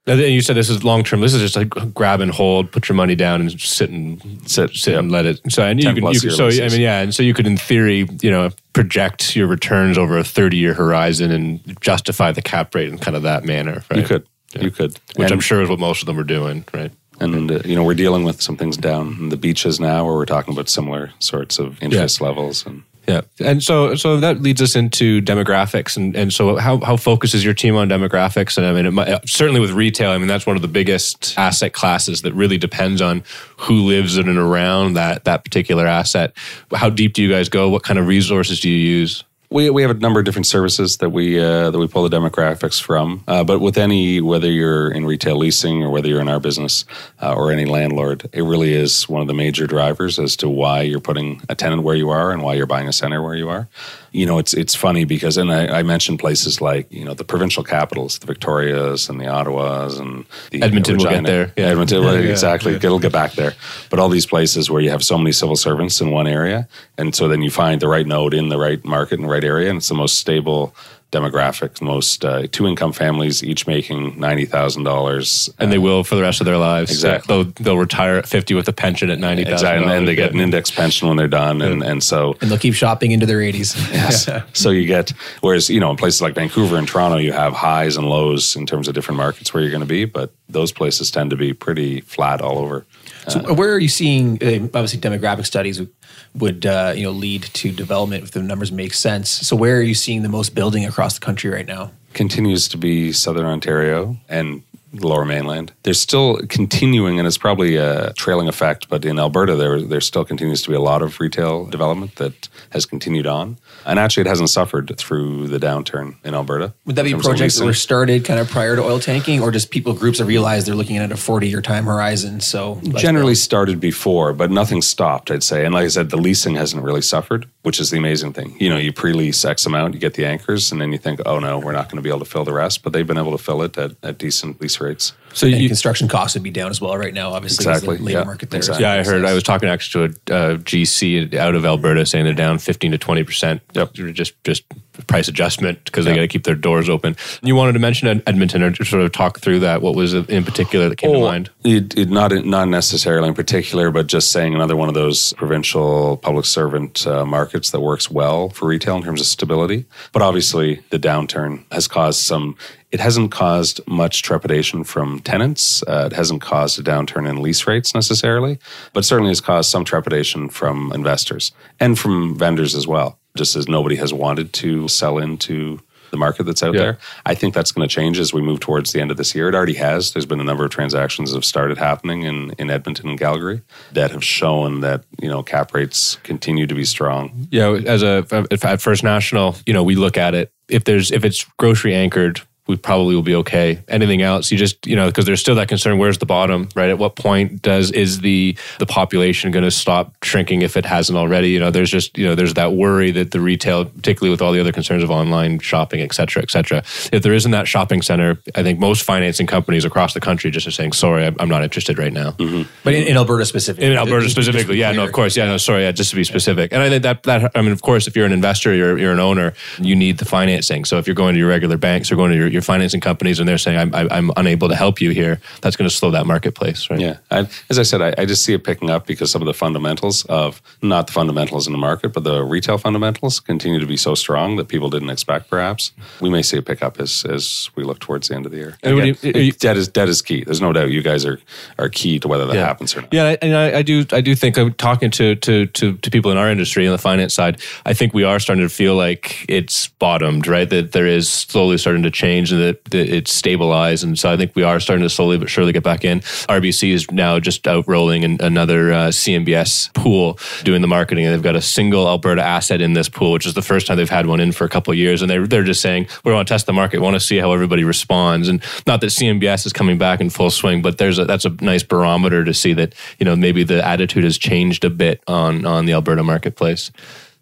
And 0.06 0.20
you 0.20 0.42
said 0.42 0.54
this 0.54 0.68
is 0.68 0.84
long 0.84 1.02
term. 1.02 1.22
This 1.22 1.32
is 1.32 1.40
just 1.40 1.56
like 1.56 1.94
grab 1.94 2.20
and 2.20 2.30
hold, 2.30 2.70
put 2.70 2.88
your 2.88 2.96
money 2.96 3.14
down, 3.14 3.40
and 3.40 3.58
sit 3.58 3.88
and 3.88 4.20
sit, 4.48 4.70
sit 4.74 4.94
and 4.94 5.10
let 5.10 5.24
it. 5.24 5.40
So 5.50 5.62
and 5.62 5.80
you 5.80 5.86
10 5.86 5.94
could, 5.94 6.14
you 6.14 6.20
could 6.20 6.32
so 6.32 6.48
I 6.48 6.68
mean 6.68 6.80
yeah, 6.82 7.00
and 7.00 7.14
so 7.14 7.22
you 7.22 7.32
could 7.32 7.46
in 7.46 7.56
theory 7.56 8.06
you 8.20 8.30
know 8.30 8.50
project 8.74 9.34
your 9.34 9.46
returns 9.46 9.96
over 9.96 10.18
a 10.18 10.24
thirty 10.24 10.58
year 10.58 10.74
horizon 10.74 11.30
and 11.30 11.80
justify 11.80 12.32
the 12.32 12.42
cap 12.42 12.74
rate 12.74 12.90
in 12.90 12.98
kind 12.98 13.16
of 13.16 13.22
that 13.22 13.44
manner. 13.44 13.82
Right? 13.90 14.00
You 14.00 14.06
could, 14.06 14.26
you 14.60 14.70
could, 14.70 14.92
which 15.16 15.24
And- 15.24 15.32
I'm 15.32 15.40
sure 15.40 15.62
is 15.62 15.70
what 15.70 15.78
most 15.78 16.02
of 16.02 16.06
them 16.06 16.18
are 16.18 16.24
doing. 16.24 16.64
Right. 16.74 16.92
And 17.20 17.50
uh, 17.50 17.60
you 17.64 17.74
know 17.74 17.84
we're 17.84 17.94
dealing 17.94 18.24
with 18.24 18.42
some 18.42 18.56
things 18.58 18.76
down 18.76 19.16
in 19.18 19.28
the 19.30 19.36
beaches 19.38 19.80
now, 19.80 20.04
where 20.04 20.14
we're 20.14 20.26
talking 20.26 20.52
about 20.52 20.68
similar 20.68 21.12
sorts 21.18 21.58
of 21.58 21.82
interest 21.82 22.20
levels. 22.20 22.66
And 22.66 22.82
Yeah, 23.06 23.20
and 23.38 23.62
so 23.62 23.94
so 23.96 24.18
that 24.20 24.40
leads 24.40 24.62
us 24.62 24.74
into 24.74 25.20
demographics, 25.20 25.96
and 25.96 26.16
and 26.16 26.32
so 26.32 26.56
how 26.56 26.80
how 26.80 26.96
focuses 26.96 27.44
your 27.44 27.52
team 27.52 27.76
on 27.76 27.88
demographics? 27.88 28.56
And 28.56 28.64
I 28.64 28.72
mean, 28.72 28.94
might, 28.94 29.28
certainly 29.28 29.60
with 29.60 29.72
retail, 29.72 30.10
I 30.10 30.16
mean 30.16 30.26
that's 30.26 30.46
one 30.46 30.56
of 30.56 30.62
the 30.62 30.68
biggest 30.68 31.34
asset 31.36 31.74
classes 31.74 32.22
that 32.22 32.32
really 32.32 32.56
depends 32.56 33.02
on 33.02 33.22
who 33.58 33.74
lives 33.80 34.16
in 34.16 34.28
and 34.28 34.38
around 34.38 34.94
that 34.94 35.24
that 35.24 35.44
particular 35.44 35.86
asset. 35.86 36.32
How 36.74 36.88
deep 36.88 37.12
do 37.12 37.22
you 37.22 37.30
guys 37.30 37.50
go? 37.50 37.68
What 37.68 37.82
kind 37.82 37.98
of 37.98 38.06
resources 38.06 38.58
do 38.60 38.70
you 38.70 38.78
use? 38.78 39.22
We 39.54 39.70
we 39.70 39.82
have 39.82 39.90
a 39.92 39.94
number 39.94 40.18
of 40.18 40.26
different 40.26 40.46
services 40.46 40.96
that 40.96 41.10
we 41.10 41.38
uh, 41.38 41.70
that 41.70 41.78
we 41.78 41.86
pull 41.86 42.06
the 42.06 42.14
demographics 42.14 42.82
from. 42.82 43.22
Uh, 43.28 43.44
but 43.44 43.60
with 43.60 43.78
any 43.78 44.20
whether 44.20 44.50
you're 44.50 44.90
in 44.90 45.06
retail 45.06 45.36
leasing 45.36 45.84
or 45.84 45.90
whether 45.90 46.08
you're 46.08 46.20
in 46.20 46.28
our 46.28 46.40
business 46.40 46.84
uh, 47.22 47.32
or 47.32 47.52
any 47.52 47.64
landlord, 47.64 48.28
it 48.32 48.42
really 48.42 48.74
is 48.74 49.08
one 49.08 49.22
of 49.22 49.28
the 49.28 49.34
major 49.34 49.68
drivers 49.68 50.18
as 50.18 50.34
to 50.36 50.48
why 50.48 50.82
you're 50.82 50.98
putting 50.98 51.40
a 51.48 51.54
tenant 51.54 51.84
where 51.84 51.94
you 51.94 52.10
are 52.10 52.32
and 52.32 52.42
why 52.42 52.54
you're 52.54 52.66
buying 52.66 52.88
a 52.88 52.92
center 52.92 53.22
where 53.22 53.36
you 53.36 53.48
are. 53.48 53.68
You 54.14 54.26
know, 54.26 54.38
it's 54.38 54.54
it's 54.54 54.76
funny 54.76 55.04
because 55.04 55.36
and 55.36 55.52
I, 55.52 55.80
I 55.80 55.82
mentioned 55.82 56.20
places 56.20 56.60
like 56.60 56.90
you 56.92 57.04
know 57.04 57.14
the 57.14 57.24
provincial 57.24 57.64
capitals, 57.64 58.18
the 58.20 58.26
Victorias 58.26 59.08
and 59.08 59.20
the 59.20 59.24
Ottawas 59.24 60.00
and 60.00 60.24
the 60.52 60.62
Edmonton 60.62 60.98
will 60.98 61.06
get 61.06 61.24
there. 61.24 61.52
Yeah. 61.56 61.66
Edmonton, 61.66 62.02
Yeah, 62.04 62.12
yeah, 62.12 62.30
exactly. 62.30 62.74
It'll 62.74 63.00
get 63.00 63.12
back 63.12 63.32
there. 63.32 63.54
But 63.90 63.98
all 63.98 64.08
these 64.08 64.26
places 64.26 64.70
where 64.70 64.80
you 64.80 64.90
have 64.90 65.04
so 65.04 65.18
many 65.18 65.32
civil 65.32 65.56
servants 65.56 66.00
in 66.00 66.12
one 66.12 66.28
area, 66.28 66.68
and 66.96 67.12
so 67.12 67.26
then 67.26 67.42
you 67.42 67.50
find 67.50 67.80
the 67.80 67.88
right 67.88 68.06
node 68.06 68.34
in 68.34 68.50
the 68.50 68.58
right 68.58 68.84
market 68.84 69.16
in 69.16 69.22
the 69.22 69.32
right 69.32 69.44
area, 69.44 69.68
and 69.68 69.78
it's 69.78 69.88
the 69.88 69.94
most 69.94 70.16
stable 70.16 70.74
demographic, 71.14 71.80
most 71.80 72.24
uh, 72.24 72.46
two 72.50 72.66
income 72.66 72.92
families 72.92 73.42
each 73.42 73.66
making 73.66 74.18
ninety 74.18 74.44
thousand 74.44 74.82
dollars, 74.82 75.48
And 75.58 75.72
they 75.72 75.78
will 75.78 76.04
for 76.04 76.16
the 76.16 76.22
rest 76.22 76.40
of 76.40 76.44
their 76.44 76.58
lives. 76.58 76.90
Exactly. 76.90 77.26
They'll, 77.28 77.52
they'll 77.52 77.78
retire 77.78 78.16
at 78.16 78.26
50 78.26 78.54
with 78.54 78.68
a 78.68 78.72
pension 78.72 79.10
at 79.10 79.18
90,000. 79.18 79.52
exactly, 79.52 79.92
and 79.96 80.08
they 80.08 80.14
get 80.14 80.32
an 80.32 80.40
index 80.40 80.70
pension 80.70 81.08
when 81.08 81.16
they're 81.16 81.28
done, 81.28 81.62
and 81.62 81.82
and 81.82 82.02
so 82.02 82.36
And 82.40 82.50
they'll 82.50 82.58
keep 82.58 82.74
shopping 82.74 83.12
into 83.12 83.26
their 83.26 83.38
80s. 83.38 83.76
Yes. 83.92 84.28
so 84.52 84.70
you 84.70 84.86
get, 84.86 85.10
whereas, 85.40 85.70
you 85.70 85.80
know, 85.80 85.90
in 85.90 85.96
places 85.96 86.20
like 86.20 86.34
Vancouver 86.34 86.76
and 86.76 86.88
Toronto, 86.88 87.18
you 87.18 87.32
have 87.32 87.52
highs 87.52 87.96
and 87.96 88.08
lows 88.08 88.56
in 88.56 88.66
terms 88.66 88.88
of 88.88 88.94
different 88.94 89.18
markets 89.18 89.54
where 89.54 89.62
you're 89.62 89.70
going 89.70 89.80
to 89.80 89.86
be, 89.86 90.04
but 90.04 90.32
those 90.48 90.72
places 90.72 91.10
tend 91.10 91.30
to 91.30 91.36
be 91.36 91.52
pretty 91.52 92.00
flat 92.00 92.40
all 92.40 92.58
over. 92.58 92.84
So 93.28 93.54
where 93.54 93.72
are 93.72 93.78
you 93.78 93.88
seeing? 93.88 94.42
Uh, 94.42 94.66
obviously, 94.66 95.00
demographic 95.00 95.46
studies 95.46 95.80
would, 95.80 95.92
would 96.34 96.66
uh, 96.66 96.92
you 96.96 97.04
know 97.04 97.10
lead 97.10 97.42
to 97.42 97.72
development 97.72 98.24
if 98.24 98.30
the 98.32 98.42
numbers 98.42 98.70
make 98.70 98.94
sense. 98.94 99.30
So 99.30 99.56
where 99.56 99.76
are 99.78 99.82
you 99.82 99.94
seeing 99.94 100.22
the 100.22 100.28
most 100.28 100.54
building 100.54 100.84
across 100.84 101.14
the 101.14 101.24
country 101.24 101.50
right 101.50 101.66
now? 101.66 101.90
Continues 102.12 102.68
to 102.68 102.76
be 102.76 103.12
Southern 103.12 103.46
Ontario 103.46 104.16
and 104.28 104.62
the 104.94 105.08
Lower 105.08 105.24
Mainland. 105.24 105.72
There's 105.82 106.00
still 106.00 106.38
continuing, 106.48 107.18
and 107.18 107.26
it's 107.26 107.38
probably 107.38 107.76
a 107.76 108.12
trailing 108.14 108.48
effect, 108.48 108.88
but 108.88 109.04
in 109.04 109.18
Alberta, 109.18 109.56
there 109.56 109.80
there 109.80 110.00
still 110.00 110.24
continues 110.24 110.62
to 110.62 110.70
be 110.70 110.76
a 110.76 110.80
lot 110.80 111.02
of 111.02 111.20
retail 111.20 111.66
development 111.66 112.16
that 112.16 112.48
has 112.70 112.86
continued 112.86 113.26
on, 113.26 113.58
and 113.84 113.98
actually, 113.98 114.22
it 114.22 114.26
hasn't 114.26 114.50
suffered 114.50 114.96
through 114.96 115.48
the 115.48 115.58
downturn 115.58 116.16
in 116.24 116.34
Alberta. 116.34 116.72
Would 116.86 116.96
that 116.96 117.02
be 117.04 117.10
in 117.10 117.16
terms 117.16 117.26
of 117.26 117.30
projects 117.30 117.58
that 117.58 117.64
were 117.64 117.74
started 117.74 118.24
kind 118.24 118.38
of 118.38 118.48
prior 118.48 118.76
to 118.76 118.82
oil 118.82 119.00
tanking, 119.00 119.42
or 119.42 119.50
just 119.50 119.70
people 119.70 119.92
groups 119.92 120.18
that 120.18 120.26
realize 120.26 120.64
they're 120.66 120.74
looking 120.74 120.96
at 120.96 121.10
a 121.10 121.16
40 121.16 121.48
year 121.48 121.60
time 121.60 121.84
horizon? 121.84 122.40
So 122.40 122.80
generally 122.96 123.34
started 123.34 123.80
before, 123.80 124.32
but 124.32 124.50
nothing 124.50 124.80
stopped, 124.80 125.30
I'd 125.30 125.42
say. 125.42 125.64
And 125.64 125.74
like 125.74 125.84
I 125.84 125.88
said, 125.88 126.10
the 126.10 126.16
leasing 126.16 126.54
hasn't 126.54 126.82
really 126.82 127.02
suffered, 127.02 127.48
which 127.62 127.80
is 127.80 127.90
the 127.90 127.98
amazing 127.98 128.32
thing. 128.32 128.56
You 128.60 128.68
know, 128.70 128.78
you 128.78 128.92
pre 128.92 129.12
lease 129.12 129.44
X 129.44 129.66
amount, 129.66 129.94
you 129.94 130.00
get 130.00 130.14
the 130.14 130.24
anchors, 130.24 130.70
and 130.70 130.80
then 130.80 130.92
you 130.92 130.98
think, 130.98 131.20
oh 131.26 131.38
no, 131.38 131.58
we're 131.58 131.72
not 131.72 131.88
going 131.88 131.96
to 131.96 132.02
be 132.02 132.10
able 132.10 132.20
to 132.20 132.24
fill 132.24 132.44
the 132.44 132.52
rest. 132.52 132.82
But 132.82 132.92
they've 132.92 133.06
been 133.06 133.18
able 133.18 133.36
to 133.36 133.42
fill 133.42 133.62
it 133.62 133.76
at, 133.76 133.92
at 134.02 134.18
decent 134.18 134.60
lease 134.60 134.80
rates. 134.84 135.12
So 135.32 135.46
and 135.46 135.60
you, 135.60 135.68
construction 135.68 136.06
costs 136.06 136.34
would 136.34 136.42
be 136.44 136.50
down 136.50 136.70
as 136.70 136.80
well 136.80 136.96
right 136.96 137.12
now. 137.12 137.32
Obviously, 137.32 137.64
Exactly, 137.64 137.96
the 137.96 138.02
labor 138.04 138.18
yeah, 138.20 138.24
market 138.24 138.50
there. 138.50 138.60
is 138.60 138.68
exactly. 138.68 138.84
Yeah, 138.84 138.92
I 138.92 139.02
heard. 139.02 139.24
I 139.24 139.32
was 139.34 139.42
talking 139.42 139.68
actually 139.68 140.14
to 140.26 140.34
a 140.34 140.36
uh, 140.36 140.56
GC 140.58 141.34
out 141.34 141.54
of 141.54 141.64
Alberta 141.64 142.06
saying 142.06 142.24
they're 142.24 142.34
down 142.34 142.58
fifteen 142.58 142.92
to 142.92 142.98
twenty 142.98 143.24
percent. 143.24 143.60
Yep. 143.72 143.94
Just 143.94 144.42
just 144.44 144.62
price 145.02 145.28
adjustment 145.28 145.84
because 145.84 146.04
they 146.04 146.14
got 146.14 146.20
to 146.20 146.28
keep 146.28 146.44
their 146.44 146.54
doors 146.54 146.88
open. 146.88 147.16
You 147.42 147.54
wanted 147.54 147.72
to 147.72 147.78
mention 147.78 148.22
Edmonton 148.26 148.62
or 148.62 148.74
sort 148.74 149.02
of 149.02 149.12
talk 149.12 149.40
through 149.40 149.60
that. 149.60 149.82
What 149.82 149.94
was 149.94 150.14
it 150.14 150.28
in 150.30 150.44
particular 150.44 150.88
that 150.88 150.96
came 150.96 151.12
to 151.12 151.20
mind? 151.20 151.50
It, 151.64 151.96
it 151.96 152.10
not 152.10 152.32
not 152.44 152.68
necessarily 152.68 153.28
in 153.28 153.34
particular, 153.34 153.90
but 153.90 154.06
just 154.06 154.30
saying 154.30 154.54
another 154.54 154.76
one 154.76 154.88
of 154.88 154.94
those 154.94 155.32
provincial 155.34 156.16
public 156.18 156.44
servant 156.44 157.06
uh, 157.06 157.24
markets 157.24 157.70
that 157.70 157.80
works 157.80 158.10
well 158.10 158.50
for 158.50 158.66
retail 158.66 158.96
in 158.96 159.02
terms 159.02 159.20
of 159.20 159.26
stability. 159.26 159.86
But 160.12 160.22
obviously, 160.22 160.82
the 160.90 160.98
downturn 160.98 161.64
has 161.72 161.88
caused 161.88 162.20
some. 162.20 162.56
It 162.92 163.00
hasn't 163.00 163.32
caused 163.32 163.80
much 163.88 164.22
trepidation 164.22 164.84
from 164.84 165.18
tenants. 165.20 165.82
Uh, 165.82 166.08
it 166.12 166.14
hasn't 166.14 166.42
caused 166.42 166.78
a 166.78 166.82
downturn 166.82 167.28
in 167.28 167.42
lease 167.42 167.66
rates 167.66 167.92
necessarily, 167.92 168.58
but 168.92 169.04
certainly 169.04 169.30
has 169.30 169.40
caused 169.40 169.68
some 169.68 169.84
trepidation 169.84 170.48
from 170.48 170.92
investors 170.92 171.50
and 171.80 171.98
from 171.98 172.38
vendors 172.38 172.76
as 172.76 172.86
well. 172.86 173.18
Just 173.36 173.56
as 173.56 173.66
nobody 173.66 173.96
has 173.96 174.14
wanted 174.14 174.52
to 174.54 174.86
sell 174.86 175.18
into 175.18 175.80
the 176.12 176.16
market 176.16 176.44
that's 176.44 176.62
out 176.62 176.72
Yeah. 176.74 176.80
there. 176.80 176.98
I 177.26 177.34
think 177.34 177.52
that's 177.52 177.72
going 177.72 177.86
to 177.88 177.92
change 177.92 178.20
as 178.20 178.32
we 178.32 178.40
move 178.40 178.60
towards 178.60 178.92
the 178.92 179.00
end 179.00 179.10
of 179.10 179.16
this 179.16 179.34
year. 179.34 179.48
It 179.48 179.56
already 179.56 179.74
has. 179.74 180.12
There's 180.12 180.26
been 180.26 180.38
a 180.38 180.44
number 180.44 180.64
of 180.64 180.70
transactions 180.70 181.30
that 181.32 181.36
have 181.36 181.44
started 181.44 181.76
happening 181.76 182.22
in, 182.22 182.52
in 182.58 182.70
Edmonton 182.70 183.08
and 183.08 183.18
Calgary 183.18 183.62
that 183.92 184.12
have 184.12 184.22
shown 184.22 184.80
that 184.82 185.02
you 185.20 185.28
know 185.28 185.42
cap 185.42 185.74
rates 185.74 186.16
continue 186.22 186.68
to 186.68 186.74
be 186.76 186.84
strong. 186.84 187.48
Yeah, 187.50 187.72
as 187.72 188.04
a 188.04 188.24
at 188.62 188.80
First 188.80 189.02
National, 189.02 189.56
you 189.66 189.72
know, 189.72 189.82
we 189.82 189.96
look 189.96 190.16
at 190.16 190.34
it. 190.36 190.52
If 190.68 190.84
there's 190.84 191.10
if 191.10 191.24
it's 191.24 191.44
grocery 191.58 191.92
anchored, 191.96 192.40
we 192.66 192.76
probably 192.76 193.14
will 193.14 193.22
be 193.22 193.34
okay. 193.34 193.82
Anything 193.88 194.22
else, 194.22 194.50
you 194.50 194.56
just 194.56 194.86
you 194.86 194.96
know, 194.96 195.06
because 195.06 195.26
there's 195.26 195.40
still 195.40 195.54
that 195.56 195.68
concern. 195.68 195.98
Where's 195.98 196.18
the 196.18 196.26
bottom? 196.26 196.68
Right? 196.74 196.88
At 196.88 196.98
what 196.98 197.16
point 197.16 197.62
does 197.62 197.90
is 197.90 198.20
the 198.20 198.56
the 198.78 198.86
population 198.86 199.50
going 199.50 199.64
to 199.64 199.70
stop 199.70 200.14
shrinking 200.24 200.62
if 200.62 200.76
it 200.76 200.84
hasn't 200.86 201.18
already? 201.18 201.50
You 201.50 201.60
know, 201.60 201.70
there's 201.70 201.90
just 201.90 202.16
you 202.16 202.26
know, 202.26 202.34
there's 202.34 202.54
that 202.54 202.72
worry 202.72 203.10
that 203.10 203.32
the 203.32 203.40
retail, 203.40 203.84
particularly 203.84 204.30
with 204.30 204.40
all 204.40 204.52
the 204.52 204.60
other 204.60 204.72
concerns 204.72 205.02
of 205.02 205.10
online 205.10 205.58
shopping, 205.58 206.00
et 206.00 206.14
cetera, 206.14 206.42
et 206.42 206.50
cetera. 206.50 206.78
If 207.12 207.22
there 207.22 207.34
isn't 207.34 207.50
that 207.50 207.68
shopping 207.68 208.02
center, 208.02 208.38
I 208.54 208.62
think 208.62 208.78
most 208.78 209.02
financing 209.02 209.46
companies 209.46 209.84
across 209.84 210.14
the 210.14 210.20
country 210.20 210.50
just 210.50 210.66
are 210.66 210.70
saying, 210.70 210.92
sorry, 210.92 211.26
I'm 211.26 211.36
I'm 211.38 211.48
not 211.48 211.62
interested 211.62 211.98
right 211.98 212.12
now. 212.12 212.32
Mm-hmm. 212.32 212.62
But 212.82 212.94
in, 212.94 213.08
in 213.08 213.16
Alberta 213.16 213.44
specifically, 213.44 213.86
In 213.88 213.96
Alberta 213.96 214.22
Just- 214.24 214.36
just 214.36 214.46
specifically, 214.48 214.78
yeah, 214.78 214.92
no, 214.92 215.04
of 215.04 215.12
course, 215.12 215.36
yeah, 215.36 215.46
no, 215.46 215.58
sorry, 215.58 215.82
yeah, 215.82 215.92
just 215.92 216.10
to 216.10 216.16
be 216.16 216.24
specific. 216.24 216.72
And 216.72 216.82
I 216.82 216.88
think 216.88 217.02
that 217.02 217.22
that 217.24 217.50
I 217.54 217.62
mean, 217.62 217.72
of 217.72 217.82
course, 217.82 218.06
if 218.06 218.16
you're 218.16 218.26
an 218.26 218.32
investor, 218.32 218.74
you're 218.74 218.98
you're 218.98 219.12
an 219.12 219.20
owner, 219.20 219.52
you 219.78 219.94
need 219.94 220.18
the 220.18 220.24
financing. 220.24 220.84
So 220.84 220.98
if 220.98 221.06
you're 221.06 221.14
going 221.14 221.34
to 221.34 221.38
your 221.38 221.48
regular 221.48 221.76
banks 221.76 222.10
or 222.10 222.16
going 222.16 222.30
to 222.30 222.36
your, 222.36 222.48
your 222.54 222.62
financing 222.62 223.00
companies 223.02 223.38
and 223.38 223.46
they're 223.48 223.58
saying 223.58 223.76
I'm 223.78 223.94
I- 223.94 224.08
I'm 224.16 224.30
unable 224.36 224.68
to 224.70 224.74
help 224.74 225.00
you 225.02 225.10
here, 225.10 225.40
that's 225.60 225.76
going 225.76 225.88
to 225.90 225.94
slow 225.94 226.10
that 226.12 226.24
marketplace, 226.26 226.88
right? 226.88 226.98
Yeah, 227.00 227.16
I, 227.30 227.46
as 227.68 227.78
I 227.78 227.82
said, 227.82 228.00
I, 228.00 228.14
I 228.16 228.24
just 228.24 228.42
see 228.44 228.54
it 228.54 228.64
picking 228.64 228.88
up 228.88 229.06
because 229.06 229.30
some 229.30 229.42
of 229.42 229.46
the 229.46 229.52
fundamentals 229.54 230.24
of 230.26 230.62
not 230.80 231.06
the 231.08 231.12
fundamentals 231.12 231.66
in 231.66 231.72
the 231.72 231.78
market, 231.78 232.12
but 232.14 232.24
the 232.24 232.42
retail 232.42 232.78
fundamentals 232.78 233.40
continue 233.40 233.80
to 233.80 233.86
be 233.86 233.96
so 233.98 234.14
strong 234.14 234.56
that 234.56 234.68
people 234.68 234.88
didn't 234.88 235.10
expect. 235.10 235.50
Perhaps 235.50 235.92
we 236.20 236.30
may 236.30 236.40
see 236.42 236.56
a 236.56 236.62
pickup 236.62 236.98
as 237.00 237.24
as 237.26 237.70
we 237.74 237.82
look 237.84 237.98
towards 237.98 238.28
the 238.28 238.34
end 238.36 238.46
of 238.46 238.52
the 238.52 238.58
year. 238.58 238.78
Again, 238.82 239.16
you- 239.22 239.32
you- 239.34 239.52
debt 239.52 239.76
is 239.76 239.88
debt 239.88 240.08
is 240.08 240.22
key. 240.22 240.44
There's 240.44 240.60
no 240.60 240.72
doubt. 240.72 240.90
You 240.90 241.02
guys 241.02 241.26
are 241.26 241.38
are 241.78 241.88
key 241.88 242.18
to 242.20 242.28
whether 242.28 242.46
that 242.46 242.54
Yeah. 242.54 242.64
happens 242.66 242.96
or 242.96 243.00
not. 243.02 243.12
Yeah, 243.12 243.36
and 243.42 243.54
I, 243.56 243.78
I 243.78 243.82
do. 243.82 244.06
I 244.12 244.20
do 244.20 244.34
think 244.34 244.56
I'm 244.56 244.72
talking 244.74 245.10
to, 245.12 245.34
to 245.34 245.66
to 245.66 245.94
to 245.94 246.10
people 246.10 246.30
in 246.30 246.38
our 246.38 246.50
industry 246.50 246.86
on 246.86 246.92
the 246.92 246.98
finance 246.98 247.34
side. 247.34 247.60
I 247.84 247.94
think 247.94 248.14
we 248.14 248.22
are 248.24 248.38
starting 248.38 248.64
to 248.64 248.68
feel 248.68 248.94
like 248.94 249.44
it's 249.48 249.88
bottomed, 249.98 250.46
right? 250.46 250.68
That 250.70 250.92
there 250.92 251.06
is 251.06 251.28
slowly 251.28 251.78
starting 251.78 252.02
to 252.04 252.10
change 252.10 252.43
and 252.52 252.60
that, 252.60 252.84
that 252.86 253.08
it's 253.08 253.32
stabilized. 253.32 254.04
And 254.04 254.18
so 254.18 254.30
I 254.30 254.36
think 254.36 254.54
we 254.54 254.62
are 254.62 254.80
starting 254.80 255.02
to 255.02 255.10
slowly 255.10 255.38
but 255.38 255.50
surely 255.50 255.72
get 255.72 255.82
back 255.82 256.04
in. 256.04 256.20
RBC 256.20 256.92
is 256.92 257.10
now 257.10 257.38
just 257.38 257.66
out 257.66 257.86
rolling 257.86 258.22
in 258.22 258.38
another 258.40 258.92
uh, 258.92 259.08
CMBS 259.08 259.92
pool 259.94 260.38
doing 260.62 260.82
the 260.82 260.88
marketing, 260.88 261.24
and 261.24 261.34
they've 261.34 261.42
got 261.42 261.56
a 261.56 261.62
single 261.62 262.06
Alberta 262.06 262.42
asset 262.42 262.80
in 262.80 262.92
this 262.92 263.08
pool, 263.08 263.32
which 263.32 263.46
is 263.46 263.54
the 263.54 263.62
first 263.62 263.86
time 263.86 263.96
they've 263.96 264.08
had 264.08 264.26
one 264.26 264.40
in 264.40 264.52
for 264.52 264.64
a 264.64 264.68
couple 264.68 264.92
of 264.92 264.98
years. 264.98 265.22
And 265.22 265.30
they're 265.30 265.46
they're 265.46 265.64
just 265.64 265.80
saying 265.80 266.08
we 266.24 266.32
want 266.32 266.46
to 266.46 266.52
test 266.52 266.66
the 266.66 266.72
market, 266.72 266.98
we 266.98 267.04
want 267.04 267.14
to 267.14 267.20
see 267.20 267.38
how 267.38 267.52
everybody 267.52 267.84
responds. 267.84 268.48
And 268.48 268.62
not 268.86 269.00
that 269.00 269.08
CMBS 269.08 269.66
is 269.66 269.72
coming 269.72 269.98
back 269.98 270.20
in 270.20 270.30
full 270.30 270.50
swing, 270.50 270.82
but 270.82 270.98
there's 270.98 271.18
a, 271.18 271.24
that's 271.24 271.44
a 271.44 271.50
nice 271.60 271.82
barometer 271.82 272.44
to 272.44 272.54
see 272.54 272.72
that 272.74 272.94
you 273.18 273.24
know 273.24 273.36
maybe 273.36 273.64
the 273.64 273.84
attitude 273.84 274.24
has 274.24 274.38
changed 274.38 274.84
a 274.84 274.90
bit 274.90 275.22
on 275.26 275.64
on 275.66 275.86
the 275.86 275.92
Alberta 275.92 276.22
marketplace. 276.22 276.90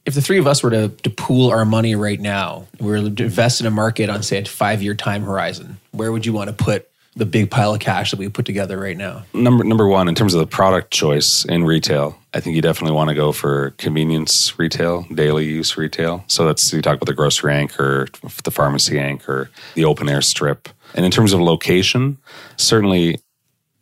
If 0.04 0.14
the 0.14 0.22
three 0.22 0.38
of 0.38 0.46
us 0.46 0.62
were 0.62 0.70
to, 0.70 0.88
to 0.88 1.10
pool 1.10 1.50
our 1.50 1.64
money 1.64 1.94
right 1.94 2.20
now, 2.20 2.66
we 2.80 2.86
were 2.86 3.10
to 3.10 3.22
invest 3.24 3.60
in 3.60 3.66
a 3.66 3.70
market 3.70 4.10
on, 4.10 4.22
say, 4.22 4.38
a 4.38 4.44
five 4.44 4.82
year 4.82 4.94
time 4.94 5.22
horizon, 5.22 5.78
where 5.92 6.10
would 6.10 6.26
you 6.26 6.32
want 6.32 6.48
to 6.48 6.64
put 6.64 6.88
the 7.14 7.26
big 7.26 7.50
pile 7.50 7.74
of 7.74 7.80
cash 7.80 8.10
that 8.10 8.18
we 8.18 8.28
put 8.28 8.46
together 8.46 8.78
right 8.78 8.96
now? 8.96 9.24
Number 9.34 9.64
number 9.64 9.86
one, 9.86 10.08
in 10.08 10.14
terms 10.14 10.34
of 10.34 10.40
the 10.40 10.46
product 10.46 10.90
choice 10.90 11.44
in 11.44 11.64
retail, 11.64 12.18
I 12.34 12.40
think 12.40 12.56
you 12.56 12.62
definitely 12.62 12.96
want 12.96 13.10
to 13.10 13.14
go 13.14 13.32
for 13.32 13.70
convenience 13.72 14.58
retail, 14.58 15.06
daily 15.14 15.44
use 15.44 15.76
retail. 15.76 16.24
So 16.26 16.46
that's 16.46 16.72
you 16.72 16.82
talk 16.82 16.96
about 16.96 17.06
the 17.06 17.14
grocery 17.14 17.52
anchor, 17.52 18.08
the 18.44 18.50
pharmacy 18.50 18.98
anchor, 18.98 19.50
the 19.74 19.84
open 19.84 20.08
air 20.08 20.22
strip. 20.22 20.68
And 20.94 21.04
in 21.04 21.10
terms 21.10 21.32
of 21.32 21.40
location, 21.40 22.18
certainly 22.56 23.20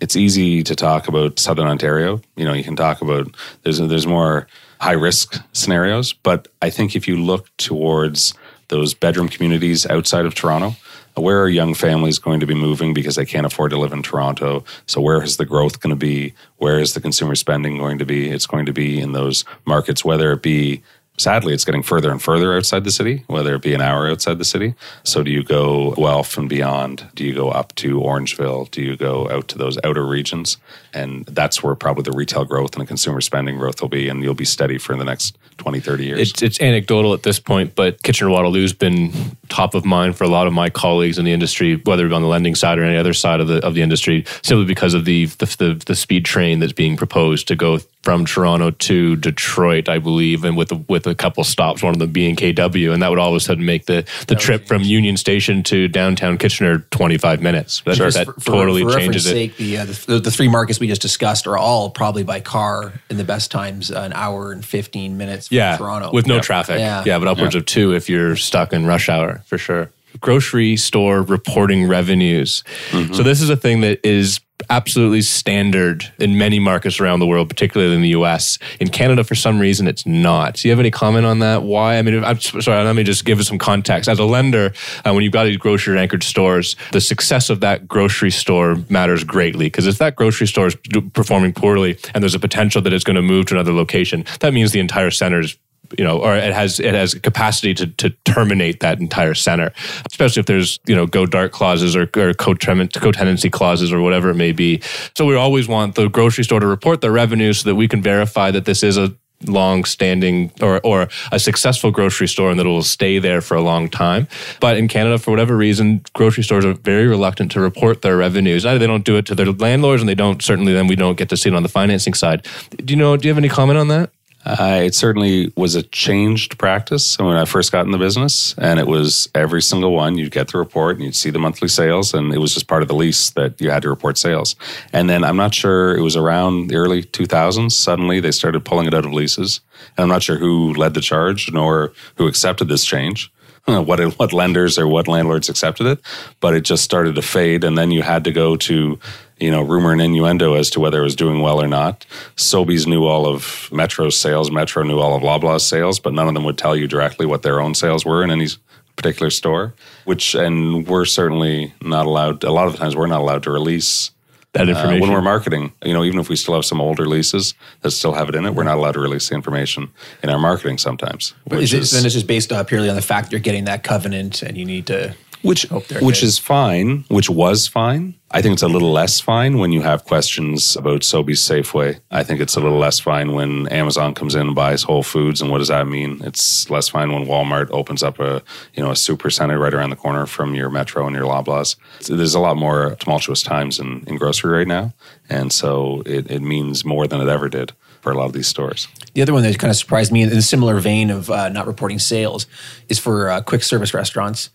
it's 0.01 0.17
easy 0.17 0.63
to 0.63 0.75
talk 0.75 1.09
about 1.09 1.39
Southern 1.39 1.67
Ontario. 1.67 2.21
You 2.37 2.45
know, 2.45 2.53
you 2.53 2.65
can 2.65 2.77
talk 2.77 3.03
about 3.03 3.35
there's 3.63 3.79
there's 3.79 4.07
more 4.07 4.47
high 4.81 4.93
risk 4.93 5.43
scenarios, 5.53 6.13
but 6.13 6.49
I 6.63 6.71
think 6.71 6.97
if 6.97 7.07
you 7.07 7.17
look 7.17 7.55
towards 7.59 8.35
those 8.69 8.95
bedroom 8.95 9.29
communities 9.29 9.85
outside 9.87 10.25
of 10.25 10.35
Toronto, 10.35 10.75
where 11.15 11.43
are 11.43 11.49
young 11.49 11.75
families 11.75 12.19
going 12.19 12.41
to 12.41 12.47
be 12.47 12.55
moving 12.55 12.95
because 12.95 13.17
they 13.17 13.27
can't 13.27 13.47
afford 13.47 13.71
to 13.73 13.79
live 13.79 13.93
in 13.93 14.03
Toronto? 14.03 14.65
So 14.87 15.01
where 15.01 15.23
is 15.23 15.37
the 15.37 15.45
growth 15.45 15.81
going 15.81 15.91
to 15.91 15.97
be? 15.97 16.35
Where 16.57 16.79
is 16.79 16.95
the 16.95 17.01
consumer 17.01 17.35
spending 17.35 17.79
going 17.79 17.99
to 17.99 18.07
be? 18.07 18.31
It's 18.31 18.47
going 18.47 18.67
to 18.67 18.73
be 18.73 19.01
in 19.01 19.13
those 19.13 19.45
markets, 19.67 20.05
whether 20.05 20.33
it 20.33 20.43
be 20.43 20.83
sadly, 21.21 21.53
it's 21.53 21.65
getting 21.65 21.83
further 21.83 22.11
and 22.11 22.21
further 22.23 22.57
outside 22.57 22.85
the 22.85 22.91
city, 22.91 23.25
whether 23.27 23.55
it 23.55 23.63
be 23.63 23.75
an 23.75 23.81
hour 23.81 24.09
outside 24.09 24.39
the 24.39 24.45
city. 24.45 24.75
So, 25.05 25.23
do 25.23 25.31
you 25.31 25.43
go 25.43 25.93
Guelph 25.95 26.37
and 26.39 26.49
beyond? 26.49 27.07
Do 27.15 27.25
you 27.25 27.35
go 27.35 27.51
up 27.51 27.75
to 27.77 28.01
Orangeville? 28.01 28.71
Do 28.71 28.83
you 28.83 28.97
go 28.97 29.29
out 29.31 29.49
to 29.49 29.59
those 29.59 29.79
outer 29.85 30.05
regions? 30.05 30.57
And 30.92 31.24
that's 31.26 31.62
where 31.62 31.74
probably 31.74 32.03
the 32.03 32.12
retail 32.12 32.44
growth 32.44 32.74
and 32.74 32.83
the 32.83 32.87
consumer 32.87 33.20
spending 33.20 33.59
growth 33.59 33.81
will 33.81 33.88
be, 33.88 34.09
and 34.09 34.22
you'll 34.22 34.35
be 34.35 34.44
steady 34.44 34.79
for 34.79 34.96
the 34.96 35.05
next 35.05 35.38
20, 35.59 35.79
30 35.81 36.05
years. 36.05 36.20
It's, 36.20 36.42
it's 36.42 36.61
anecdotal 36.61 37.12
at 37.14 37.22
this 37.22 37.38
point, 37.38 37.74
but 37.74 38.03
Kitchener 38.03 38.31
Waterloo's 38.31 38.72
been 38.72 39.12
top 39.48 39.74
of 39.74 39.85
mind 39.85 40.16
for 40.16 40.24
a 40.24 40.29
lot 40.29 40.46
of 40.46 40.53
my 40.53 40.70
colleagues 40.70 41.18
in 41.18 41.24
the 41.24 41.33
industry, 41.33 41.76
whether 41.85 42.07
it 42.07 42.09
be 42.09 42.14
on 42.14 42.22
the 42.22 42.29
lending 42.29 42.55
side 42.55 42.79
or 42.79 42.85
any 42.85 42.96
other 42.96 43.12
side 43.12 43.40
of 43.40 43.48
the 43.48 43.64
of 43.64 43.74
the 43.74 43.83
industry, 43.83 44.24
simply 44.42 44.64
because 44.64 44.94
of 44.94 45.05
the 45.05 45.26
the, 45.26 45.46
the, 45.59 45.83
the 45.87 45.94
speed 45.94 46.24
train 46.24 46.59
that's 46.61 46.72
being 46.72 46.96
proposed 46.96 47.46
to 47.48 47.57
go 47.57 47.79
from 48.03 48.24
Toronto 48.24 48.70
to 48.70 49.14
Detroit, 49.16 49.88
I 49.88 49.98
believe, 49.98 50.42
and 50.44 50.57
with 50.57 50.72
a, 50.72 50.76
with 50.88 51.07
a 51.07 51.14
couple 51.14 51.44
stops, 51.44 51.83
one 51.83 51.92
of 51.92 51.98
them 51.98 52.11
being 52.11 52.35
KW, 52.35 52.94
and 52.94 53.03
that 53.03 53.11
would 53.11 53.18
all 53.18 53.29
of 53.29 53.37
a 53.37 53.40
sudden 53.40 53.66
make 53.66 53.85
the, 53.85 54.09
the 54.26 54.35
trip 54.35 54.66
from 54.66 54.83
Union 54.83 55.18
Station 55.18 55.62
to 55.64 55.87
downtown 55.87 56.38
Kitchener 56.38 56.79
25 56.92 57.42
minutes. 57.42 57.83
That, 57.85 57.96
Sure. 57.96 58.11
that 58.11 58.24
For- 58.24 58.33
for- 58.33 58.40
totally 58.53 58.83
for 58.85 58.94
changes 58.96 59.26
reference 59.26 59.26
it. 59.26 59.31
Sake, 59.31 59.57
the, 59.59 59.76
uh, 59.76 59.85
the, 59.85 60.20
the 60.20 60.31
three 60.31 60.48
markets 60.48 60.80
we 60.81 60.88
just 60.88 61.03
discussed 61.03 61.47
are 61.47 61.57
all 61.57 61.90
probably 61.90 62.23
by 62.23 62.40
car 62.40 62.93
in 63.09 63.16
the 63.16 63.25
best 63.25 63.51
times 63.51 63.90
uh, 63.90 64.01
an 64.01 64.12
hour 64.12 64.53
and 64.53 64.64
15 64.64 65.16
minutes 65.16 65.49
from 65.49 65.57
yeah, 65.57 65.77
Toronto. 65.77 66.11
with 66.12 66.27
no 66.27 66.40
traffic. 66.40 66.79
Yeah. 66.79 67.03
Yeah, 67.05 67.19
but 67.19 67.29
upwards 67.29 67.55
of 67.55 67.66
two 67.66 67.95
if 67.95 68.09
you're 68.09 68.37
stuck 68.37 68.73
in 68.73 68.87
rush 68.87 69.09
hour 69.09 69.43
for 69.47 69.59
sure. 69.59 69.90
Grocery 70.19 70.77
store 70.77 71.23
reporting 71.23 71.87
revenues. 71.87 72.64
Mm-hmm. 72.90 73.14
So 73.14 73.23
this 73.23 73.40
is 73.40 73.51
a 73.51 73.57
thing 73.57 73.83
that 73.83 74.05
is 74.05 74.40
absolutely 74.68 75.23
standard 75.23 76.12
in 76.18 76.37
many 76.37 76.59
markets 76.59 77.01
around 77.01 77.20
the 77.20 77.27
world, 77.27 77.49
particularly 77.49 77.94
in 77.94 78.03
the 78.03 78.11
US. 78.11 78.59
In 78.79 78.88
Canada, 78.88 79.25
for 79.25 79.35
some 79.35 79.59
reason, 79.59 79.87
it's 79.87 80.07
not. 80.07 80.55
Do 80.55 80.68
you 80.68 80.73
have 80.73 80.81
any 80.81 80.90
comment 80.90 81.27
on 81.27 81.38
that? 81.38 81.62
Why? 81.62 81.99
I 81.99 82.03
mean, 82.03 82.23
I'm 82.25 82.40
sorry. 82.40 82.85
Let 82.85 82.96
me 82.96 83.05
just 83.05 83.25
give 83.25 83.44
some 83.44 83.59
context. 83.59 84.09
As 84.09 84.18
a 84.18 84.25
lender, 84.25 84.73
uh, 85.05 85.12
when 85.12 85.23
you've 85.23 85.33
got 85.33 85.44
these 85.44 85.57
grocery 85.57 85.99
anchored 85.99 86.23
stores, 86.23 86.77
the 86.92 87.01
success 87.01 87.51
of 87.51 87.61
that 87.61 87.88
grocery 87.88 88.31
store 88.31 88.77
matters 88.88 89.25
greatly 89.25 89.66
because 89.66 89.87
if 89.87 89.99
that 89.99 90.16
grocery 90.16 90.46
store 90.46 90.66
is 90.66 90.77
performing 91.12 91.53
poorly 91.53 91.99
and 92.14 92.23
there's 92.23 92.35
a 92.35 92.40
potential 92.40 92.83
that 92.83 92.92
it's 92.92 93.05
going 93.05 93.16
to 93.16 93.23
move 93.23 93.46
to 93.46 93.55
another 93.55 93.73
location, 93.73 94.25
that 94.40 94.53
means 94.53 94.73
the 94.73 94.81
entire 94.81 95.11
center 95.11 95.40
is 95.40 95.57
you 95.98 96.05
know, 96.05 96.18
or 96.18 96.37
it 96.37 96.53
has 96.53 96.81
it 96.81 96.94
has 96.94 97.14
capacity 97.14 97.74
to 97.74 97.87
to 97.87 98.11
terminate 98.24 98.81
that 98.81 99.00
entire 99.00 99.35
center, 99.35 99.72
especially 100.11 100.40
if 100.40 100.46
there's 100.46 100.79
you 100.87 100.94
know 100.94 101.07
go 101.07 101.26
dark 101.26 101.53
clauses 101.53 101.96
or, 101.96 102.09
or 102.16 102.35
co-tenancy 102.35 103.50
clauses 103.50 103.92
or 103.92 104.00
whatever 104.00 104.31
it 104.31 104.37
may 104.37 104.53
be. 104.53 104.81
So 105.16 105.24
we 105.26 105.35
always 105.35 105.68
want 105.68 105.94
the 105.94 106.09
grocery 106.09 106.44
store 106.44 106.61
to 106.61 106.66
report 106.66 107.00
their 107.00 107.12
revenue 107.12 107.53
so 107.53 107.68
that 107.68 107.74
we 107.74 107.88
can 107.88 108.03
verify 108.03 108.50
that 108.50 108.64
this 108.64 108.83
is 108.83 108.96
a 108.96 109.14
long 109.46 109.85
standing 109.85 110.53
or 110.61 110.81
or 110.85 111.09
a 111.33 111.38
successful 111.38 111.90
grocery 111.90 112.29
store 112.29 112.50
and 112.50 112.59
that 112.59 112.66
it 112.66 112.68
will 112.68 112.83
stay 112.83 113.18
there 113.18 113.40
for 113.40 113.57
a 113.57 113.62
long 113.62 113.88
time. 113.88 114.29
But 114.61 114.76
in 114.76 114.88
Canada, 114.88 115.18
for 115.18 115.31
whatever 115.31 115.57
reason, 115.57 116.05
grocery 116.12 116.44
stores 116.44 116.64
are 116.64 116.74
very 116.74 117.07
reluctant 117.07 117.50
to 117.53 117.61
report 117.61 118.03
their 118.03 118.16
revenues. 118.16 118.66
Either 118.66 118.79
they 118.79 118.87
don't 118.87 119.05
do 119.05 119.16
it 119.16 119.26
to 119.26 119.35
their 119.35 119.46
landlords 119.46 120.03
and 120.03 120.09
they 120.09 120.14
don't 120.14 120.42
certainly 120.42 120.72
then 120.72 120.87
we 120.87 120.96
don't 120.96 121.16
get 121.16 121.29
to 121.31 121.37
see 121.37 121.48
it 121.48 121.55
on 121.55 121.62
the 121.62 121.68
financing 121.68 122.14
side. 122.14 122.46
Do 122.76 122.92
you 122.92 122.98
know 122.98 123.16
do 123.16 123.26
you 123.26 123.35
have 123.35 123.38
any 123.38 123.48
comment 123.48 123.79
on 123.79 123.88
that? 123.88 124.11
Uh, 124.44 124.81
it 124.85 124.94
certainly 124.94 125.53
was 125.55 125.74
a 125.74 125.83
changed 125.83 126.59
practice 126.59 127.18
when 127.18 127.37
I 127.37 127.44
first 127.44 127.72
got 127.72 127.85
in 127.85 127.90
the 127.90 127.98
business, 127.98 128.55
and 128.57 128.81
it 128.81 128.87
was 128.87 129.29
every 129.35 129.61
single 129.61 129.92
one. 129.92 130.16
You'd 130.16 130.33
get 130.33 130.48
the 130.48 130.59
report 130.59 130.96
and 130.96 131.05
you'd 131.05 131.16
see 131.16 131.29
the 131.29 131.38
monthly 131.38 131.68
sales, 131.68 132.14
and 132.14 132.33
it 132.33 132.38
was 132.38 132.55
just 132.55 132.66
part 132.66 132.81
of 132.81 132.88
the 132.88 132.94
lease 132.94 133.31
that 133.31 133.61
you 133.61 133.70
had 133.70 133.83
to 133.83 133.90
report 133.90 134.16
sales. 134.16 134.57
And 134.94 135.11
then 135.11 135.24
I'm 135.24 135.37
not 135.37 135.55
sure 135.55 135.94
it 135.94 136.00
was 136.00 136.16
around 136.16 136.68
the 136.68 136.76
early 136.76 137.03
2000s. 137.03 137.72
Suddenly 137.72 138.20
they 138.20 138.31
started 138.31 138.64
pulling 138.64 138.87
it 138.87 138.94
out 138.94 139.05
of 139.05 139.12
leases, 139.12 139.61
and 139.96 140.05
I'm 140.05 140.09
not 140.09 140.22
sure 140.22 140.38
who 140.38 140.72
led 140.72 140.94
the 140.94 141.03
charge 141.03 141.53
nor 141.53 141.92
who 142.16 142.26
accepted 142.26 142.68
this 142.68 142.85
change. 142.85 143.31
What 143.66 144.00
what 144.18 144.33
lenders 144.33 144.79
or 144.79 144.88
what 144.88 145.07
landlords 145.07 145.48
accepted 145.48 145.87
it, 145.87 146.00
but 146.40 146.55
it 146.55 146.62
just 146.62 146.83
started 146.83 147.14
to 147.14 147.22
fade, 147.22 147.62
and 147.62 147.76
then 147.79 147.90
you 147.92 148.03
had 148.03 148.24
to 148.24 148.33
go 148.33 148.57
to 148.57 148.98
you 149.40 149.50
know, 149.50 149.62
rumor 149.62 149.92
and 149.92 150.00
innuendo 150.00 150.55
as 150.55 150.70
to 150.70 150.81
whether 150.81 151.00
it 151.00 151.05
was 151.05 151.16
doing 151.16 151.40
well 151.40 151.61
or 151.61 151.66
not. 151.66 152.05
Sobeys 152.37 152.87
knew 152.87 153.05
all 153.05 153.26
of 153.26 153.68
Metro's 153.72 154.18
sales. 154.18 154.50
Metro 154.50 154.83
knew 154.83 154.98
all 154.98 155.16
of 155.16 155.22
Loblaw's 155.22 155.66
sales, 155.66 155.98
but 155.98 156.12
none 156.12 156.29
of 156.29 156.35
them 156.35 156.44
would 156.44 156.59
tell 156.59 156.76
you 156.76 156.87
directly 156.87 157.26
what 157.26 157.42
their 157.42 157.61
own 157.61 157.74
sales 157.74 158.05
were 158.05 158.22
in 158.22 158.31
any 158.31 158.48
particular 158.96 159.31
store. 159.31 159.74
Which, 160.05 160.35
and 160.35 160.87
we're 160.87 161.07
certainly 161.07 161.72
not 161.83 162.07
allowed. 162.07 162.44
A 162.44 162.53
lot 162.53 162.66
of 162.66 162.72
the 162.72 162.79
times, 162.79 162.94
we're 162.94 163.07
not 163.07 163.20
allowed 163.20 163.42
to 163.44 163.50
release 163.50 164.11
That 164.53 164.66
uh, 164.68 164.72
information. 164.72 165.00
when 165.00 165.12
we're 165.12 165.22
marketing. 165.22 165.72
You 165.83 165.94
know, 165.94 166.05
even 166.05 166.20
if 166.20 166.29
we 166.29 166.37
still 166.37 166.55
have 166.55 166.64
some 166.66 166.81
older 166.81 167.07
leases 167.07 167.55
that 167.81 167.92
still 167.92 168.12
have 168.12 168.29
it 168.29 168.35
in 168.35 168.44
it, 168.44 168.55
we're 168.55 168.64
not 168.64 168.76
allowed 168.76 168.92
to 168.92 169.00
release 169.00 169.31
the 169.31 169.35
information 169.37 169.90
in 170.22 170.29
our 170.29 170.38
marketing 170.38 170.76
sometimes. 170.79 171.33
Is 171.46 171.53
which 171.59 171.72
it, 171.74 171.79
is- 171.81 171.90
then 171.92 172.05
it's 172.05 172.14
just 172.14 172.26
based 172.26 172.53
uh, 172.53 172.62
purely 172.64 172.90
on 172.90 172.96
the 172.96 173.03
fact 173.03 173.33
you're 173.33 173.40
getting 173.40 173.64
that 173.64 173.85
covenant 173.85 174.42
and 174.42 174.57
you 174.59 174.64
need 174.66 174.87
to. 174.88 175.14
Which 175.42 175.62
which 176.00 176.22
is 176.22 176.38
fine, 176.38 177.05
which 177.09 177.31
was 177.31 177.66
fine. 177.66 178.14
I 178.33 178.42
think 178.42 178.53
it's 178.53 178.62
a 178.62 178.68
little 178.68 178.92
less 178.92 179.18
fine 179.18 179.59
when 179.59 179.72
you 179.72 179.83
have 179.83 180.05
questions 180.05 180.76
about 180.76 181.00
Sobeys 181.00 181.40
Safeway. 181.40 181.98
I 182.12 182.22
think 182.22 182.40
it's 182.40 182.55
a 182.55 182.61
little 182.61 182.79
less 182.79 183.00
fine 183.00 183.33
when 183.33 183.66
Amazon 183.68 184.14
comes 184.14 184.37
in 184.37 184.48
and 184.48 184.55
buys 184.55 184.85
Whole 184.85 185.03
Foods, 185.03 185.40
and 185.42 185.50
what 185.50 185.59
does 185.59 185.68
that 185.68 185.88
mean? 185.88 186.20
It's 186.22 186.70
less 186.70 186.88
fine 186.88 187.12
when 187.12 187.26
Walmart 187.26 187.70
opens 187.72 188.03
up 188.03 188.20
a 188.20 188.42
you 188.74 188.83
know 188.83 188.90
a 188.90 188.96
super 188.96 189.31
center 189.31 189.59
right 189.59 189.74
around 189.74 189.90
the 189.90 189.96
corner 189.96 190.26
from 190.26 190.55
your 190.55 190.70
Metro 190.70 191.07
and 191.07 191.16
your 191.16 191.24
Loblaws. 191.24 191.76
There's 192.07 192.35
a 192.35 192.40
lot 192.40 192.57
more 192.57 192.96
tumultuous 193.00 193.42
times 193.42 193.81
in, 193.81 194.05
in 194.07 194.16
grocery 194.16 194.59
right 194.59 194.68
now, 194.68 194.92
and 195.29 195.53
so 195.53 196.03
it, 196.07 196.31
it 196.31 196.40
means 196.40 196.85
more 196.85 197.07
than 197.07 197.20
it 197.20 197.29
ever 197.29 197.48
did 197.48 197.72
for 198.00 198.12
a 198.12 198.14
lot 198.16 198.26
of 198.26 198.33
these 198.33 198.48
stores. 198.48 198.88
The 199.14 199.22
other 199.22 199.33
one 199.33 199.42
that 199.42 199.59
kind 199.59 199.70
of 199.70 199.76
surprised 199.76 200.12
me 200.12 200.22
in 200.22 200.31
a 200.31 200.42
similar 200.42 200.79
vein 200.81 201.11
of 201.11 201.31
uh, 201.31 201.48
not 201.48 201.66
reporting 201.66 201.98
sales 201.98 202.46
is 202.88 202.98
for 202.98 203.29
uh, 203.29 203.40
quick 203.42 203.62
service 203.62 203.92
restaurants, 203.92 204.50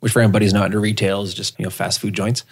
which 0.00 0.12
for 0.12 0.20
anybody 0.20 0.46
who's 0.46 0.52
not 0.52 0.66
into 0.66 0.78
retail 0.78 1.22
is 1.22 1.34
just 1.34 1.58
you 1.58 1.64
know 1.64 1.70
fast 1.70 2.00
food 2.00 2.14
joints. 2.14 2.44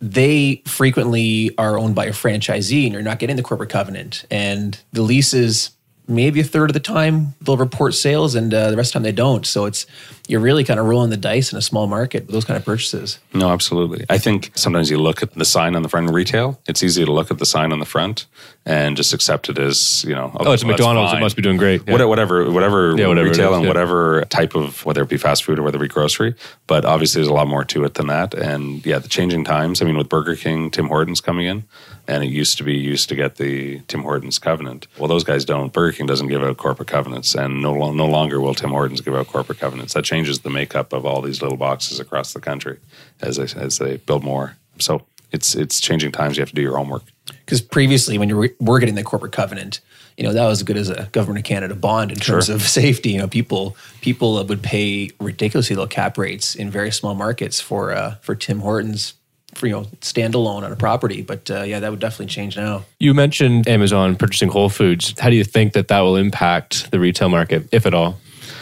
They 0.00 0.62
frequently 0.66 1.56
are 1.58 1.78
owned 1.78 1.94
by 1.94 2.06
a 2.06 2.12
franchisee, 2.12 2.84
and 2.84 2.92
you're 2.92 3.02
not 3.02 3.18
getting 3.18 3.36
the 3.36 3.42
corporate 3.42 3.70
covenant. 3.70 4.24
And 4.30 4.80
the 4.92 5.02
leases, 5.02 5.70
maybe 6.06 6.40
a 6.40 6.44
third 6.44 6.70
of 6.70 6.74
the 6.74 6.80
time, 6.80 7.34
they'll 7.40 7.56
report 7.56 7.94
sales, 7.94 8.34
and 8.36 8.54
uh, 8.54 8.70
the 8.70 8.76
rest 8.76 8.90
of 8.90 8.92
the 8.92 8.96
time 8.98 9.02
they 9.02 9.16
don't. 9.16 9.44
So 9.44 9.64
it's 9.64 9.86
you're 10.28 10.40
really 10.40 10.62
kind 10.62 10.78
of 10.78 10.86
rolling 10.86 11.08
the 11.08 11.16
dice 11.16 11.52
in 11.52 11.58
a 11.58 11.62
small 11.62 11.86
market 11.86 12.26
with 12.26 12.32
those 12.34 12.44
kind 12.44 12.58
of 12.58 12.64
purchases. 12.64 13.18
No, 13.32 13.50
absolutely. 13.50 14.04
I 14.10 14.18
think 14.18 14.52
sometimes 14.54 14.90
you 14.90 14.98
look 14.98 15.22
at 15.22 15.32
the 15.32 15.44
sign 15.44 15.74
on 15.74 15.82
the 15.82 15.88
front 15.88 16.06
in 16.06 16.14
retail. 16.14 16.60
It's 16.68 16.82
easy 16.82 17.04
to 17.04 17.10
look 17.10 17.30
at 17.30 17.38
the 17.38 17.46
sign 17.46 17.72
on 17.72 17.78
the 17.78 17.86
front 17.86 18.26
and 18.66 18.94
just 18.96 19.14
accept 19.14 19.48
it 19.48 19.58
as 19.58 20.04
you 20.04 20.14
know. 20.14 20.30
Oh, 20.34 20.34
it's 20.34 20.34
a 20.34 20.38
well, 20.38 20.50
that's 20.52 20.64
McDonald's. 20.64 21.14
It 21.14 21.20
must 21.20 21.34
be 21.34 21.42
doing 21.42 21.56
great. 21.56 21.82
Yeah. 21.86 22.04
Whatever, 22.04 22.50
whatever, 22.50 22.94
Yeah, 22.96 23.08
whatever 23.08 23.30
retail 23.30 23.52
is, 23.52 23.56
and 23.56 23.62
yeah. 23.64 23.68
whatever 23.68 24.24
type 24.26 24.54
of 24.54 24.84
whether 24.84 25.02
it 25.02 25.08
be 25.08 25.16
fast 25.16 25.44
food 25.44 25.58
or 25.58 25.62
whether 25.62 25.78
it 25.78 25.82
be 25.82 25.88
grocery. 25.88 26.34
But 26.66 26.84
obviously, 26.84 27.20
there's 27.20 27.30
a 27.30 27.34
lot 27.34 27.48
more 27.48 27.64
to 27.64 27.84
it 27.84 27.94
than 27.94 28.08
that. 28.08 28.34
And 28.34 28.84
yeah, 28.84 28.98
the 28.98 29.08
changing 29.08 29.44
times. 29.44 29.80
I 29.80 29.86
mean, 29.86 29.96
with 29.96 30.10
Burger 30.10 30.36
King, 30.36 30.70
Tim 30.70 30.88
Hortons 30.88 31.22
coming 31.22 31.46
in, 31.46 31.64
and 32.06 32.22
it 32.22 32.28
used 32.28 32.58
to 32.58 32.64
be 32.64 32.76
used 32.76 33.08
to 33.08 33.14
get 33.14 33.36
the 33.36 33.80
Tim 33.88 34.02
Hortons 34.02 34.38
covenant. 34.38 34.86
Well, 34.98 35.08
those 35.08 35.24
guys 35.24 35.46
don't. 35.46 35.72
Burger 35.72 35.96
King 35.96 36.06
doesn't 36.06 36.28
give 36.28 36.42
out 36.42 36.56
corporate 36.58 36.88
covenants, 36.88 37.34
and 37.34 37.62
no 37.62 37.92
no 37.92 38.06
longer 38.06 38.38
will 38.40 38.54
Tim 38.54 38.70
Hortons 38.70 39.00
give 39.00 39.14
out 39.14 39.28
corporate 39.28 39.58
covenants. 39.58 39.94
That 39.94 40.04
changes 40.18 40.40
the 40.40 40.50
makeup 40.50 40.92
of 40.92 41.06
all 41.06 41.22
these 41.22 41.40
little 41.42 41.56
boxes 41.56 42.00
across 42.00 42.32
the 42.32 42.40
country 42.40 42.78
as 43.20 43.36
they 43.36 43.60
as 43.60 43.78
they 43.78 43.98
build 43.98 44.24
more. 44.24 44.56
So 44.78 45.02
it's 45.32 45.54
it's 45.54 45.80
changing 45.80 46.12
times. 46.12 46.36
You 46.36 46.42
have 46.42 46.48
to 46.50 46.54
do 46.54 46.62
your 46.62 46.76
homework. 46.76 47.04
Because 47.44 47.60
previously, 47.60 48.18
when 48.18 48.28
you 48.28 48.36
were, 48.36 48.50
were 48.60 48.78
getting 48.78 48.94
the 48.94 49.02
corporate 49.04 49.32
covenant, 49.32 49.80
you 50.16 50.24
know 50.24 50.32
that 50.32 50.46
was 50.46 50.58
as 50.58 50.62
good 50.64 50.76
as 50.76 50.88
a 50.90 51.08
government 51.12 51.44
of 51.44 51.48
Canada 51.48 51.74
bond 51.74 52.10
in 52.10 52.18
terms 52.18 52.46
Sure. 52.46 52.54
of 52.56 52.62
safety. 52.80 53.10
You 53.10 53.18
know, 53.18 53.28
people 53.28 53.76
people 54.00 54.44
would 54.44 54.62
pay 54.62 55.10
ridiculously 55.20 55.76
low 55.76 55.86
cap 55.86 56.18
rates 56.18 56.54
in 56.56 56.70
very 56.70 56.90
small 56.90 57.14
markets 57.14 57.60
for 57.60 57.92
uh, 57.92 58.16
for 58.22 58.34
Tim 58.34 58.58
Hortons 58.60 59.14
for, 59.54 59.66
you 59.66 59.74
know 59.74 59.84
standalone 60.00 60.62
on 60.64 60.72
a 60.72 60.76
property. 60.76 61.22
But 61.22 61.48
uh, 61.50 61.62
yeah, 61.62 61.78
that 61.80 61.90
would 61.90 62.00
definitely 62.00 62.26
change 62.26 62.56
now. 62.56 62.84
You 62.98 63.14
mentioned 63.14 63.68
Amazon 63.68 64.16
purchasing 64.16 64.48
Whole 64.50 64.68
Foods. 64.68 65.14
How 65.20 65.30
do 65.30 65.36
you 65.36 65.44
think 65.44 65.74
that 65.74 65.86
that 65.88 66.00
will 66.00 66.16
impact 66.16 66.90
the 66.90 66.98
retail 66.98 67.28
market, 67.28 67.68
if 67.72 67.86
at 67.86 67.94
all? 67.94 68.16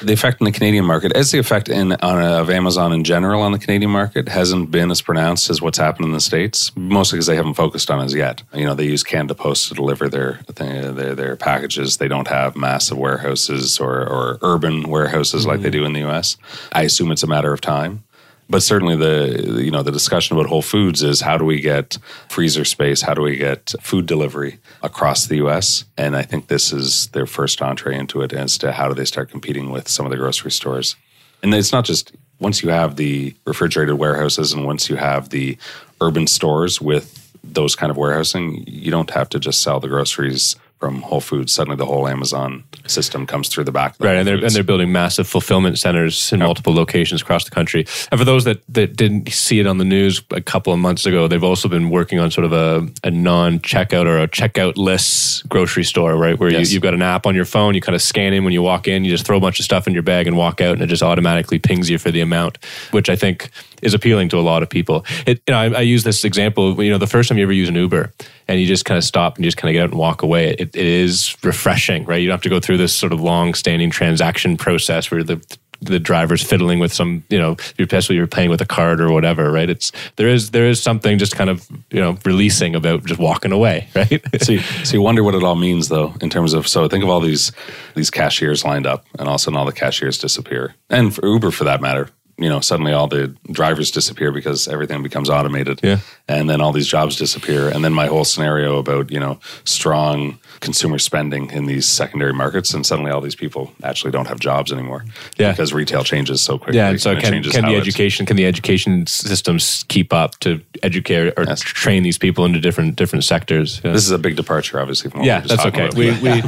The 0.07 0.12
effect 0.12 0.40
in 0.40 0.44
the 0.44 0.52
Canadian 0.52 0.84
market, 0.84 1.12
as 1.12 1.32
the 1.32 1.38
effect 1.38 1.68
in 1.68 1.92
on, 1.92 2.22
uh, 2.22 2.40
of 2.40 2.50
Amazon 2.50 2.92
in 2.92 3.04
general 3.04 3.42
on 3.42 3.52
the 3.52 3.59
Canadian 3.59 3.90
market, 3.90 4.28
hasn't 4.28 4.70
been 4.70 4.90
as 4.90 5.02
pronounced 5.02 5.50
as 5.50 5.61
what's 5.61 5.78
happened 5.78 6.07
in 6.07 6.12
the 6.12 6.20
states. 6.20 6.72
Mostly 6.76 7.16
because 7.16 7.26
they 7.26 7.36
haven't 7.36 7.54
focused 7.54 7.90
on 7.90 8.00
it 8.00 8.04
as 8.04 8.14
yet. 8.14 8.42
You 8.54 8.66
know, 8.66 8.74
they 8.74 8.84
use 8.84 9.02
Canada 9.02 9.34
Post 9.34 9.68
to 9.68 9.74
deliver 9.74 10.09
their 10.09 10.40
their, 10.54 11.14
their 11.14 11.36
packages. 11.36 11.96
They 11.96 12.09
don't 12.09 12.28
have 12.28 12.57
massive 12.57 12.98
warehouses 12.98 13.78
or, 13.78 14.07
or 14.07 14.38
urban 14.42 14.88
warehouses 14.88 15.42
mm-hmm. 15.42 15.50
like 15.50 15.61
they 15.61 15.70
do 15.70 15.84
in 15.84 15.92
the 15.92 16.00
U.S. 16.00 16.36
I 16.72 16.82
assume 16.82 17.11
it's 17.12 17.22
a 17.22 17.26
matter 17.26 17.52
of 17.52 17.61
time 17.61 18.04
but 18.49 18.62
certainly 18.62 18.97
the 18.97 19.62
you 19.62 19.70
know 19.70 19.82
the 19.82 19.92
discussion 19.92 20.36
about 20.36 20.49
Whole 20.49 20.62
Foods 20.62 21.03
is 21.03 21.20
how 21.20 21.36
do 21.36 21.44
we 21.44 21.61
get 21.61 21.99
freezer 22.28 22.64
space? 22.64 23.03
How 23.03 23.14
do 23.14 23.22
we 23.22 23.36
get 23.36 23.74
food 23.80 24.07
delivery 24.07 24.59
across 24.82 25.26
the 25.26 25.36
U.S. 25.36 25.84
And 25.97 26.16
I 26.16 26.22
think 26.22 26.49
this 26.49 26.72
is 26.72 27.09
their 27.09 27.26
first 27.26 27.61
entree 27.61 27.97
into 27.97 28.22
it 28.22 28.32
as 28.32 28.59
to 28.59 28.72
how 28.72 28.88
do 28.88 28.94
they 28.94 29.05
start 29.05 29.30
competing 29.30 29.70
with 29.70 29.88
some 29.88 30.07
of 30.07 30.11
the 30.11 30.16
grocery 30.16 30.53
stores. 30.53 30.97
And 31.42 31.53
it's 31.55 31.72
not 31.72 31.84
just 31.84 32.12
once 32.40 32.62
you 32.62 32.70
have 32.70 32.97
the 32.97 33.34
refrigerated 33.47 33.94
warehouses 33.97 34.53
and 34.53 34.64
once 34.64 34.88
you 34.88 34.97
have 34.97 35.30
the 35.30 35.57
urban 36.01 36.26
stores 36.26 36.80
with 36.80 37.22
those 37.42 37.76
kind 37.76 37.90
of 37.90 37.97
warehousing, 37.97 38.64
you 38.66 38.90
don't 38.90 39.11
have 39.11 39.28
to 39.30 39.38
just 39.38 39.62
sell 39.62 39.80
the 39.80 39.88
groceries 39.88 40.57
from 40.79 41.03
Whole 41.03 41.20
Foods. 41.20 41.53
Suddenly, 41.53 41.77
the 41.77 41.87
whole 41.87 42.07
Amazon 42.07 42.64
system 42.87 43.27
comes 43.27 43.49
through 43.49 43.64
the 43.64 43.72
back. 43.72 43.97
The 43.97 44.07
right, 44.07 44.16
and 44.16 44.29
they're 44.29 44.37
and 44.37 44.51
they're 44.51 44.62
building 44.62 44.93
massive 44.93 45.27
fulfillment 45.27 45.79
centers 45.79 46.33
in 46.33 46.41
yep. 46.41 46.47
multiple 46.47 46.74
locations 46.74 47.22
across 47.22 47.45
the 47.45 47.51
country. 47.51 47.87
And 48.11 48.20
for 48.20 48.24
those 48.24 48.45
that 48.45 48.62
that 48.68 48.97
didn't 48.97 49.31
see 49.31 49.59
it 49.61 49.66
on 49.66 49.79
the 49.79 49.85
news 49.85 50.22
a 50.31 50.41
couple 50.41 50.72
of 50.72 50.79
months 50.79 51.07
ago, 51.07 51.29
they've 51.29 51.43
also 51.43 51.68
been 51.68 51.91
working 51.91 52.18
on 52.18 52.31
sort 52.31 52.45
of 52.45 52.53
a, 52.53 52.89
a 53.05 53.11
non-checkout 53.11 54.07
or 54.07 54.18
a 54.18 54.29
checkout-less 54.29 55.43
grocery 55.49 55.85
store, 55.85 56.16
right? 56.16 56.39
Where 56.39 56.51
yes. 56.51 56.70
you, 56.70 56.77
have 56.77 56.83
got 56.83 56.95
an 56.95 57.03
app 57.03 57.27
on 57.27 57.35
your 57.35 57.45
phone, 57.45 57.74
you 57.74 57.81
kind 57.81 57.97
of 57.97 58.03
scan 58.03 58.33
in 58.33 58.45
when 58.45 58.53
you 58.53 58.62
walk 58.62 58.87
in, 58.87 59.05
you 59.05 59.11
just 59.11 59.27
throw 59.27 59.37
a 59.37 59.41
bunch 59.41 59.59
of 59.59 59.64
stuff 59.64 59.87
in 59.87 59.95
your 59.95 60.03
bag 60.03 60.27
and 60.27 60.37
walk 60.37 60.61
out, 60.61 60.74
and 60.74 60.83
it 60.83 60.87
just 60.87 61.03
automatically 61.03 61.59
pings 61.59 61.89
you 61.89 61.99
for 61.99 62.11
the 62.11 62.20
amount, 62.20 62.59
which 62.91 63.09
I 63.09 63.16
think 63.16 63.51
is 63.83 63.95
appealing 63.95 64.29
to 64.31 64.39
a 64.39 64.41
lot 64.41 64.62
of 64.62 64.68
people. 64.68 65.05
It, 65.27 65.43
you 65.47 65.53
know, 65.53 65.59
I, 65.59 65.66
I 65.66 65.81
use 65.81 66.05
this 66.05 66.24
example. 66.24 66.83
You 66.83 66.91
know, 66.91 66.99
the 66.99 67.07
first 67.07 67.29
time 67.29 67.39
you 67.39 67.45
ever 67.45 67.53
use 67.53 67.68
an 67.68 67.74
Uber 67.74 68.12
and 68.49 68.61
you 68.61 68.66
just 68.66 68.85
kind 68.85 68.99
of 68.99 69.05
stop 69.05 69.37
and 69.37 69.45
you 69.45 69.51
just 69.51 69.57
kind 69.57 69.70
of 69.70 69.74
get 69.74 69.85
out 69.85 69.91
and 69.91 69.99
walk 69.99 70.22
away, 70.22 70.51
it, 70.51 70.74
it 70.74 70.77
is 70.77 71.37
refreshing, 71.43 72.05
right? 72.05 72.20
You 72.20 72.29
don't 72.29 72.35
have 72.35 72.43
to 72.43 72.49
go 72.49 72.61
through 72.61 72.79
this 72.79 72.95
sort 72.95 73.12
of 73.12 73.20
long 73.20 73.55
standing 73.55 73.91
transaction 73.91 74.57
process 74.57 75.11
where 75.11 75.22
the 75.22 75.41
the 75.81 75.99
driver's 75.99 76.43
fiddling 76.43 76.79
with 76.79 76.93
some, 76.93 77.24
you 77.29 77.39
know, 77.39 77.57
especially 77.79 78.16
you're 78.16 78.27
playing 78.27 78.51
with 78.51 78.61
a 78.61 78.66
card 78.66 79.01
or 79.01 79.12
whatever, 79.12 79.51
right? 79.51 79.68
It's 79.68 79.93
there 80.16 80.29
is 80.29 80.51
there 80.51 80.66
is 80.66 80.83
something 80.83 81.18
just 81.18 81.37
kind 81.37 81.51
of 81.51 81.68
you 81.91 82.01
know 82.01 82.18
releasing 82.24 82.74
about 82.74 83.05
just 83.05 83.20
walking 83.20 83.53
away, 83.53 83.89
right? 83.95 84.22
so, 84.41 84.53
you, 84.53 84.61
so 84.61 84.95
you 84.95 85.03
wonder 85.03 85.22
what 85.22 85.35
it 85.35 85.43
all 85.43 85.57
means 85.57 85.89
though 85.89 86.14
in 86.20 86.31
terms 86.31 86.53
of 86.53 86.66
so 86.68 86.89
think 86.89 87.05
of 87.05 87.11
all 87.11 87.20
these 87.20 87.53
these 87.95 88.11
cashiers 88.11 88.64
lined 88.64 88.87
up, 88.87 89.07
and 89.18 89.29
all 89.29 89.35
of 89.35 89.41
a 89.41 89.43
sudden 89.43 89.57
all 89.57 89.66
the 89.66 89.72
cashiers 89.72 90.18
disappear, 90.18 90.74
and 90.91 91.14
for 91.14 91.27
Uber 91.27 91.51
for 91.51 91.64
that 91.64 91.81
matter, 91.81 92.11
you 92.39 92.49
know 92.49 92.61
suddenly 92.61 92.93
all 92.93 93.07
the 93.07 93.34
drivers 93.51 93.91
disappear 93.91 94.32
because 94.32 94.68
everything 94.68 95.03
becomes 95.03 95.30
automated. 95.30 95.80
Yeah. 95.82 96.01
And 96.28 96.49
then 96.51 96.61
all 96.61 96.72
these 96.72 96.89
jobs 96.89 97.16
disappear. 97.16 97.68
And 97.68 97.84
then 97.84 97.93
my 97.93 98.07
whole 98.07 98.24
scenario 98.24 98.78
about 98.78 99.11
you 99.11 99.20
know 99.20 99.39
strong 99.64 100.39
consumer 100.61 100.98
spending 100.98 101.50
in 101.50 101.66
these 101.66 101.86
secondary 101.86 102.32
markets 102.32 102.74
and 102.74 102.84
suddenly 102.84 103.11
all 103.11 103.20
these 103.20 103.34
people 103.34 103.72
actually 103.82 104.11
don't 104.11 104.26
have 104.26 104.38
jobs 104.38 104.72
anymore 104.72 105.04
yeah. 105.38 105.52
because 105.52 105.72
retail 105.72 106.04
changes 106.04 106.40
so 106.40 106.59
quickly 106.59 106.76
yeah 106.76 106.90
and 106.90 107.00
so 107.00 107.12
and 107.12 107.20
can, 107.20 107.42
can 107.42 107.64
the 107.64 107.76
education 107.76 108.26
can 108.26 108.36
the 108.36 108.46
education 108.46 109.07
systems 109.07 109.84
keep 109.88 110.12
up 110.12 110.38
to 110.40 110.61
educate 110.82 111.32
or 111.36 111.44
yes. 111.44 111.61
train 111.61 112.02
these 112.02 112.18
people 112.18 112.44
into 112.44 112.61
different 112.61 112.96
different 112.96 113.24
sectors? 113.24 113.80
Yeah. 113.84 113.92
this 113.92 114.04
is 114.04 114.11
a 114.11 114.18
big 114.18 114.36
departure 114.36 114.80
obviously 114.80 115.11
from 115.11 115.22
yeah 115.22 115.40
that's 115.40 115.64
okay. 115.66 115.88
we, 115.96 116.11
we, 116.11 116.20
we, 116.20 116.42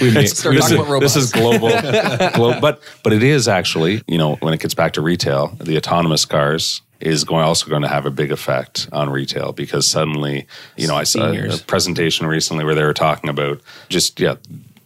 we, 0.00 0.10
this, 0.10 0.44
is, 0.44 0.88
this 1.00 1.16
is 1.16 1.32
global, 1.32 1.68
global 2.34 2.60
but 2.60 2.82
but 3.02 3.12
it 3.12 3.22
is 3.22 3.48
actually 3.48 4.02
you 4.06 4.18
know 4.18 4.36
when 4.36 4.54
it 4.54 4.60
gets 4.60 4.74
back 4.74 4.92
to 4.92 5.00
retail 5.02 5.24
retail, 5.24 5.56
the 5.60 5.76
autonomous 5.76 6.24
cars 6.24 6.82
is 7.04 7.24
going 7.24 7.44
also 7.44 7.68
going 7.68 7.82
to 7.82 7.88
have 7.88 8.06
a 8.06 8.10
big 8.10 8.32
effect 8.32 8.88
on 8.92 9.10
retail 9.10 9.52
because 9.52 9.86
suddenly, 9.86 10.46
you 10.76 10.86
know, 10.86 10.96
I 10.96 11.04
saw 11.04 11.32
a 11.32 11.58
presentation 11.58 12.26
recently 12.26 12.64
where 12.64 12.74
they 12.74 12.84
were 12.84 12.94
talking 12.94 13.30
about 13.30 13.60
just 13.88 14.18
yeah, 14.18 14.36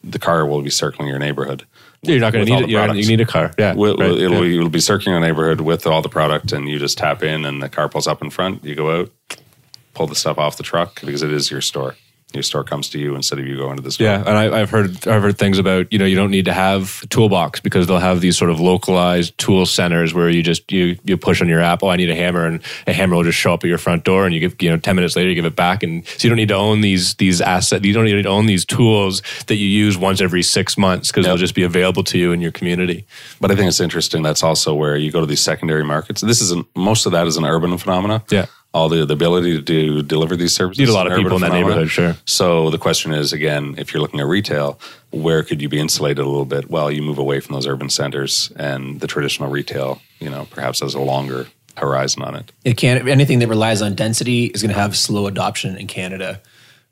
the 0.02 0.18
car 0.18 0.46
will 0.46 0.62
be 0.62 0.70
circling 0.70 1.08
your 1.08 1.18
neighborhood. 1.18 1.64
You're 2.02 2.20
not 2.20 2.32
going 2.32 2.46
to 2.46 2.52
need 2.52 2.62
it. 2.64 2.96
You 2.96 3.06
need 3.08 3.20
a 3.20 3.26
car. 3.26 3.52
Yeah, 3.58 3.74
we'll, 3.74 3.96
right. 3.96 4.10
it'll, 4.10 4.46
yeah. 4.46 4.58
it'll 4.58 4.70
be 4.70 4.80
circling 4.80 5.14
your 5.14 5.20
neighborhood 5.20 5.60
with 5.60 5.86
all 5.86 6.00
the 6.00 6.08
product, 6.08 6.52
and 6.52 6.68
you 6.68 6.78
just 6.78 6.96
tap 6.96 7.22
in, 7.24 7.44
and 7.44 7.60
the 7.60 7.68
car 7.68 7.88
pulls 7.88 8.06
up 8.06 8.22
in 8.22 8.30
front. 8.30 8.64
You 8.64 8.76
go 8.76 9.00
out, 9.00 9.10
pull 9.94 10.06
the 10.06 10.14
stuff 10.14 10.38
off 10.38 10.56
the 10.56 10.62
truck 10.62 11.00
because 11.00 11.22
it 11.22 11.32
is 11.32 11.50
your 11.50 11.60
store 11.60 11.96
your 12.34 12.42
store 12.42 12.62
comes 12.62 12.90
to 12.90 12.98
you 12.98 13.14
instead 13.14 13.38
of 13.38 13.46
you 13.46 13.56
going 13.56 13.76
to 13.76 13.82
the 13.82 13.90
store. 13.90 14.06
Yeah, 14.06 14.18
and 14.18 14.36
I, 14.36 14.58
have 14.58 14.68
heard 14.68 15.08
I've 15.08 15.22
heard 15.22 15.38
things 15.38 15.58
about 15.58 15.90
you 15.90 15.98
know 15.98 16.04
you 16.04 16.16
don't 16.16 16.30
need 16.30 16.44
to 16.44 16.52
have 16.52 17.00
a 17.02 17.06
toolbox 17.06 17.60
because 17.60 17.86
they'll 17.86 17.98
have 17.98 18.20
these 18.20 18.36
sort 18.36 18.50
of 18.50 18.60
localized 18.60 19.36
tool 19.38 19.64
centers 19.64 20.12
where 20.12 20.28
you 20.28 20.42
just 20.42 20.70
you 20.70 20.98
you 21.04 21.16
push 21.16 21.40
on 21.40 21.48
your 21.48 21.60
app. 21.60 21.82
Oh, 21.82 21.88
I 21.88 21.96
need 21.96 22.10
a 22.10 22.14
hammer, 22.14 22.44
and 22.44 22.62
a 22.86 22.92
hammer 22.92 23.16
will 23.16 23.22
just 23.24 23.38
show 23.38 23.54
up 23.54 23.64
at 23.64 23.68
your 23.68 23.78
front 23.78 24.04
door, 24.04 24.26
and 24.26 24.34
you 24.34 24.40
give 24.40 24.60
you 24.60 24.68
know 24.68 24.76
ten 24.76 24.94
minutes 24.94 25.16
later 25.16 25.30
you 25.30 25.34
give 25.34 25.46
it 25.46 25.56
back, 25.56 25.82
and 25.82 26.06
so 26.06 26.28
you 26.28 26.28
don't 26.28 26.36
need 26.36 26.48
to 26.48 26.54
own 26.54 26.82
these 26.82 27.14
these 27.14 27.40
assets. 27.40 27.84
You 27.84 27.94
don't 27.94 28.04
need 28.04 28.22
to 28.22 28.28
own 28.28 28.44
these 28.44 28.66
tools 28.66 29.22
that 29.46 29.56
you 29.56 29.66
use 29.66 29.96
once 29.96 30.20
every 30.20 30.42
six 30.42 30.76
months 30.76 31.08
because 31.08 31.24
yep. 31.24 31.30
they'll 31.30 31.38
just 31.38 31.54
be 31.54 31.62
available 31.62 32.04
to 32.04 32.18
you 32.18 32.32
in 32.32 32.42
your 32.42 32.52
community. 32.52 33.06
But 33.40 33.50
I 33.50 33.56
think 33.56 33.68
it's 33.68 33.80
interesting. 33.80 34.22
That's 34.22 34.42
also 34.42 34.74
where 34.74 34.96
you 34.96 35.10
go 35.10 35.20
to 35.20 35.26
these 35.26 35.40
secondary 35.40 35.84
markets. 35.84 36.20
This 36.20 36.42
is 36.42 36.54
most 36.74 37.06
of 37.06 37.12
that 37.12 37.26
is 37.26 37.38
an 37.38 37.46
urban 37.46 37.78
phenomena. 37.78 38.22
Yeah 38.28 38.46
all 38.74 38.88
the, 38.88 39.06
the 39.06 39.14
ability 39.14 39.56
to 39.56 39.62
do, 39.62 40.02
deliver 40.02 40.36
these 40.36 40.52
services. 40.52 40.78
You 40.78 40.86
Need 40.86 40.92
a 40.92 40.94
lot 40.94 41.10
of 41.10 41.16
people 41.16 41.34
in 41.34 41.40
that 41.42 41.52
neighborhood, 41.52 41.88
sure. 41.90 42.16
So 42.26 42.70
the 42.70 42.78
question 42.78 43.12
is 43.12 43.32
again, 43.32 43.74
if 43.78 43.92
you're 43.92 44.00
looking 44.00 44.20
at 44.20 44.26
retail, 44.26 44.78
where 45.10 45.42
could 45.42 45.62
you 45.62 45.68
be 45.68 45.78
insulated 45.78 46.24
a 46.24 46.28
little 46.28 46.44
bit? 46.44 46.68
Well, 46.68 46.90
you 46.90 47.02
move 47.02 47.18
away 47.18 47.40
from 47.40 47.54
those 47.54 47.66
urban 47.66 47.88
centers 47.88 48.52
and 48.56 49.00
the 49.00 49.06
traditional 49.06 49.50
retail, 49.50 50.00
you 50.18 50.28
know, 50.28 50.46
perhaps 50.50 50.80
has 50.80 50.94
a 50.94 51.00
longer 51.00 51.46
horizon 51.76 52.22
on 52.22 52.34
it. 52.36 52.52
It 52.64 52.76
can't 52.76 53.08
anything 53.08 53.38
that 53.38 53.48
relies 53.48 53.80
on 53.80 53.94
density 53.94 54.46
is 54.46 54.62
going 54.62 54.74
to 54.74 54.80
have 54.80 54.96
slow 54.96 55.26
adoption 55.26 55.76
in 55.76 55.86
Canada. 55.86 56.40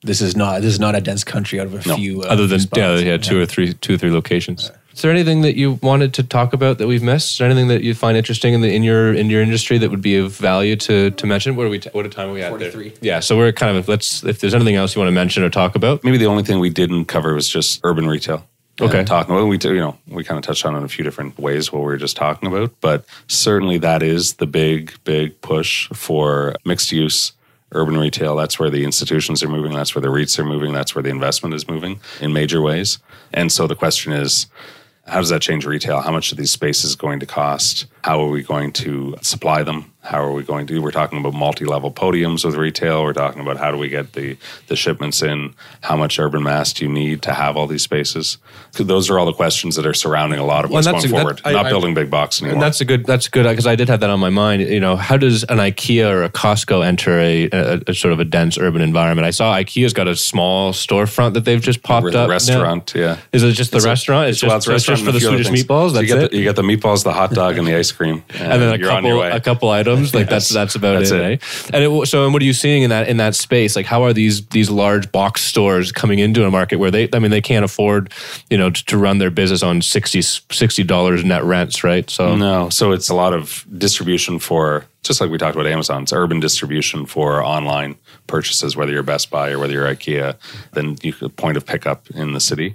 This 0.02 0.20
is 0.20 0.36
not 0.36 0.62
this 0.62 0.72
is 0.72 0.80
not 0.80 0.94
a 0.94 1.00
dense 1.00 1.24
country 1.24 1.60
out 1.60 1.66
of 1.66 1.74
a 1.74 1.88
no. 1.88 1.96
few 1.96 2.22
uh, 2.22 2.26
other 2.26 2.46
than 2.46 2.60
yeah, 2.74 2.96
yeah, 2.96 3.16
two 3.16 3.36
yeah. 3.36 3.42
or 3.42 3.46
three 3.46 3.74
two 3.74 3.94
or 3.94 3.98
three 3.98 4.10
locations. 4.10 4.70
Is 4.96 5.02
there 5.02 5.10
anything 5.10 5.42
that 5.42 5.56
you 5.56 5.72
wanted 5.82 6.14
to 6.14 6.22
talk 6.22 6.54
about 6.54 6.78
that 6.78 6.86
we've 6.86 7.02
missed? 7.02 7.32
Is 7.32 7.38
there 7.38 7.46
anything 7.46 7.68
that 7.68 7.82
you 7.82 7.94
find 7.94 8.16
interesting 8.16 8.54
in 8.54 8.62
the 8.62 8.74
in 8.74 8.82
your 8.82 9.12
in 9.12 9.28
your 9.28 9.42
industry 9.42 9.76
that 9.76 9.90
would 9.90 10.00
be 10.00 10.16
of 10.16 10.34
value 10.34 10.74
to 10.76 11.10
to 11.10 11.26
mention? 11.26 11.54
What 11.54 11.66
are 11.66 11.68
we? 11.68 11.80
T- 11.80 11.90
what 11.92 12.10
time 12.10 12.30
are 12.30 12.32
we 12.32 12.40
at? 12.40 12.48
43. 12.48 12.88
There? 12.88 12.98
Yeah, 13.02 13.20
so 13.20 13.36
we're 13.36 13.52
kind 13.52 13.76
of 13.76 13.88
let's. 13.88 14.24
If 14.24 14.40
there's 14.40 14.54
anything 14.54 14.74
else 14.74 14.96
you 14.96 15.00
want 15.00 15.10
to 15.10 15.14
mention 15.14 15.42
or 15.42 15.50
talk 15.50 15.76
about, 15.76 16.02
maybe 16.02 16.16
the 16.16 16.24
only 16.24 16.44
thing 16.44 16.60
we 16.60 16.70
didn't 16.70 17.04
cover 17.04 17.34
was 17.34 17.46
just 17.46 17.78
urban 17.84 18.08
retail. 18.08 18.48
Okay, 18.80 19.04
talking 19.04 19.34
about 19.34 19.46
we 19.48 19.58
you 19.58 19.80
know 19.80 19.98
we 20.08 20.24
kind 20.24 20.38
of 20.38 20.44
touched 20.44 20.64
on 20.64 20.74
it 20.74 20.78
in 20.78 20.84
a 20.84 20.88
few 20.88 21.04
different 21.04 21.38
ways 21.38 21.70
what 21.70 21.80
we 21.80 21.84
were 21.84 21.98
just 21.98 22.16
talking 22.16 22.48
about, 22.48 22.72
but 22.80 23.04
certainly 23.26 23.76
that 23.76 24.02
is 24.02 24.34
the 24.34 24.46
big 24.46 24.94
big 25.04 25.38
push 25.42 25.90
for 25.90 26.54
mixed 26.64 26.90
use 26.90 27.32
urban 27.72 27.98
retail. 27.98 28.34
That's 28.34 28.58
where 28.58 28.70
the 28.70 28.84
institutions 28.84 29.42
are 29.42 29.48
moving. 29.48 29.72
That's 29.72 29.94
where 29.94 30.02
the 30.02 30.08
REITs 30.08 30.38
are 30.38 30.44
moving. 30.44 30.72
That's 30.72 30.94
where 30.94 31.02
the 31.02 31.10
investment 31.10 31.54
is 31.54 31.68
moving 31.68 32.00
in 32.20 32.32
major 32.32 32.62
ways. 32.62 32.98
And 33.32 33.50
so 33.52 33.66
the 33.66 33.74
question 33.74 34.12
is, 34.12 34.46
how 35.06 35.18
does 35.18 35.28
that 35.28 35.42
change 35.42 35.64
retail? 35.64 36.00
How 36.00 36.10
much 36.10 36.32
are 36.32 36.36
these 36.36 36.50
spaces 36.50 36.96
going 36.96 37.20
to 37.20 37.26
cost? 37.26 37.86
How 38.02 38.20
are 38.20 38.28
we 38.28 38.42
going 38.42 38.72
to 38.72 39.16
supply 39.22 39.62
them? 39.62 39.92
How 40.06 40.22
are 40.22 40.32
we 40.32 40.44
going 40.44 40.68
to? 40.68 40.78
We're 40.78 40.92
talking 40.92 41.18
about 41.18 41.34
multi-level 41.34 41.90
podiums 41.90 42.44
with 42.44 42.54
retail. 42.54 43.02
We're 43.02 43.12
talking 43.12 43.42
about 43.42 43.56
how 43.56 43.72
do 43.72 43.76
we 43.76 43.88
get 43.88 44.12
the 44.12 44.36
the 44.68 44.76
shipments 44.76 45.20
in? 45.20 45.54
How 45.80 45.96
much 45.96 46.20
urban 46.20 46.44
mass 46.44 46.72
do 46.72 46.84
you 46.84 46.92
need 46.92 47.22
to 47.22 47.34
have 47.34 47.56
all 47.56 47.66
these 47.66 47.82
spaces? 47.82 48.38
Those 48.72 49.10
are 49.10 49.18
all 49.18 49.26
the 49.26 49.32
questions 49.32 49.74
that 49.74 49.84
are 49.84 49.94
surrounding 49.94 50.38
a 50.38 50.44
lot 50.44 50.64
of 50.64 50.70
what's 50.70 50.86
well, 50.86 50.94
going 51.00 51.06
a, 51.06 51.08
forward. 51.08 51.40
Not 51.44 51.66
I, 51.66 51.68
building 51.68 51.94
big 51.94 52.08
box 52.08 52.40
anymore. 52.40 52.60
That's 52.60 52.80
a 52.80 52.84
good. 52.84 53.04
That's 53.04 53.26
good 53.26 53.48
because 53.48 53.66
I 53.66 53.74
did 53.74 53.88
have 53.88 53.98
that 54.00 54.10
on 54.10 54.20
my 54.20 54.30
mind. 54.30 54.62
You 54.62 54.78
know, 54.78 54.94
how 54.94 55.16
does 55.16 55.42
an 55.44 55.58
IKEA 55.58 56.08
or 56.08 56.22
a 56.22 56.30
Costco 56.30 56.86
enter 56.86 57.18
a, 57.18 57.48
a, 57.50 57.80
a 57.88 57.94
sort 57.94 58.12
of 58.12 58.20
a 58.20 58.24
dense 58.24 58.58
urban 58.58 58.82
environment? 58.82 59.26
I 59.26 59.30
saw 59.30 59.56
IKEA's 59.56 59.92
got 59.92 60.06
a 60.06 60.14
small 60.14 60.72
storefront 60.72 61.34
that 61.34 61.44
they've 61.44 61.60
just 61.60 61.82
popped 61.82 62.12
the 62.12 62.20
up. 62.20 62.30
Restaurant, 62.30 62.94
now. 62.94 63.00
yeah. 63.00 63.18
Is 63.32 63.42
it 63.42 63.52
just 63.52 63.72
the 63.72 63.78
it's 63.78 63.86
restaurant? 63.86 64.28
It's, 64.28 64.42
well, 64.42 64.60
just, 64.60 64.68
it's 64.68 64.84
just 64.84 65.04
for 65.04 65.10
the 65.10 65.20
Swedish 65.20 65.48
meatballs. 65.48 65.94
That's 65.94 66.08
so 66.08 66.14
you 66.14 66.20
get 66.20 66.22
it. 66.22 66.30
The, 66.30 66.36
you 66.36 66.44
get 66.44 66.56
the 66.56 66.62
meatballs, 66.62 67.02
the 67.02 67.12
hot 67.12 67.32
dog, 67.32 67.58
and 67.58 67.66
the 67.66 67.74
ice 67.74 67.90
cream, 67.90 68.22
and, 68.34 68.52
and 68.52 68.62
then 68.62 68.72
a 68.72 68.78
couple 68.78 69.22
a 69.22 69.40
couple 69.40 69.68
items. 69.70 69.95
Like 70.02 70.30
yes. 70.30 70.30
that's 70.30 70.48
that's 70.48 70.74
about 70.74 70.98
that's 70.98 71.10
it. 71.10 71.20
it. 71.20 71.74
And 71.74 71.84
it, 71.84 72.06
so, 72.06 72.24
and 72.24 72.32
what 72.32 72.42
are 72.42 72.44
you 72.44 72.52
seeing 72.52 72.82
in 72.82 72.90
that 72.90 73.08
in 73.08 73.16
that 73.18 73.34
space? 73.34 73.76
Like, 73.76 73.86
how 73.86 74.02
are 74.02 74.12
these 74.12 74.46
these 74.48 74.70
large 74.70 75.10
box 75.12 75.42
stores 75.42 75.92
coming 75.92 76.18
into 76.18 76.44
a 76.44 76.50
market 76.50 76.76
where 76.76 76.90
they? 76.90 77.08
I 77.12 77.18
mean, 77.18 77.30
they 77.30 77.40
can't 77.40 77.64
afford, 77.64 78.12
you 78.50 78.58
know, 78.58 78.70
to, 78.70 78.84
to 78.86 78.98
run 78.98 79.18
their 79.18 79.30
business 79.30 79.62
on 79.62 79.82
60 79.82 80.84
dollars 80.84 81.24
net 81.24 81.44
rents, 81.44 81.84
right? 81.84 82.08
So 82.08 82.36
no, 82.36 82.68
so 82.70 82.92
it's 82.92 83.08
a 83.08 83.14
lot 83.14 83.32
of 83.32 83.66
distribution 83.76 84.38
for 84.38 84.84
just 85.02 85.20
like 85.20 85.30
we 85.30 85.38
talked 85.38 85.54
about 85.54 85.66
Amazon, 85.66 86.02
it's 86.02 86.12
urban 86.12 86.40
distribution 86.40 87.06
for 87.06 87.42
online 87.42 87.96
purchases, 88.26 88.76
whether 88.76 88.92
you're 88.92 89.04
Best 89.04 89.30
Buy 89.30 89.50
or 89.50 89.58
whether 89.58 89.72
you're 89.72 89.86
IKEA, 89.86 90.34
then 90.72 90.96
you 91.02 91.12
point 91.12 91.56
of 91.56 91.64
pickup 91.64 92.10
in 92.10 92.32
the 92.32 92.40
city 92.40 92.74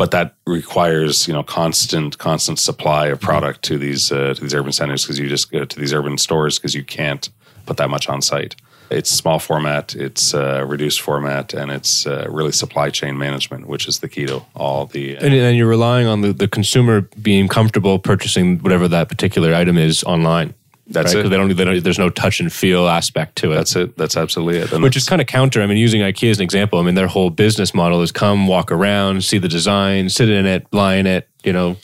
but 0.00 0.12
that 0.12 0.34
requires 0.46 1.28
you 1.28 1.34
know 1.34 1.42
constant 1.42 2.16
constant 2.16 2.58
supply 2.58 3.08
of 3.08 3.20
product 3.20 3.62
to 3.62 3.76
these 3.76 4.10
uh, 4.10 4.32
to 4.32 4.40
these 4.40 4.54
urban 4.54 4.72
centers 4.72 5.04
because 5.04 5.18
you 5.18 5.28
just 5.28 5.52
go 5.52 5.62
to 5.62 5.78
these 5.78 5.92
urban 5.92 6.16
stores 6.16 6.58
because 6.58 6.74
you 6.74 6.82
can't 6.82 7.28
put 7.66 7.76
that 7.76 7.90
much 7.90 8.08
on 8.08 8.22
site. 8.22 8.56
It's 8.90 9.10
small 9.10 9.38
format, 9.38 9.94
it's 9.94 10.32
uh, 10.32 10.64
reduced 10.66 11.02
format, 11.02 11.52
and 11.52 11.70
it's 11.70 12.06
uh, 12.06 12.26
really 12.30 12.50
supply 12.50 12.88
chain 12.88 13.18
management, 13.18 13.66
which 13.68 13.86
is 13.86 13.98
the 13.98 14.08
key 14.08 14.24
to 14.24 14.42
all 14.56 14.86
the. 14.86 15.16
And 15.16 15.34
then 15.34 15.54
you're 15.54 15.68
relying 15.68 16.06
on 16.06 16.22
the, 16.22 16.32
the 16.32 16.48
consumer 16.48 17.02
being 17.20 17.46
comfortable 17.46 17.98
purchasing 17.98 18.58
whatever 18.60 18.88
that 18.88 19.10
particular 19.10 19.54
item 19.54 19.76
is 19.76 20.02
online. 20.04 20.54
That's 20.90 21.14
right? 21.14 21.24
it. 21.24 21.28
They 21.28 21.36
don't, 21.36 21.56
they 21.56 21.64
don't, 21.64 21.82
there's 21.82 21.98
no 21.98 22.10
touch 22.10 22.40
and 22.40 22.52
feel 22.52 22.88
aspect 22.88 23.36
to 23.36 23.52
it. 23.52 23.54
that's 23.54 23.76
it. 23.76 23.96
That's 23.96 24.16
absolutely 24.16 24.58
it. 24.58 24.72
And 24.72 24.82
which 24.82 24.96
is 24.96 25.08
kind 25.08 25.20
of 25.20 25.28
counter. 25.28 25.62
I 25.62 25.66
mean, 25.66 25.76
using 25.78 26.00
IKEA 26.00 26.30
as 26.30 26.38
an 26.38 26.42
example, 26.42 26.78
I 26.78 26.82
mean, 26.82 26.96
their 26.96 27.06
whole 27.06 27.30
business 27.30 27.72
model 27.72 28.02
is 28.02 28.10
come, 28.10 28.46
walk 28.48 28.72
around, 28.72 29.24
see 29.24 29.38
the 29.38 29.48
design, 29.48 30.08
sit 30.08 30.28
in 30.28 30.46
it, 30.46 30.66
lie 30.72 30.96
in 30.96 31.06
it. 31.06 31.28
You 31.44 31.52
know, 31.52 31.76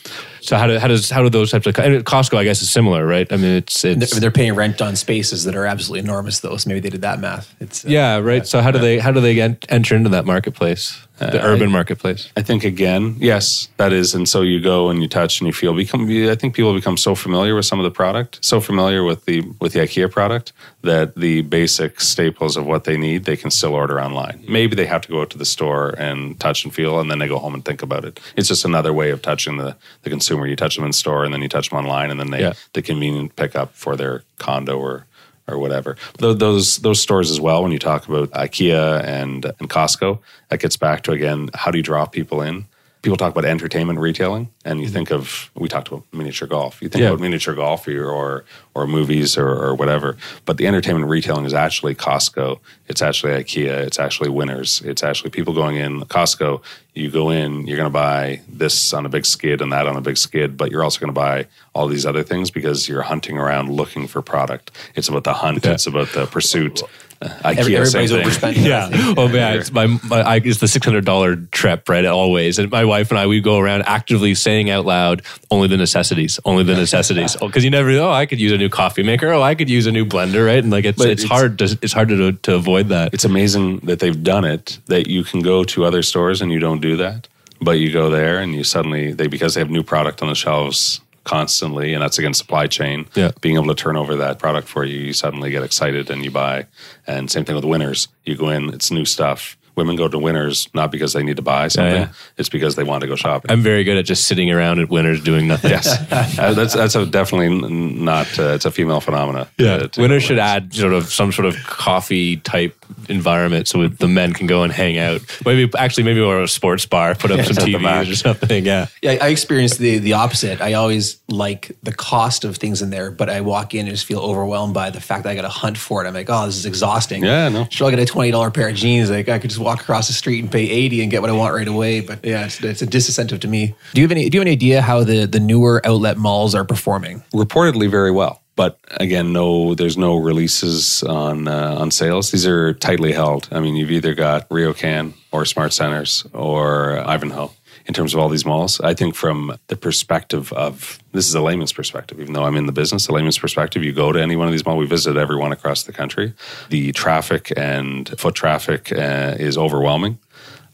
so 0.46 0.56
how 0.56 0.68
do 0.68 0.78
how 0.78 0.86
does 0.86 1.10
how 1.10 1.22
do 1.22 1.28
those 1.28 1.50
types 1.50 1.66
of 1.66 1.76
and 1.78 2.04
Costco? 2.04 2.38
I 2.38 2.44
guess 2.44 2.62
is 2.62 2.70
similar, 2.70 3.04
right? 3.04 3.30
I 3.32 3.36
mean, 3.36 3.56
it's 3.56 3.84
it's 3.84 4.12
They're, 4.12 4.20
they're 4.20 4.30
paying 4.30 4.54
rent 4.54 4.80
on 4.80 4.94
spaces 4.94 5.44
that 5.44 5.56
are 5.56 5.66
absolutely 5.66 6.08
enormous, 6.08 6.40
though. 6.40 6.56
So 6.56 6.68
maybe 6.68 6.80
they 6.80 6.90
did 6.90 7.02
that 7.02 7.18
math. 7.18 7.52
It's 7.60 7.84
uh, 7.84 7.88
yeah, 7.88 8.18
right. 8.18 8.46
So 8.46 8.60
how 8.60 8.70
do 8.70 8.78
they 8.78 8.98
how 9.00 9.10
do 9.10 9.20
they 9.20 9.40
en- 9.40 9.58
enter 9.68 9.96
into 9.96 10.10
that 10.10 10.24
marketplace, 10.24 10.96
the 11.18 11.44
urban 11.44 11.70
marketplace? 11.72 12.30
I 12.36 12.42
think 12.42 12.62
again, 12.62 13.16
yes, 13.18 13.68
that 13.76 13.92
is, 13.92 14.14
and 14.14 14.28
so 14.28 14.42
you 14.42 14.60
go 14.60 14.88
and 14.88 15.02
you 15.02 15.08
touch 15.08 15.40
and 15.40 15.46
you 15.46 15.52
feel. 15.52 15.74
Become, 15.74 16.08
I 16.30 16.36
think 16.36 16.54
people 16.54 16.72
become 16.74 16.96
so 16.96 17.16
familiar 17.16 17.56
with 17.56 17.66
some 17.66 17.80
of 17.80 17.84
the 17.84 17.90
product, 17.90 18.38
so 18.44 18.60
familiar 18.60 19.02
with 19.02 19.24
the 19.24 19.42
with 19.60 19.72
the 19.72 19.80
IKEA 19.80 20.10
product 20.10 20.52
that 20.82 21.16
the 21.16 21.42
basic 21.42 22.00
staples 22.00 22.56
of 22.56 22.64
what 22.66 22.84
they 22.84 22.96
need 22.96 23.24
they 23.24 23.36
can 23.36 23.50
still 23.50 23.74
order 23.74 24.00
online. 24.00 24.44
Maybe 24.48 24.76
they 24.76 24.86
have 24.86 25.02
to 25.02 25.08
go 25.08 25.22
out 25.22 25.30
to 25.30 25.38
the 25.38 25.44
store 25.44 25.94
and 25.98 26.38
touch 26.38 26.64
and 26.64 26.72
feel, 26.72 27.00
and 27.00 27.10
then 27.10 27.18
they 27.18 27.26
go 27.26 27.40
home 27.40 27.54
and 27.54 27.64
think 27.64 27.82
about 27.82 28.04
it. 28.04 28.20
It's 28.36 28.46
just 28.46 28.64
another 28.64 28.92
way 28.92 29.10
of 29.10 29.22
touching 29.22 29.56
the 29.56 29.76
the 30.02 30.10
consumer. 30.10 30.35
Where 30.38 30.48
you 30.48 30.56
touch 30.56 30.76
them 30.76 30.84
in 30.84 30.92
store, 30.92 31.24
and 31.24 31.32
then 31.32 31.42
you 31.42 31.48
touch 31.48 31.70
them 31.70 31.78
online, 31.78 32.10
and 32.10 32.18
then 32.20 32.30
they 32.30 32.40
Yeah. 32.40 32.52
the 32.72 32.82
convenient 32.82 33.36
pickup 33.36 33.74
for 33.74 33.96
their 33.96 34.22
condo 34.38 34.78
or 34.78 35.06
or 35.48 35.58
whatever. 35.58 35.96
Those 36.18 36.78
those 36.78 37.00
stores 37.00 37.30
as 37.30 37.40
well. 37.40 37.62
When 37.62 37.72
you 37.72 37.78
talk 37.78 38.08
about 38.08 38.30
IKEA 38.32 39.04
and 39.04 39.44
and 39.60 39.70
Costco, 39.70 40.18
that 40.48 40.60
gets 40.60 40.76
back 40.76 41.02
to 41.04 41.12
again 41.12 41.50
how 41.54 41.70
do 41.70 41.78
you 41.78 41.84
draw 41.84 42.06
people 42.06 42.42
in? 42.42 42.64
People 43.02 43.16
talk 43.16 43.30
about 43.30 43.44
entertainment 43.44 44.00
retailing, 44.00 44.50
and 44.64 44.80
you 44.80 44.86
mm-hmm. 44.86 44.94
think 44.94 45.12
of 45.12 45.50
we 45.54 45.68
talked 45.68 45.88
about 45.88 46.02
miniature 46.12 46.48
golf. 46.48 46.82
You 46.82 46.88
think 46.88 47.02
Yeah. 47.02 47.08
about 47.08 47.20
miniature 47.20 47.54
golf 47.54 47.86
or 47.86 48.10
or, 48.10 48.44
or 48.74 48.86
movies 48.86 49.38
or, 49.38 49.48
or 49.48 49.74
whatever. 49.74 50.16
But 50.44 50.56
the 50.56 50.66
entertainment 50.66 51.08
retailing 51.08 51.44
is 51.44 51.54
actually 51.54 51.94
Costco. 51.94 52.58
It's 52.88 53.02
actually 53.02 53.32
IKEA. 53.32 53.86
It's 53.86 53.98
actually 53.98 54.30
Winners. 54.30 54.82
It's 54.84 55.04
actually 55.04 55.30
people 55.30 55.54
going 55.54 55.76
in 55.76 56.00
Costco. 56.02 56.62
You 56.94 57.10
go 57.10 57.30
in, 57.30 57.66
you're 57.66 57.76
going 57.76 57.86
to 57.86 57.90
buy 57.90 58.40
this 58.48 58.94
on 58.94 59.04
a 59.04 59.08
big 59.08 59.26
skid 59.26 59.60
and 59.60 59.70
that 59.72 59.86
on 59.86 59.96
a 59.96 60.00
big 60.00 60.16
skid, 60.16 60.56
but 60.56 60.70
you're 60.70 60.82
also 60.82 60.98
going 60.98 61.08
to 61.08 61.12
buy 61.12 61.46
all 61.74 61.88
these 61.88 62.06
other 62.06 62.22
things 62.22 62.50
because 62.50 62.88
you're 62.88 63.02
hunting 63.02 63.36
around 63.36 63.70
looking 63.70 64.06
for 64.06 64.22
product. 64.22 64.70
It's 64.94 65.08
about 65.08 65.24
the 65.24 65.34
hunt. 65.34 65.64
Yeah. 65.64 65.72
It's 65.72 65.86
about 65.86 66.08
the 66.08 66.26
pursuit. 66.26 66.82
Uh, 67.22 67.28
IKEA, 67.44 67.56
Every, 67.58 67.86
same 67.86 68.02
everybody's 68.04 68.10
thing. 68.38 68.54
overspending. 68.54 68.66
Yeah. 68.66 69.14
Oh 69.16 69.28
man, 69.28 69.58
it's 69.58 69.72
my, 69.72 69.86
my 69.86 70.20
I, 70.20 70.36
it's 70.36 70.58
the 70.60 70.68
six 70.68 70.84
hundred 70.84 71.04
dollar 71.04 71.36
trip, 71.36 71.88
right? 71.88 72.04
Always, 72.04 72.58
and 72.58 72.70
my 72.70 72.84
wife 72.84 73.10
and 73.10 73.18
I 73.18 73.26
we 73.26 73.40
go 73.40 73.58
around 73.58 73.82
actively 73.86 74.34
saying 74.34 74.68
out 74.70 74.84
loud 74.84 75.22
only 75.50 75.68
the 75.68 75.76
necessities, 75.78 76.38
only 76.44 76.64
the 76.64 76.74
necessities, 76.74 77.36
because 77.40 77.64
you 77.64 77.70
never. 77.70 77.90
Oh, 77.92 78.10
I 78.10 78.26
could 78.26 78.38
use 78.40 78.52
a 78.52 78.58
new 78.58 78.68
coffee 78.68 79.02
maker. 79.02 79.28
Oh, 79.32 79.40
I 79.42 79.54
could 79.54 79.70
use 79.70 79.86
a 79.86 79.92
new 79.92 80.04
blender, 80.04 80.44
right? 80.46 80.58
And 80.62 80.70
like 80.70 80.84
it's 80.84 81.00
it's, 81.02 81.22
it's- 81.24 81.28
hard 81.30 81.58
to 81.60 81.78
it's 81.80 81.92
hard 81.92 82.08
to 82.10 82.32
to 82.32 82.54
avoid 82.54 82.88
that. 82.88 83.14
it's 83.14 83.24
amazing 83.24 83.78
that 83.80 84.00
they've 84.00 84.22
done 84.22 84.44
it 84.44 84.78
that 84.86 85.06
you 85.06 85.24
can 85.24 85.40
go 85.40 85.64
to 85.64 85.84
other 85.84 86.02
stores 86.02 86.42
and 86.42 86.52
you 86.52 86.58
don't 86.58 86.80
do 86.80 86.96
that 86.96 87.28
but 87.60 87.78
you 87.78 87.90
go 87.90 88.10
there 88.10 88.38
and 88.38 88.54
you 88.54 88.62
suddenly 88.62 89.12
they 89.12 89.26
because 89.26 89.54
they 89.54 89.60
have 89.60 89.70
new 89.70 89.82
product 89.82 90.20
on 90.20 90.28
the 90.28 90.34
shelves 90.34 91.00
constantly 91.26 91.92
and 91.92 92.02
that's 92.02 92.18
again 92.18 92.32
supply 92.32 92.66
chain. 92.66 93.06
Yeah. 93.14 93.32
being 93.40 93.56
able 93.56 93.66
to 93.66 93.74
turn 93.74 93.96
over 93.96 94.16
that 94.16 94.38
product 94.38 94.68
for 94.68 94.84
you 94.84 94.98
you 94.98 95.12
suddenly 95.12 95.50
get 95.50 95.62
excited 95.62 96.10
and 96.10 96.24
you 96.24 96.30
buy. 96.30 96.66
And 97.06 97.30
same 97.30 97.44
thing 97.44 97.56
with 97.56 97.64
winners. 97.64 98.08
You 98.24 98.36
go 98.36 98.48
in 98.48 98.72
it's 98.72 98.90
new 98.90 99.04
stuff 99.04 99.58
women 99.76 99.94
go 99.96 100.08
to 100.08 100.18
winners 100.18 100.68
not 100.74 100.90
because 100.90 101.12
they 101.12 101.22
need 101.22 101.36
to 101.36 101.42
buy 101.42 101.68
something 101.68 102.02
yeah. 102.02 102.12
it's 102.38 102.48
because 102.48 102.74
they 102.76 102.82
want 102.84 103.02
to 103.02 103.06
go 103.06 103.14
shopping 103.16 103.50
I'm 103.50 103.62
very 103.62 103.84
good 103.84 103.96
at 103.98 104.04
just 104.04 104.24
sitting 104.26 104.50
around 104.50 104.78
at 104.80 104.88
Winners 104.88 105.22
doing 105.22 105.46
nothing. 105.48 105.70
yes 105.70 105.86
Uh, 106.38 106.52
that's 106.54 106.74
that's 106.74 106.94
a 106.94 107.06
definitely 107.06 107.48
not 107.70 108.26
uh, 108.38 108.54
it's 108.54 108.64
a 108.64 108.70
female 108.70 109.00
phenomena 109.00 109.48
Yeah, 109.58 109.74
Uh, 109.74 109.88
to- 109.88 110.00
Winners 110.00 110.22
should 110.22 110.38
add 110.38 110.74
sort 110.74 110.92
of 110.92 111.12
some 111.12 111.30
sort 111.32 111.46
of 111.46 111.54
coffee 111.64 112.36
type 112.38 112.74
environment 113.08 113.68
so 113.68 113.86
the 113.88 114.08
men 114.08 114.32
can 114.32 114.46
go 114.46 114.62
and 114.62 114.72
hang 114.72 114.98
out. 114.98 115.20
Maybe 115.44 115.70
actually 115.76 116.04
maybe 116.04 116.20
or 116.20 116.42
a 116.42 116.48
sports 116.48 116.86
bar, 116.86 117.14
put 117.14 117.30
up 117.30 117.44
some 117.44 117.56
at. 117.58 117.68
TVs 117.68 118.12
or 118.12 118.16
something. 118.16 118.64
Yeah, 118.64 118.86
Yeah, 119.02 119.18
I 119.20 119.28
experienced 119.28 119.78
the 119.78 119.98
the 119.98 120.12
opposite. 120.14 120.60
I 120.60 120.74
always 120.74 121.18
like 121.28 121.76
the 121.82 121.92
cost 121.92 122.44
of 122.44 122.56
things 122.56 122.82
in 122.82 122.90
there, 122.90 123.10
but 123.10 123.28
I 123.28 123.40
walk 123.40 123.74
in 123.74 123.80
and 123.86 123.90
just 123.90 124.06
feel 124.06 124.20
overwhelmed 124.20 124.74
by 124.74 124.90
the 124.90 125.00
fact 125.00 125.24
that 125.24 125.30
I 125.30 125.34
got 125.34 125.42
to 125.42 125.48
hunt 125.48 125.76
for 125.78 126.04
it. 126.04 126.08
I'm 126.08 126.14
like, 126.14 126.30
oh, 126.30 126.46
this 126.46 126.56
is 126.56 126.66
exhausting. 126.66 127.24
Yeah, 127.24 127.48
no. 127.48 127.66
Should 127.70 127.84
I'll 127.84 127.90
get 127.90 127.98
a 128.00 128.06
twenty 128.06 128.30
dollar 128.30 128.50
pair 128.50 128.68
of 128.68 128.76
jeans. 128.76 129.10
Like 129.10 129.28
I 129.28 129.38
could 129.38 129.50
just 129.50 129.60
walk 129.66 129.80
across 129.82 130.06
the 130.06 130.14
street 130.14 130.40
and 130.42 130.50
pay 130.50 130.70
eighty 130.70 131.02
and 131.02 131.10
get 131.10 131.20
what 131.20 131.28
I 131.28 131.34
want 131.34 131.54
right 131.54 131.68
away. 131.68 132.00
But 132.00 132.24
yeah, 132.24 132.46
it's, 132.46 132.62
it's 132.62 132.82
a 132.82 132.86
disincentive 132.86 133.40
to 133.40 133.48
me. 133.48 133.74
Do 133.92 134.00
you 134.00 134.04
have 134.06 134.12
any 134.12 134.30
Do 134.30 134.36
you 134.36 134.40
have 134.40 134.46
any 134.46 134.52
idea 134.52 134.80
how 134.80 135.04
the 135.04 135.26
the 135.26 135.40
newer 135.40 135.82
outlet 135.84 136.16
malls 136.16 136.54
are 136.54 136.64
performing? 136.64 137.22
reportedly 137.34 137.90
very 137.90 138.10
well. 138.10 138.40
But 138.56 138.78
again, 138.92 139.34
no, 139.34 139.74
there's 139.74 139.98
no 139.98 140.16
releases 140.16 141.02
on 141.02 141.46
uh, 141.46 141.76
on 141.78 141.90
sales. 141.90 142.30
These 142.30 142.46
are 142.46 142.72
tightly 142.72 143.12
held. 143.12 143.48
I 143.52 143.60
mean, 143.60 143.76
you've 143.76 143.90
either 143.90 144.14
got 144.14 144.48
RioCan 144.48 145.12
or 145.30 145.42
SmartCentres 145.44 146.26
or 146.32 146.98
Ivanhoe 147.00 147.50
in 147.86 147.94
terms 147.94 148.14
of 148.14 148.20
all 148.20 148.28
these 148.28 148.44
malls. 148.44 148.80
I 148.80 148.94
think 148.94 149.14
from 149.14 149.56
the 149.68 149.76
perspective 149.76 150.52
of 150.52 150.98
this 151.12 151.28
is 151.28 151.34
a 151.34 151.40
layman's 151.40 151.72
perspective, 151.72 152.20
even 152.20 152.32
though 152.32 152.44
I'm 152.44 152.56
in 152.56 152.66
the 152.66 152.72
business, 152.72 153.08
a 153.08 153.12
layman's 153.12 153.38
perspective, 153.38 153.82
you 153.82 153.92
go 153.92 154.12
to 154.12 154.20
any 154.20 154.36
one 154.36 154.48
of 154.48 154.52
these 154.52 154.66
malls, 154.66 154.78
we 154.78 154.86
visited 154.86 155.18
every 155.18 155.36
one 155.36 155.52
across 155.52 155.84
the 155.84 155.92
country. 155.92 156.34
The 156.68 156.92
traffic 156.92 157.52
and 157.56 158.08
foot 158.18 158.34
traffic 158.34 158.92
uh, 158.92 159.36
is 159.38 159.56
overwhelming. 159.56 160.18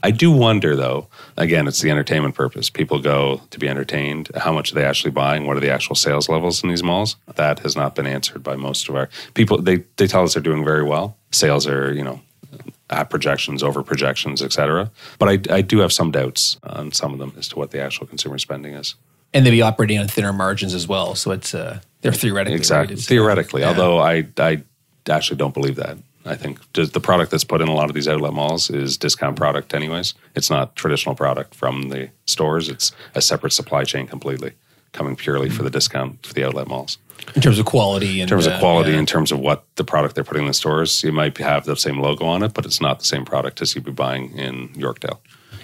I 0.05 0.11
do 0.11 0.33
wonder, 0.33 0.75
though. 0.75 1.07
Again, 1.37 1.69
it's 1.69 1.81
the 1.81 1.91
entertainment 1.91 2.35
purpose. 2.35 2.69
People 2.71 2.99
go 2.99 3.41
to 3.51 3.59
be 3.59 3.69
entertained. 3.69 4.31
How 4.37 4.53
much 4.53 4.73
are 4.73 4.75
they 4.75 4.85
actually 4.85 5.13
buying? 5.13 5.47
What 5.47 5.57
are 5.57 5.61
the 5.61 5.71
actual 5.71 5.95
sales 5.95 6.29
levels 6.29 6.63
in 6.65 6.71
these 6.71 6.83
malls? 6.83 7.15
That 7.37 7.61
has 7.61 7.77
not 7.77 7.95
been 7.95 8.07
answered 8.07 8.43
by 8.43 8.57
most 8.57 8.89
of 8.89 8.97
our 8.97 9.09
people. 9.35 9.63
They 9.63 9.85
they 9.97 10.09
tell 10.09 10.25
us 10.25 10.35
they're 10.35 10.43
doing 10.43 10.65
very 10.65 10.83
well. 10.83 11.17
Sales 11.31 11.69
are 11.69 11.93
you 11.93 12.03
know 12.03 12.21
at 12.93 13.11
projections, 13.11 13.63
over 13.63 13.83
projections, 13.83 14.43
etc. 14.43 14.91
But 15.19 15.29
I, 15.29 15.57
I 15.57 15.61
do 15.63 15.79
have 15.79 15.93
some 15.93 16.11
doubts 16.11 16.59
on 16.63 16.93
some 16.93 17.13
of 17.13 17.19
them 17.19 17.33
as 17.37 17.49
to 17.49 17.57
what 17.57 17.71
the 17.71 17.81
actual 17.81 18.07
consumer 18.07 18.39
spending 18.39 18.75
is. 18.75 18.95
And 19.35 19.47
they 19.47 19.51
be 19.51 19.63
operating 19.63 19.99
on 19.99 20.09
thinner 20.09 20.33
margins 20.33 20.75
as 20.75 20.87
well. 20.87 21.15
So 21.15 21.31
it's 21.31 21.55
uh, 21.55 21.81
they're 22.03 22.13
theoretically 22.13 22.57
Exactly. 22.57 22.95
It's, 22.95 23.07
uh, 23.07 23.09
Theoretically, 23.09 23.63
yeah. 23.63 23.69
although 23.69 23.99
I 23.99 24.27
I 24.39 24.63
actually 25.09 25.39
don't 25.39 25.55
believe 25.55 25.77
that. 25.77 25.97
I 26.25 26.37
think 26.37 26.61
the 26.73 27.01
product 27.01 27.33
that's 27.33 27.45
put 27.45 27.61
in 27.61 27.69
a 27.69 27.75
lot 27.75 27.89
of 27.89 27.95
these 27.95 28.07
outlet 28.07 28.33
malls 28.33 28.71
is 28.71 28.97
discount 28.97 29.37
product, 29.37 29.75
anyways. 29.75 30.15
It's 30.37 30.51
not 30.51 30.77
traditional 30.77 31.17
product 31.17 31.55
from 31.55 31.89
the 31.89 32.11
stores. 32.27 32.69
It's 32.69 32.93
a 33.15 33.21
separate 33.21 33.53
supply 33.53 33.83
chain 33.83 34.07
completely, 34.07 34.53
coming 34.93 35.17
purely 35.17 35.49
for 35.51 35.63
the 35.63 35.71
discount 35.71 36.25
for 36.27 36.35
the 36.35 36.45
outlet 36.45 36.69
malls. 36.69 36.99
in 37.35 37.43
terms 37.43 37.59
of 37.59 37.67
quality 37.67 38.21
and 38.21 38.23
In 38.23 38.29
terms 38.29 38.47
uh, 38.47 38.53
of 38.53 38.61
quality, 38.61 38.93
yeah. 38.93 38.99
in 38.99 39.07
terms 39.07 39.33
of 39.33 39.39
what 39.39 39.65
the 39.77 39.85
product 39.85 40.15
they're 40.15 40.25
putting 40.25 40.43
in 40.43 40.49
the 40.49 40.55
stores, 40.55 41.03
you 41.03 41.13
might 41.13 41.37
have 41.39 41.65
the 41.65 41.77
same 41.77 41.99
logo 42.01 42.25
on 42.27 42.43
it, 42.43 42.53
but 42.55 42.65
it's 42.67 42.81
not 42.81 42.99
the 42.99 43.05
same 43.05 43.25
product 43.25 43.63
as 43.63 43.75
you'd 43.75 43.85
be 43.85 43.93
buying 43.93 44.37
in 44.37 44.69
Yorkdale. 44.71 45.19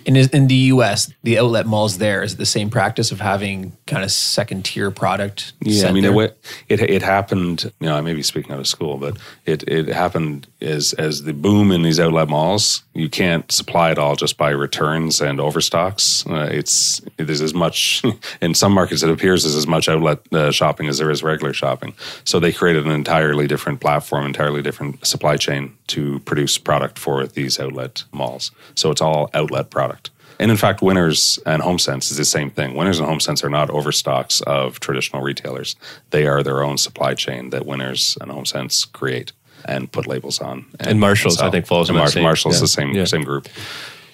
In, 0.09 0.17
in 0.17 0.47
the 0.47 0.55
U.S., 0.73 1.13
the 1.23 1.39
outlet 1.39 1.67
malls 1.67 1.99
there 1.99 2.23
is 2.23 2.33
it 2.33 2.39
the 2.39 2.47
same 2.47 2.71
practice 2.71 3.13
of 3.13 3.21
having 3.21 3.77
kind 3.87 4.03
of 4.03 4.11
second 4.11 4.65
tier 4.65 4.91
product. 4.91 5.53
Yeah, 5.61 5.87
I 5.87 5.93
mean, 5.93 6.03
there? 6.03 6.25
it, 6.25 6.41
it 6.71 6.81
it 6.81 7.03
happened. 7.03 7.71
You 7.79 7.89
know, 7.89 7.95
I 7.95 8.01
may 8.01 8.15
be 8.15 8.23
speaking 8.23 8.53
out 8.53 8.59
of 8.59 8.67
school, 8.67 8.97
but 8.97 9.19
it 9.45 9.65
it 9.69 9.89
happened 9.89 10.47
as 10.63 10.95
as 10.95 11.25
the 11.25 11.35
boom 11.35 11.71
in 11.71 11.83
these 11.83 12.01
outlet 12.01 12.31
malls. 12.31 12.85
You 12.95 13.11
can't 13.11 13.53
supply 13.53 13.91
it 13.91 13.99
all 13.99 14.17
just 14.17 14.39
by 14.39 14.49
returns 14.49 15.21
and 15.21 15.41
overstocks. 15.41 16.27
Uh, 16.27 16.49
it's 16.51 17.03
there's 17.19 17.43
as 17.43 17.53
much 17.53 18.03
in 18.41 18.55
some 18.55 18.73
markets. 18.73 19.03
It 19.03 19.11
appears 19.11 19.43
there's 19.43 19.57
as 19.57 19.67
much 19.67 19.91
outlet 19.91 20.21
uh, 20.33 20.51
shopping 20.51 20.89
as 20.89 20.97
there 20.97 21.11
is 21.11 21.23
regular 21.23 21.53
shopping. 21.53 21.93
So 22.25 22.41
they 22.41 22.53
created 22.53 22.87
an 22.87 22.93
entirely 22.93 23.47
different 23.47 23.81
platform, 23.81 24.25
entirely 24.25 24.63
different 24.63 25.07
supply 25.07 25.37
chain 25.37 25.77
to 25.89 26.21
produce 26.21 26.57
product 26.57 26.99
for 26.99 27.27
these 27.27 27.61
outlet 27.61 28.05
malls. 28.13 28.53
So 28.75 28.91
it's 28.91 29.03
all 29.03 29.29
outlet 29.35 29.71
product. 29.71 29.98
And 30.41 30.51
in 30.51 30.57
fact, 30.57 30.83
Winners 30.83 31.39
and 31.47 31.63
HomeSense 31.63 32.11
is 32.11 32.17
the 32.17 32.25
same 32.25 32.51
thing. 32.51 32.75
Winners 32.75 33.01
and 33.01 33.09
HomeSense 33.09 33.43
are 33.43 33.49
not 33.51 33.71
overstocks 33.71 34.41
of 34.43 34.79
traditional 34.81 35.23
retailers. 35.23 35.75
They 36.11 36.27
are 36.27 36.43
their 36.43 36.63
own 36.63 36.79
supply 36.79 37.15
chain 37.15 37.51
that 37.51 37.67
Winners 37.67 38.17
and 38.21 38.31
HomeSense 38.31 38.91
create 38.93 39.33
and 39.65 39.91
put 39.91 40.07
labels 40.07 40.41
on. 40.41 40.67
And 40.79 41.01
Marshalls, 41.01 41.39
sell. 41.39 41.49
I 41.49 41.51
think, 41.51 41.67
falls 41.67 41.91
in 41.91 41.97
And 41.97 42.15
Mar- 42.15 42.23
Marshalls, 42.23 42.57
yeah. 42.57 42.61
the 42.61 42.69
same 42.69 42.91
Yeah. 42.93 43.05
same 43.05 43.25
group. 43.25 43.49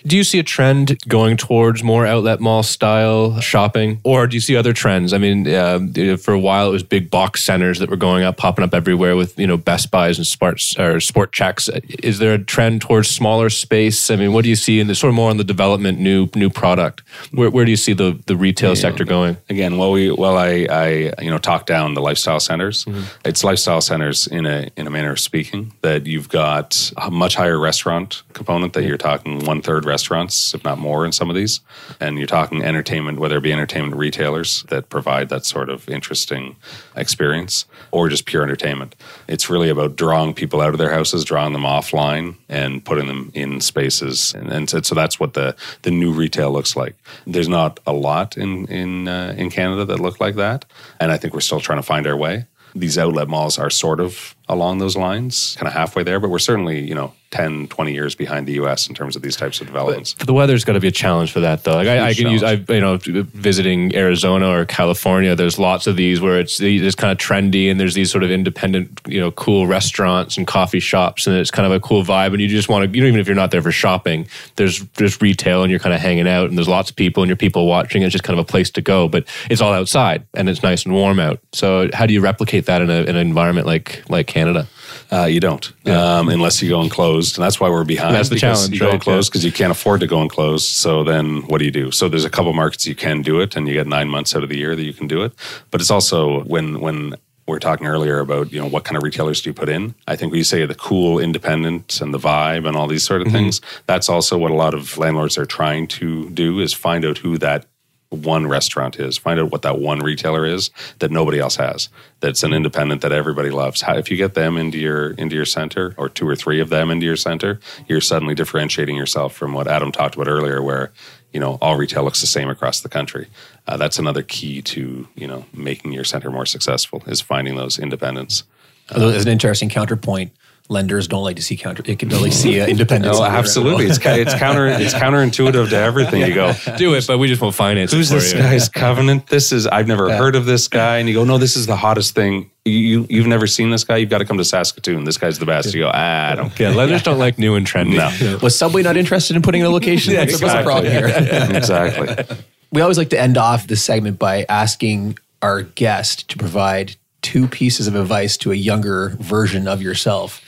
Do 0.07 0.19
you 0.19 0.25
see 0.25 0.39
a 0.39 0.43
trend 0.43 0.99
going 1.09 1.39
towards 1.39 1.83
more 1.83 2.05
outlet 2.05 2.39
mall 2.39 2.63
style 2.63 3.41
shopping, 3.41 4.01
or 4.05 4.27
do 4.27 4.37
you 4.37 4.41
see 4.41 4.55
other 4.55 4.75
trends? 4.75 5.15
I 5.15 5.19
mean, 5.19 5.49
uh, 5.49 6.17
for 6.19 6.35
a 6.35 6.39
while 6.39 6.69
it 6.69 6.73
was 6.73 6.83
big 6.83 7.11
box 7.11 7.43
centers 7.43 7.79
that 7.79 7.89
were 7.89 7.97
going 7.97 8.23
up, 8.23 8.37
popping 8.37 8.65
up 8.65 8.75
everywhere 8.75 9.17
with 9.17 9.39
you 9.39 9.47
know 9.47 9.57
Best 9.57 9.91
Buys 9.91 10.19
and 10.19 10.27
Sports 10.27 10.79
or 10.79 11.01
Sport 11.01 11.33
Cheks. 11.33 11.71
Is 12.03 12.19
there 12.19 12.35
a 12.35 12.39
trend 12.39 12.83
towards 12.83 13.09
smaller 13.09 13.49
space? 13.49 14.11
I 14.11 14.17
mean, 14.17 14.35
what 14.35 14.43
do 14.43 14.51
you 14.51 14.57
see 14.57 14.79
in 14.79 14.89
the 14.89 14.95
sort 14.95 15.09
of 15.09 15.15
more 15.15 15.31
on 15.31 15.39
the 15.39 15.45
development 15.45 15.99
new 15.99 16.29
new 16.35 16.51
product? 16.51 17.03
Where, 17.33 17.49
where 17.49 17.65
do 17.65 17.71
you 17.71 17.77
see 17.79 17.95
the 17.95 18.21
the 18.27 18.37
retail 18.37 18.71
yeah. 18.71 18.83
sector 18.83 19.05
going? 19.05 19.39
Again, 19.49 19.79
while 19.79 19.91
we 19.91 20.11
well 20.11 20.37
I 20.37 20.67
I 20.71 21.13
you 21.23 21.31
know 21.31 21.39
talk 21.39 21.65
down 21.65 21.95
the 21.95 22.03
lifestyle 22.03 22.41
centers. 22.41 22.85
Mm-hmm. 22.85 23.05
It's 23.25 23.43
lifestyle 23.43 23.81
centers 23.81 24.27
in 24.27 24.45
a 24.45 24.69
in 24.77 24.87
a 24.87 24.91
manner 24.91 25.13
of 25.13 25.21
speaking 25.21 25.73
that 25.81 26.05
you've 26.05 26.29
got 26.29 26.93
a 26.99 27.11
much 27.11 27.37
higher 27.37 27.59
restaurant 27.59 28.23
component 28.35 28.75
that 28.75 28.85
you're 28.85 28.99
talking 28.99 29.47
one 29.47 29.63
third 29.63 29.87
restaurants, 29.95 30.55
if 30.57 30.63
not 30.65 30.79
more, 30.79 31.07
in 31.07 31.13
some 31.13 31.31
of 31.31 31.37
these, 31.37 31.61
and 32.01 32.19
you're 32.19 32.37
talking 32.39 32.63
entertainment, 32.63 33.19
whether 33.21 33.37
it 33.39 33.43
be 33.43 33.53
entertainment 33.53 33.97
retailers 34.07 34.65
that 34.71 34.89
provide 34.89 35.29
that 35.29 35.45
sort 35.47 35.69
of 35.71 35.89
interesting 35.89 36.57
experience, 36.97 37.67
or 37.91 38.09
just 38.09 38.25
pure 38.27 38.43
entertainment. 38.43 38.97
It's 39.29 39.51
really 39.53 39.71
about 39.71 39.97
drawing 39.97 40.35
people 40.35 40.61
out 40.61 40.75
of 40.75 40.79
their 40.79 40.95
houses, 40.99 41.25
drawing 41.25 41.53
them 41.53 41.67
offline, 41.77 42.35
and 42.49 42.85
putting 42.85 43.07
them 43.07 43.31
in 43.35 43.61
spaces, 43.61 44.35
and, 44.35 44.49
and 44.53 44.69
so, 44.69 44.95
that's 44.95 45.21
what 45.21 45.35
the 45.35 45.55
the 45.83 45.91
new 45.91 46.13
retail 46.23 46.51
looks 46.53 46.75
like. 46.77 46.95
There's 47.27 47.49
not 47.49 47.81
a 47.87 47.93
lot 47.93 48.37
in 48.37 48.67
in 48.67 49.09
uh, 49.09 49.35
in 49.37 49.51
Canada 49.51 49.85
that 49.85 50.01
look 50.01 50.19
like 50.25 50.37
that, 50.37 50.65
and 51.01 51.13
I 51.13 51.19
think 51.19 51.35
we're 51.35 51.49
still 51.49 51.61
trying 51.61 51.83
to 51.83 51.87
find 51.95 52.07
our 52.07 52.17
way. 52.17 52.47
These 52.77 52.99
outlet 52.99 53.29
malls 53.29 53.59
are 53.59 53.71
sort 53.71 54.01
of 54.01 54.35
along 54.49 54.79
those 54.79 54.97
lines, 54.97 55.57
kind 55.59 55.67
of 55.67 55.75
halfway 55.75 56.03
there, 56.03 56.21
but 56.21 56.31
we're 56.31 56.39
certainly, 56.39 56.87
you 56.87 56.95
know, 56.95 57.13
10, 57.35 57.67
20 57.67 57.93
years 57.93 58.15
behind 58.15 58.47
the 58.47 58.53
US 58.53 58.89
in 58.89 58.95
terms 58.95 59.17
of 59.17 59.23
these 59.23 59.35
types 59.35 59.61
of 59.61 59.67
developments. 59.67 60.15
But 60.15 60.29
the 60.29 60.35
weather's 60.35 60.63
got 60.63 60.75
to 60.75 60.81
be 60.81 60.87
a 60.87 60.93
challenge 60.93 61.33
for 61.33 61.41
that, 61.41 61.65
though. 61.65 61.75
Like 61.75 61.89
I, 61.89 62.11
I, 62.11 62.15
can 62.15 62.31
use, 62.31 62.45
I, 62.45 62.53
you 62.69 62.81
know, 62.81 62.97
visiting 62.97 63.93
Arizona 63.97 64.49
or 64.49 64.65
California, 64.65 65.35
there's 65.35 65.59
lots 65.59 65.89
of 65.89 65.97
these 65.97 66.21
where 66.21 66.39
it's, 66.39 66.61
it's 66.61 66.95
kind 66.95 67.11
of 67.11 67.19
trendy 67.19 67.69
and 67.69 67.81
there's 67.81 67.95
these 67.95 68.09
sort 68.09 68.23
of 68.23 68.31
independent, 68.31 69.01
you 69.09 69.19
know, 69.19 69.33
cool 69.33 69.67
restaurants 69.67 70.37
and 70.37 70.47
coffee 70.47 70.79
shops 70.79 71.27
and 71.27 71.37
it's 71.37 71.51
kind 71.51 71.67
of 71.67 71.73
a 71.73 71.81
cool 71.81 72.05
vibe. 72.05 72.29
And 72.29 72.41
you 72.41 72.47
just 72.47 72.69
want 72.69 72.85
to, 72.85 72.97
you 72.97 73.03
know, 73.03 73.09
even 73.09 73.19
if 73.19 73.27
you're 73.27 73.35
not 73.35 73.51
there 73.51 73.63
for 73.63 73.73
shopping, 73.73 74.29
there's 74.55 74.79
just 74.91 75.21
retail 75.21 75.65
and 75.65 75.73
you're 75.73 75.81
kind 75.81 75.95
of 75.95 76.01
hanging 76.01 76.29
out 76.29 76.51
and 76.51 76.57
there's 76.57 76.69
lots 76.69 76.89
of 76.89 76.95
people 76.95 77.25
and 77.25 77.29
you're 77.29 77.37
people 77.37 77.67
watching. 77.67 78.03
It's 78.03 78.13
just 78.13 78.23
kind 78.23 78.39
of 78.39 78.45
a 78.45 78.49
place 78.49 78.71
to 78.71 78.81
go, 78.81 79.09
but 79.09 79.27
it's 79.51 79.61
all 79.61 79.73
outside 79.73 80.25
and 80.35 80.49
it's 80.49 80.63
nice 80.63 80.85
and 80.85 80.95
warm 80.95 81.19
out. 81.19 81.41
So 81.53 81.91
how 81.93 82.07
do 82.07 82.15
you 82.15 82.21
replicate 82.21 82.67
that 82.67 82.81
in, 82.81 82.91
a, 82.91 83.01
in 83.01 83.17
an 83.17 83.27
environment 83.27 83.67
like, 83.67 84.09
like 84.09 84.29
Canada? 84.35 84.67
Uh, 85.13 85.27
you 85.27 85.39
don't, 85.39 85.73
yeah. 85.85 86.19
um, 86.19 86.29
unless 86.29 86.61
you 86.61 86.69
go 86.69 86.83
enclosed, 86.83 87.39
and 87.39 87.45
that's 87.45 87.61
why 87.61 87.69
we're 87.69 87.85
behind. 87.85 88.15
That's 88.17 88.31
the 88.31 88.37
challenge. 88.37 88.73
You 88.73 88.81
go 88.81 88.87
right? 88.87 88.95
enclosed 88.95 89.31
because 89.31 89.45
yeah. 89.45 89.49
you 89.49 89.53
can't 89.53 89.71
afford 89.71 90.01
to 90.01 90.09
go 90.09 90.21
enclosed. 90.23 90.67
So 90.67 91.05
then, 91.05 91.43
what 91.43 91.59
do 91.59 91.65
you 91.65 91.71
do? 91.71 91.93
So 91.93 92.09
there's 92.09 92.25
a 92.25 92.31
couple 92.31 92.53
markets 92.53 92.85
you 92.87 92.97
can 92.97 93.23
do 93.23 93.41
it, 93.41 93.55
and 93.55 93.69
you 93.69 93.75
get 93.75 93.87
nine 93.87 94.09
months 94.09 94.35
out 94.35 94.43
of 94.43 94.49
the 94.49 94.57
year 94.57 94.75
that 94.75 94.83
you 94.83 94.93
can 94.93 95.07
do 95.07 95.23
it. 95.23 95.33
But 95.71 95.81
it's 95.81 95.91
also 95.91 96.43
when 96.45 96.81
when 96.81 97.15
we 97.47 97.55
are 97.57 97.61
talking 97.61 97.87
earlier 97.87 98.19
about 98.19 98.53
you 98.53 98.61
know 98.61 98.67
what 98.67 98.85
kind 98.85 98.97
of 98.97 99.03
retailers 99.03 99.43
do 99.43 99.51
you 99.51 99.55
put 99.55 99.69
in 99.69 99.95
i 100.09 100.17
think 100.17 100.33
we 100.33 100.43
say 100.43 100.65
the 100.65 100.75
cool 100.75 101.19
independent 101.19 102.01
and 102.01 102.15
the 102.15 102.19
vibe 102.19 102.67
and 102.67 102.75
all 102.75 102.87
these 102.87 103.05
sort 103.05 103.21
of 103.21 103.27
mm-hmm. 103.27 103.37
things 103.37 103.61
that's 103.85 104.09
also 104.09 104.39
what 104.39 104.51
a 104.51 104.55
lot 104.55 104.73
of 104.73 104.97
landlords 104.97 105.37
are 105.37 105.45
trying 105.45 105.87
to 105.87 106.31
do 106.31 106.59
is 106.59 106.73
find 106.73 107.05
out 107.05 107.19
who 107.19 107.37
that 107.37 107.67
one 108.15 108.47
restaurant 108.47 108.99
is. 108.99 109.19
Find 109.19 109.39
out 109.39 109.51
what 109.51 109.63
that 109.63 109.79
one 109.79 110.01
retailer 110.01 110.47
is 110.47 110.71
that 111.01 111.11
nobody 111.11 111.39
else 111.39 111.57
has. 111.57 111.89
That's 112.21 112.43
an 112.43 112.53
independent 112.53 113.03
that 113.03 113.13
everybody 113.13 113.51
loves. 113.51 113.83
How, 113.83 113.97
if 113.97 114.11
you 114.11 114.17
get 114.17 114.35
them 114.35 114.57
into 114.57 114.79
your 114.79 115.11
into 115.13 115.37
your 115.37 115.45
center, 115.45 115.95
or 115.99 116.09
two 116.09 116.27
or 116.27 116.37
three 116.37 116.61
of 116.61 116.71
them 116.71 116.91
into 116.91 117.07
your 117.07 117.17
center, 117.17 117.61
you're 117.89 118.01
suddenly 118.01 118.35
differentiating 118.35 118.97
yourself 118.97 119.35
from 119.35 119.53
what 119.53 119.69
Adam 119.69 119.93
talked 119.93 120.15
about 120.15 120.29
earlier, 120.29 120.63
where 120.63 120.93
you 121.33 121.41
know 121.41 121.59
all 121.61 121.77
retail 121.77 122.05
looks 122.05 122.21
the 122.21 122.27
same 122.27 122.49
across 122.49 122.81
the 122.81 122.89
country. 122.89 123.29
Uh, 123.67 123.77
that's 123.77 123.99
another 123.99 124.23
key 124.23 124.63
to 124.63 125.07
you 125.15 125.27
know 125.27 125.45
making 125.53 125.93
your 125.93 126.05
center 126.05 126.31
more 126.31 126.47
successful 126.47 127.03
is 127.07 127.21
finding 127.21 127.57
those 127.57 127.79
independents. 127.79 128.45
Uh, 128.91 129.09
an 129.17 129.29
interesting 129.29 129.69
counterpoint, 129.69 130.31
lenders 130.69 131.09
don't 131.09 131.23
like 131.23 131.37
to 131.37 131.43
see 131.43 131.57
counter. 131.57 131.83
It 131.87 131.99
can 131.99 132.13
only 132.13 132.31
see 132.31 132.61
uh, 132.61 132.67
independence. 132.67 133.19
no, 133.19 133.25
absolutely. 133.25 133.87
It's 133.87 133.99
it's 133.99 134.35
counter 134.35 134.67
it's 134.67 134.95
counterintuitive 134.95 135.71
to 135.71 135.77
everything. 135.77 136.23
You 136.23 136.35
go 136.35 136.53
do 136.77 136.95
it, 136.95 137.07
but 137.07 137.19
we 137.19 137.29
just 137.29 137.41
won't 137.41 137.55
finance. 137.55 137.93
Who's 137.93 138.09
this 138.09 138.33
you. 138.33 138.39
guy's 138.39 138.69
covenant? 138.69 139.27
This 139.27 139.53
is 139.53 139.67
I've 139.67 139.87
never 139.87 140.09
yeah. 140.09 140.17
heard 140.17 140.37
of 140.37 140.47
this 140.47 140.69
guy, 140.69 140.99
and 140.99 141.09
you 141.09 141.15
go, 141.15 141.25
no, 141.25 141.39
this 141.39 141.57
is 141.57 141.67
the 141.67 141.77
hottest 141.77 142.15
thing. 142.15 142.51
You 142.65 143.07
you've 143.11 143.27
never 143.27 143.47
seen 143.47 143.71
this 143.71 143.85
guy. 143.85 143.99
You've 143.99 144.11
got 144.11 144.19
to 144.19 144.25
come 144.25 144.39
to 144.39 144.45
Saskatoon. 144.45 145.05
This 145.05 145.19
guy's 145.19 145.39
the 145.39 145.47
best. 145.47 145.75
You 145.75 145.83
go, 145.83 145.91
ah, 145.93 146.33
I 146.33 146.35
don't. 146.35 146.59
Yeah, 146.59 146.71
lenders 146.71 147.03
don't 147.03 147.19
like 147.19 147.39
new 147.39 147.55
and 147.57 147.67
trendy. 147.67 147.97
No. 147.97 148.39
Was 148.39 148.57
Subway 148.57 148.83
not 148.83 148.97
interested 148.97 149.37
in 149.37 149.43
putting 149.43 149.61
in 149.61 149.67
a 149.67 149.71
location? 149.71 150.15
yeah, 150.15 150.21
That's 150.21 150.41
exactly. 150.41 150.65
problem 150.65 150.93
here. 150.93 151.07
exactly. 151.57 152.37
We 152.73 152.81
always 152.81 152.99
like 152.99 153.11
to 153.11 153.21
end 153.21 153.37
off 153.37 153.67
this 153.67 153.85
segment 153.85 154.19
by 154.19 154.47
asking 154.49 155.19
our 155.43 155.63
guest 155.63 156.29
to 156.31 156.39
provide 156.39 156.97
two 157.25 157.49
pieces 157.49 157.87
of 157.87 157.95
advice 157.95 158.37
to 158.37 158.53
a 158.53 158.55
younger 158.55 159.17
version 159.19 159.67
of 159.67 159.81
yourself. 159.81 160.44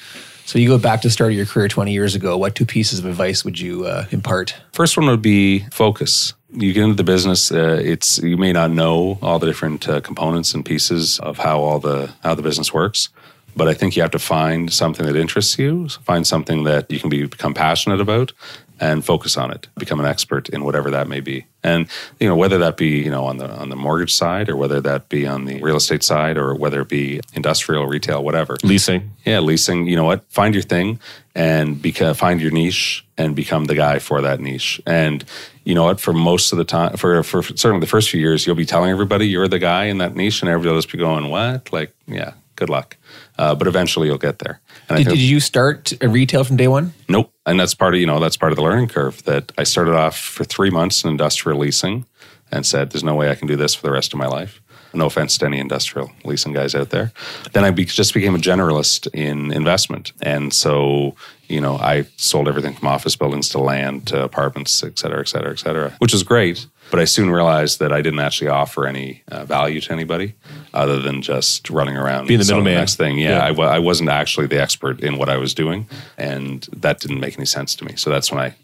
So 0.47 0.61
you 0.61 0.69
go 0.69 0.79
back 0.79 1.01
to 1.01 1.11
start 1.11 1.33
of 1.33 1.37
your 1.37 1.45
career 1.45 1.67
20 1.67 1.93
years 1.93 2.15
ago. 2.15 2.37
What 2.39 2.55
two 2.55 2.65
pieces 2.65 3.01
of 3.01 3.05
advice 3.05 3.45
would 3.45 3.59
you 3.59 3.85
uh, 3.85 4.07
impart? 4.13 4.55
First 4.73 4.97
one 4.97 5.09
would 5.09 5.21
be 5.21 5.67
focus. 5.73 6.35
You 6.53 6.73
get 6.73 6.85
into 6.85 6.95
the 6.95 7.03
business, 7.03 7.51
uh, 7.51 7.81
it's 7.83 8.21
you 8.21 8.37
may 8.37 8.53
not 8.53 8.71
know 8.71 9.19
all 9.21 9.41
the 9.41 9.47
different 9.47 9.89
uh, 9.89 10.01
components 10.01 10.55
and 10.55 10.65
pieces 10.65 11.19
of 11.19 11.39
how 11.39 11.59
all 11.59 11.81
the 11.81 12.13
how 12.23 12.37
the 12.37 12.43
business 12.43 12.73
works, 12.73 13.09
but 13.57 13.67
I 13.67 13.75
think 13.75 13.97
you 13.97 14.03
have 14.03 14.13
to 14.13 14.21
find 14.21 14.73
something 14.73 15.05
that 15.05 15.17
interests 15.17 15.59
you, 15.59 15.89
find 15.89 16.25
something 16.25 16.63
that 16.63 16.89
you 16.93 17.01
can 17.01 17.11
be, 17.11 17.27
become 17.27 17.53
passionate 17.53 18.01
about, 18.01 18.33
and 18.79 19.05
focus 19.05 19.37
on 19.37 19.51
it 19.51 19.69
become 19.79 20.01
an 20.01 20.07
expert 20.07 20.49
in 20.49 20.65
whatever 20.65 20.91
that 20.91 21.09
may 21.09 21.21
be. 21.21 21.47
And 21.63 21.89
you 22.21 22.29
know 22.29 22.37
whether 22.37 22.59
that 22.59 22.77
be 22.77 23.03
you 23.03 23.11
know 23.11 23.25
on 23.25 23.39
the 23.39 23.49
on 23.51 23.71
the 23.71 23.77
mortgage 23.77 24.15
side 24.15 24.49
or 24.49 24.57
whether 24.57 24.81
that 24.83 25.09
be 25.09 25.27
on 25.27 25.47
the 25.47 25.61
real 25.63 25.77
estate 25.77 26.03
side 26.03 26.37
or 26.37 26.55
whether 26.55 26.83
it 26.83 26.89
be 26.89 27.21
industrial 27.35 27.87
retail 27.87 28.23
whatever. 28.23 28.57
Leasing. 28.63 29.11
Yeah 29.25 29.41
leasing. 29.41 29.87
You 29.87 29.97
know 29.97 30.05
what? 30.05 30.25
Find 30.31 30.55
your 30.55 30.63
thing 30.63 31.01
and 31.35 31.81
become, 31.81 32.15
find 32.15 32.41
your 32.41 32.51
niche 32.51 33.05
and 33.19 33.35
become 33.35 33.65
the 33.65 33.75
guy 33.75 33.99
for 33.99 34.21
that 34.21 34.41
niche. 34.41 34.81
And 34.87 35.25
you 35.65 35.75
know 35.75 35.85
what? 35.85 36.01
For 36.01 36.13
most 36.13 36.53
of 36.53 36.59
the 36.59 36.65
time 36.65 36.97
for 36.97 37.23
for 37.23 37.43
certainly 37.43 37.81
the 37.81 37.87
first 37.87 38.11
few 38.11 38.21
years 38.21 38.47
you'll 38.47 38.57
be 38.57 38.67
telling 38.67 38.91
everybody 38.91 39.27
you're 39.27 39.49
the 39.49 39.59
guy 39.59 39.85
in 39.85 39.99
that 39.99 40.15
niche 40.15 40.43
and 40.43 40.51
everybody 40.51 40.77
just 40.79 40.93
be 40.93 40.99
going 40.99 41.31
what? 41.31 41.73
Like 41.73 41.93
yeah 42.07 42.35
good 42.57 42.71
luck 42.71 42.97
uh, 43.39 43.55
but 43.55 43.67
eventually 43.67 44.09
you'll 44.09 44.19
get 44.19 44.39
there. 44.39 44.61
And 44.89 44.99
did, 44.99 45.09
did 45.09 45.19
you 45.19 45.41
start 45.41 45.93
retail 46.03 46.45
from 46.45 46.57
day 46.57 46.69
one? 46.69 46.93
Nope. 47.09 47.33
And 47.45 47.59
that's 47.59 47.75
part 47.75 47.95
of 47.95 48.01
you 48.01 48.07
know 48.07 48.21
that's 48.21 48.37
part 48.37 48.53
of 48.53 48.57
the 48.57 48.63
learning 48.63 48.89
curve. 48.89 49.23
That 49.25 49.53
I 49.59 49.65
started 49.65 49.95
off 49.95 50.19
for 50.19 50.45
three 50.45 50.71
months 50.71 51.05
in 51.05 51.11
industrial 51.11 51.59
leasing, 51.59 52.07
and 52.51 52.65
said, 52.65 52.91
"There's 52.91 53.05
no 53.05 53.15
way 53.15 53.31
I 53.31 53.35
can 53.35 53.47
do 53.47 53.57
this 53.57 53.75
for 53.75 53.83
the 53.83 53.93
rest 53.93 54.13
of 54.13 54.19
my 54.19 54.27
life." 54.27 54.61
No 54.95 55.07
offense 55.07 55.37
to 55.39 55.47
any 55.47 55.59
industrial 55.59 56.11
leasing 56.25 56.55
guys 56.55 56.75
out 56.75 56.89
there. 56.89 57.13
Then 57.53 57.65
I 57.65 57.71
be, 57.71 57.85
just 57.85 58.15
became 58.15 58.35
a 58.35 58.39
generalist 58.39 59.09
in 59.13 59.53
investment, 59.53 60.13
and 60.23 60.55
so 60.55 61.15
you 61.49 61.61
know 61.61 61.77
I 61.77 62.07
sold 62.17 62.49
everything 62.49 62.75
from 62.75 62.89
office 62.89 63.15
buildings 63.15 63.51
to 63.51 63.59
land 63.59 64.07
to 64.09 64.23
apartments, 64.23 64.83
et 64.83 64.99
cetera, 64.99 65.21
et 65.21 65.29
cetera, 65.29 65.51
et 65.51 65.59
cetera, 65.59 65.93
which 65.99 66.13
was 66.13 66.23
great. 66.23 66.67
But 66.91 67.01
I 67.01 67.05
soon 67.05 67.31
realized 67.31 67.81
that 67.81 67.93
I 67.93 68.01
didn't 68.01 68.21
actually 68.21 68.49
offer 68.49 68.87
any 68.87 69.23
uh, 69.29 69.45
value 69.45 69.81
to 69.81 69.93
anybody 69.93 70.35
other 70.73 71.01
than 71.01 71.21
just 71.21 71.69
running 71.69 71.97
around 71.97 72.27
being 72.29 72.39
the 72.39 72.45
middleman. 72.45 72.75
The 72.75 72.81
next 72.81 72.97
thing, 72.97 73.19
yeah, 73.19 73.31
yeah. 73.39 73.45
I 73.45 73.49
w- 73.49 73.69
I 73.69 73.79
wasn't 73.81 74.09
actually 74.09 74.47
the 74.47 74.61
expert 74.63 75.01
in 75.01 75.19
what 75.19 75.29
I 75.29 75.37
was 75.37 75.53
doing, 75.53 75.89
and 76.17 76.63
that 76.77 77.01
didn't 77.01 77.19
make 77.21 77.37
any 77.37 77.47
sense 77.47 77.75
to 77.77 77.85
me. 77.85 77.95
So 77.97 78.09
that's 78.11 78.31
when 78.31 78.41
I 78.41 78.55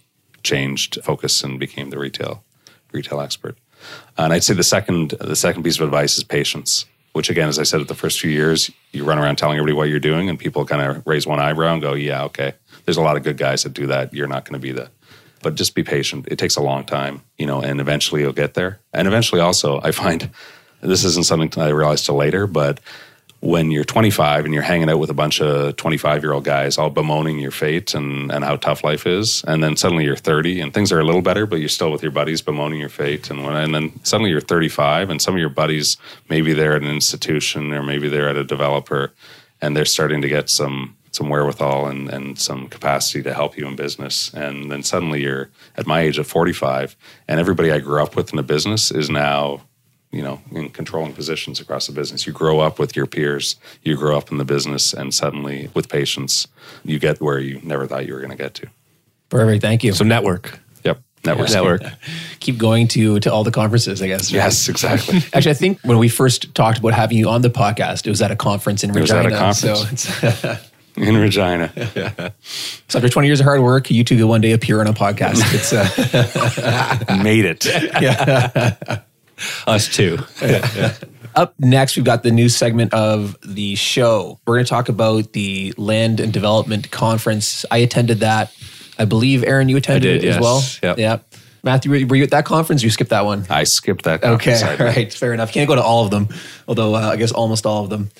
changed 0.42 0.98
focus 1.02 1.42
and 1.42 1.58
became 1.58 1.90
the 1.90 1.98
retail 1.98 2.42
retail 2.92 3.20
expert. 3.20 3.56
And 4.16 4.32
I'd 4.32 4.44
say 4.44 4.54
the 4.54 4.62
second 4.62 5.10
the 5.20 5.36
second 5.36 5.62
piece 5.64 5.78
of 5.80 5.84
advice 5.84 6.16
is 6.16 6.24
patience. 6.24 6.86
Which 7.12 7.28
again, 7.28 7.48
as 7.48 7.58
I 7.58 7.64
said, 7.64 7.82
at 7.82 7.88
the 7.88 7.94
first 7.94 8.20
few 8.20 8.30
years, 8.30 8.70
you 8.92 9.04
run 9.04 9.18
around 9.18 9.36
telling 9.36 9.58
everybody 9.58 9.76
what 9.76 9.88
you're 9.90 10.00
doing, 10.00 10.30
and 10.30 10.38
people 10.38 10.64
kind 10.64 10.80
of 10.80 11.06
raise 11.06 11.26
one 11.26 11.40
eyebrow 11.40 11.74
and 11.74 11.82
go, 11.82 11.92
"Yeah, 11.92 12.24
okay." 12.24 12.54
There's 12.86 12.96
a 12.96 13.02
lot 13.02 13.16
of 13.18 13.22
good 13.22 13.36
guys 13.36 13.64
that 13.64 13.74
do 13.74 13.86
that. 13.88 14.14
You're 14.14 14.28
not 14.28 14.44
going 14.46 14.54
to 14.54 14.58
be 14.58 14.72
the 14.72 14.88
but 15.42 15.54
just 15.54 15.74
be 15.74 15.82
patient. 15.82 16.28
It 16.28 16.38
takes 16.38 16.56
a 16.56 16.62
long 16.62 16.84
time, 16.84 17.22
you 17.38 17.46
know, 17.46 17.60
and 17.60 17.80
eventually 17.80 18.22
you'll 18.22 18.32
get 18.32 18.54
there. 18.54 18.80
And 18.92 19.06
eventually, 19.08 19.40
also, 19.40 19.80
I 19.82 19.90
find 19.90 20.30
this 20.80 21.04
isn't 21.04 21.26
something 21.26 21.52
I 21.62 21.68
realized 21.68 22.06
till 22.06 22.16
later, 22.16 22.46
but 22.46 22.80
when 23.42 23.72
you're 23.72 23.82
25 23.82 24.44
and 24.44 24.54
you're 24.54 24.62
hanging 24.62 24.88
out 24.88 25.00
with 25.00 25.10
a 25.10 25.14
bunch 25.14 25.40
of 25.40 25.74
25 25.74 26.22
year 26.22 26.32
old 26.32 26.44
guys 26.44 26.78
all 26.78 26.90
bemoaning 26.90 27.40
your 27.40 27.50
fate 27.50 27.92
and, 27.92 28.30
and 28.30 28.44
how 28.44 28.54
tough 28.54 28.84
life 28.84 29.04
is 29.04 29.42
and 29.48 29.64
then 29.64 29.76
suddenly 29.76 30.04
you're 30.04 30.14
30 30.14 30.60
and 30.60 30.72
things 30.72 30.92
are 30.92 31.00
a 31.00 31.04
little 31.04 31.22
better 31.22 31.44
but 31.44 31.58
you're 31.58 31.68
still 31.68 31.90
with 31.90 32.02
your 32.02 32.12
buddies 32.12 32.40
bemoaning 32.40 32.78
your 32.78 32.88
fate 32.88 33.30
and 33.30 33.44
when 33.44 33.56
and 33.56 33.74
then 33.74 33.92
suddenly 34.04 34.30
you're 34.30 34.40
35 34.40 35.10
and 35.10 35.20
some 35.20 35.34
of 35.34 35.40
your 35.40 35.48
buddies 35.48 35.96
maybe 36.30 36.52
they're 36.52 36.76
at 36.76 36.82
an 36.82 36.88
institution 36.88 37.72
or 37.72 37.82
maybe 37.82 38.08
they're 38.08 38.28
at 38.28 38.36
a 38.36 38.44
developer 38.44 39.12
and 39.60 39.76
they're 39.76 39.84
starting 39.84 40.22
to 40.22 40.28
get 40.28 40.48
some 40.48 40.96
some 41.12 41.28
wherewithal 41.28 41.86
and, 41.86 42.08
and 42.08 42.38
some 42.38 42.66
capacity 42.68 43.22
to 43.22 43.32
help 43.34 43.56
you 43.56 43.66
in 43.68 43.76
business. 43.76 44.32
And 44.34 44.72
then 44.72 44.82
suddenly 44.82 45.22
you're 45.22 45.50
at 45.76 45.86
my 45.86 46.00
age 46.00 46.18
of 46.18 46.26
45, 46.26 46.96
and 47.28 47.38
everybody 47.38 47.70
I 47.70 47.78
grew 47.78 48.02
up 48.02 48.16
with 48.16 48.30
in 48.30 48.36
the 48.36 48.42
business 48.42 48.90
is 48.90 49.08
now, 49.10 49.60
you 50.10 50.22
know, 50.22 50.40
in 50.50 50.70
controlling 50.70 51.12
positions 51.12 51.60
across 51.60 51.86
the 51.86 51.92
business. 51.92 52.26
You 52.26 52.32
grow 52.32 52.60
up 52.60 52.78
with 52.78 52.96
your 52.96 53.06
peers, 53.06 53.56
you 53.82 53.96
grow 53.96 54.16
up 54.16 54.32
in 54.32 54.38
the 54.38 54.44
business, 54.44 54.92
and 54.92 55.14
suddenly 55.14 55.70
with 55.74 55.88
patience, 55.88 56.48
you 56.82 56.98
get 56.98 57.20
where 57.20 57.38
you 57.38 57.60
never 57.62 57.86
thought 57.86 58.06
you 58.06 58.14
were 58.14 58.20
going 58.20 58.30
to 58.30 58.36
get 58.36 58.54
to. 58.54 58.68
Perfect. 59.28 59.62
Thank 59.62 59.84
you. 59.84 59.92
So 59.92 60.04
network. 60.04 60.60
Yep. 60.84 61.00
network. 61.24 61.50
network. 61.50 61.82
Keep 62.40 62.58
going 62.58 62.88
to 62.88 63.20
to 63.20 63.32
all 63.32 63.44
the 63.44 63.50
conferences, 63.50 64.02
I 64.02 64.06
guess. 64.08 64.32
right? 64.32 64.38
Yes, 64.44 64.68
exactly. 64.68 65.20
Actually, 65.34 65.52
I 65.52 65.54
think 65.54 65.80
when 65.82 65.98
we 65.98 66.08
first 66.08 66.54
talked 66.54 66.78
about 66.78 66.92
having 66.94 67.16
you 67.18 67.28
on 67.28 67.42
the 67.42 67.50
podcast, 67.50 68.06
it 68.06 68.10
was 68.10 68.20
at 68.20 68.30
a 68.30 68.36
conference 68.36 68.82
in 68.82 68.92
was 68.92 69.10
at 69.10 69.24
Regina. 69.24 69.34
a 69.34 69.38
conference. 69.38 70.02
So, 70.08 70.28
it's, 70.28 70.68
in 71.02 71.16
Regina. 71.16 71.70
so 72.88 72.98
after 72.98 73.08
20 73.08 73.28
years 73.28 73.40
of 73.40 73.44
hard 73.44 73.60
work, 73.60 73.90
you 73.90 74.04
two 74.04 74.16
could 74.16 74.26
one 74.26 74.40
day 74.40 74.52
appear 74.52 74.80
on 74.80 74.86
a 74.86 74.92
podcast. 74.92 75.40
It's 75.54 75.72
uh, 75.72 77.16
Made 77.22 77.44
it. 77.44 77.66
Us 79.66 79.88
too. 79.88 80.18
Up 81.34 81.54
next, 81.58 81.96
we've 81.96 82.04
got 82.04 82.22
the 82.22 82.30
new 82.30 82.48
segment 82.48 82.92
of 82.92 83.36
the 83.42 83.74
show. 83.74 84.38
We're 84.46 84.56
going 84.56 84.66
to 84.66 84.68
talk 84.68 84.88
about 84.88 85.32
the 85.32 85.72
Land 85.78 86.20
and 86.20 86.32
Development 86.32 86.90
Conference. 86.90 87.64
I 87.70 87.78
attended 87.78 88.20
that. 88.20 88.54
I 88.98 89.06
believe, 89.06 89.42
Aaron, 89.42 89.70
you 89.70 89.78
attended 89.78 90.20
did, 90.20 90.24
it 90.24 90.28
as 90.28 90.34
yes. 90.34 90.42
well. 90.42 90.62
Yep. 90.82 90.98
Yeah. 90.98 91.18
Matthew, 91.64 91.90
were 91.90 91.96
you- 91.96 92.06
were 92.06 92.16
you 92.16 92.24
at 92.24 92.30
that 92.30 92.44
conference? 92.44 92.82
Or 92.82 92.86
you 92.86 92.90
skipped 92.90 93.10
that 93.10 93.24
one. 93.24 93.46
I 93.48 93.64
skipped 93.64 94.04
that. 94.04 94.22
Okay, 94.22 94.58
conference. 94.58 94.80
all 94.80 94.86
right, 94.86 95.12
fair 95.12 95.32
enough. 95.32 95.52
Can't 95.52 95.68
go 95.68 95.74
to 95.74 95.82
all 95.82 96.04
of 96.04 96.10
them, 96.10 96.28
although 96.68 96.94
uh, 96.94 97.10
I 97.12 97.16
guess 97.16 97.32
almost 97.32 97.64
all 97.66 97.84
of 97.84 97.90
them. 97.90 98.10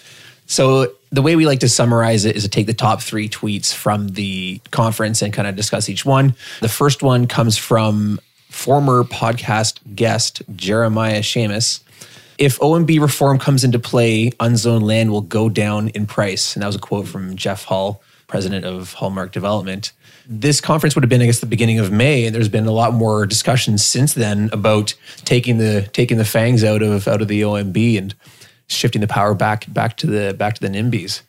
So 0.53 0.93
the 1.11 1.23
way 1.23 1.35
we 1.35 1.47
like 1.47 1.61
to 1.61 1.69
summarize 1.69 2.27
it 2.27 2.37
is 2.37 2.43
to 2.43 2.49
take 2.51 2.67
the 2.67 2.75
top 2.75 3.01
three 3.01 3.27
tweets 3.27 3.73
from 3.73 4.09
the 4.09 4.61
conference 4.71 5.23
and 5.23 5.33
kind 5.33 5.49
of 5.49 5.57
discuss 5.57 5.89
each 5.89 6.05
one. 6.05 6.35
The 6.61 6.69
first 6.69 7.03
one 7.03 7.27
comes 7.27 7.57
from 7.57 8.21
former 8.51 9.03
podcast 9.03 9.79
guest 9.97 10.43
Jeremiah 10.55 11.21
Seamus. 11.21 11.81
If 12.37 12.59
OMB 12.59 13.01
reform 13.01 13.39
comes 13.39 13.65
into 13.65 13.79
play, 13.79 14.33
unzoned 14.41 14.83
land 14.83 15.11
will 15.11 15.23
go 15.23 15.49
down 15.49 15.89
in 15.89 16.05
price. 16.05 16.55
And 16.55 16.63
that 16.63 16.67
was 16.67 16.77
a 16.77 16.81
quote 16.81 17.09
from 17.09 17.35
Jeff 17.35 17.65
Hall, 17.65 18.03
president 18.27 18.67
of 18.67 18.93
Hallmark 18.93 19.33
Development. 19.33 19.91
This 20.29 20.61
conference 20.61 20.95
would 20.95 21.03
have 21.03 21.09
been, 21.09 21.23
I 21.23 21.27
guess, 21.27 21.41
the 21.41 21.47
beginning 21.47 21.79
of 21.79 21.91
May, 21.91 22.27
and 22.27 22.35
there's 22.35 22.51
been 22.51 22.67
a 22.67 22.73
lot 22.73 22.93
more 22.93 23.25
discussion 23.25 23.79
since 23.79 24.13
then 24.13 24.51
about 24.53 24.93
taking 25.25 25.57
the 25.57 25.89
taking 25.95 26.19
the 26.19 26.27
fangs 26.27 26.63
out 26.63 26.83
of 26.83 27.09
out 27.09 27.23
of 27.23 27.29
the 27.29 27.41
OMB 27.41 27.97
and 27.97 28.15
shifting 28.73 29.01
the 29.01 29.07
power 29.07 29.35
back 29.35 29.73
back 29.73 29.97
to 29.99 30.07
the 30.07 30.35
back 30.35 30.55
to 30.55 30.61
the 30.61 30.68
NIMBYs. 30.68 31.23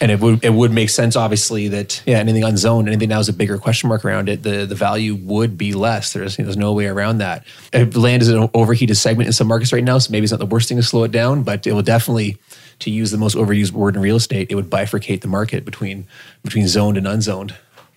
And 0.00 0.12
it 0.12 0.20
would 0.20 0.44
it 0.44 0.52
would 0.52 0.70
make 0.70 0.90
sense, 0.90 1.16
obviously, 1.16 1.66
that 1.68 2.02
yeah, 2.06 2.18
anything 2.18 2.44
unzoned, 2.44 2.86
anything 2.86 3.08
now 3.08 3.18
is 3.18 3.28
a 3.28 3.32
bigger 3.32 3.58
question 3.58 3.88
mark 3.88 4.04
around 4.04 4.28
it. 4.28 4.44
The 4.44 4.64
the 4.64 4.76
value 4.76 5.16
would 5.16 5.58
be 5.58 5.72
less. 5.72 6.12
There's 6.12 6.36
there's 6.36 6.56
no 6.56 6.72
way 6.72 6.86
around 6.86 7.18
that. 7.18 7.44
Uh, 7.74 7.84
Land 7.94 8.22
is 8.22 8.28
an 8.28 8.48
overheated 8.54 8.96
segment 8.96 9.26
in 9.26 9.32
some 9.32 9.48
markets 9.48 9.72
right 9.72 9.82
now, 9.82 9.98
so 9.98 10.12
maybe 10.12 10.22
it's 10.22 10.30
not 10.30 10.38
the 10.38 10.46
worst 10.46 10.68
thing 10.68 10.76
to 10.76 10.84
slow 10.84 11.02
it 11.02 11.10
down, 11.10 11.42
but 11.42 11.66
it 11.66 11.72
will 11.72 11.82
definitely, 11.82 12.36
to 12.78 12.90
use 12.90 13.10
the 13.10 13.18
most 13.18 13.36
overused 13.36 13.72
word 13.72 13.96
in 13.96 14.02
real 14.02 14.14
estate, 14.14 14.52
it 14.52 14.54
would 14.54 14.70
bifurcate 14.70 15.22
the 15.22 15.28
market 15.28 15.64
between 15.64 16.06
between 16.44 16.68
zoned 16.68 16.96
and 16.96 17.08
unzoned. 17.08 17.56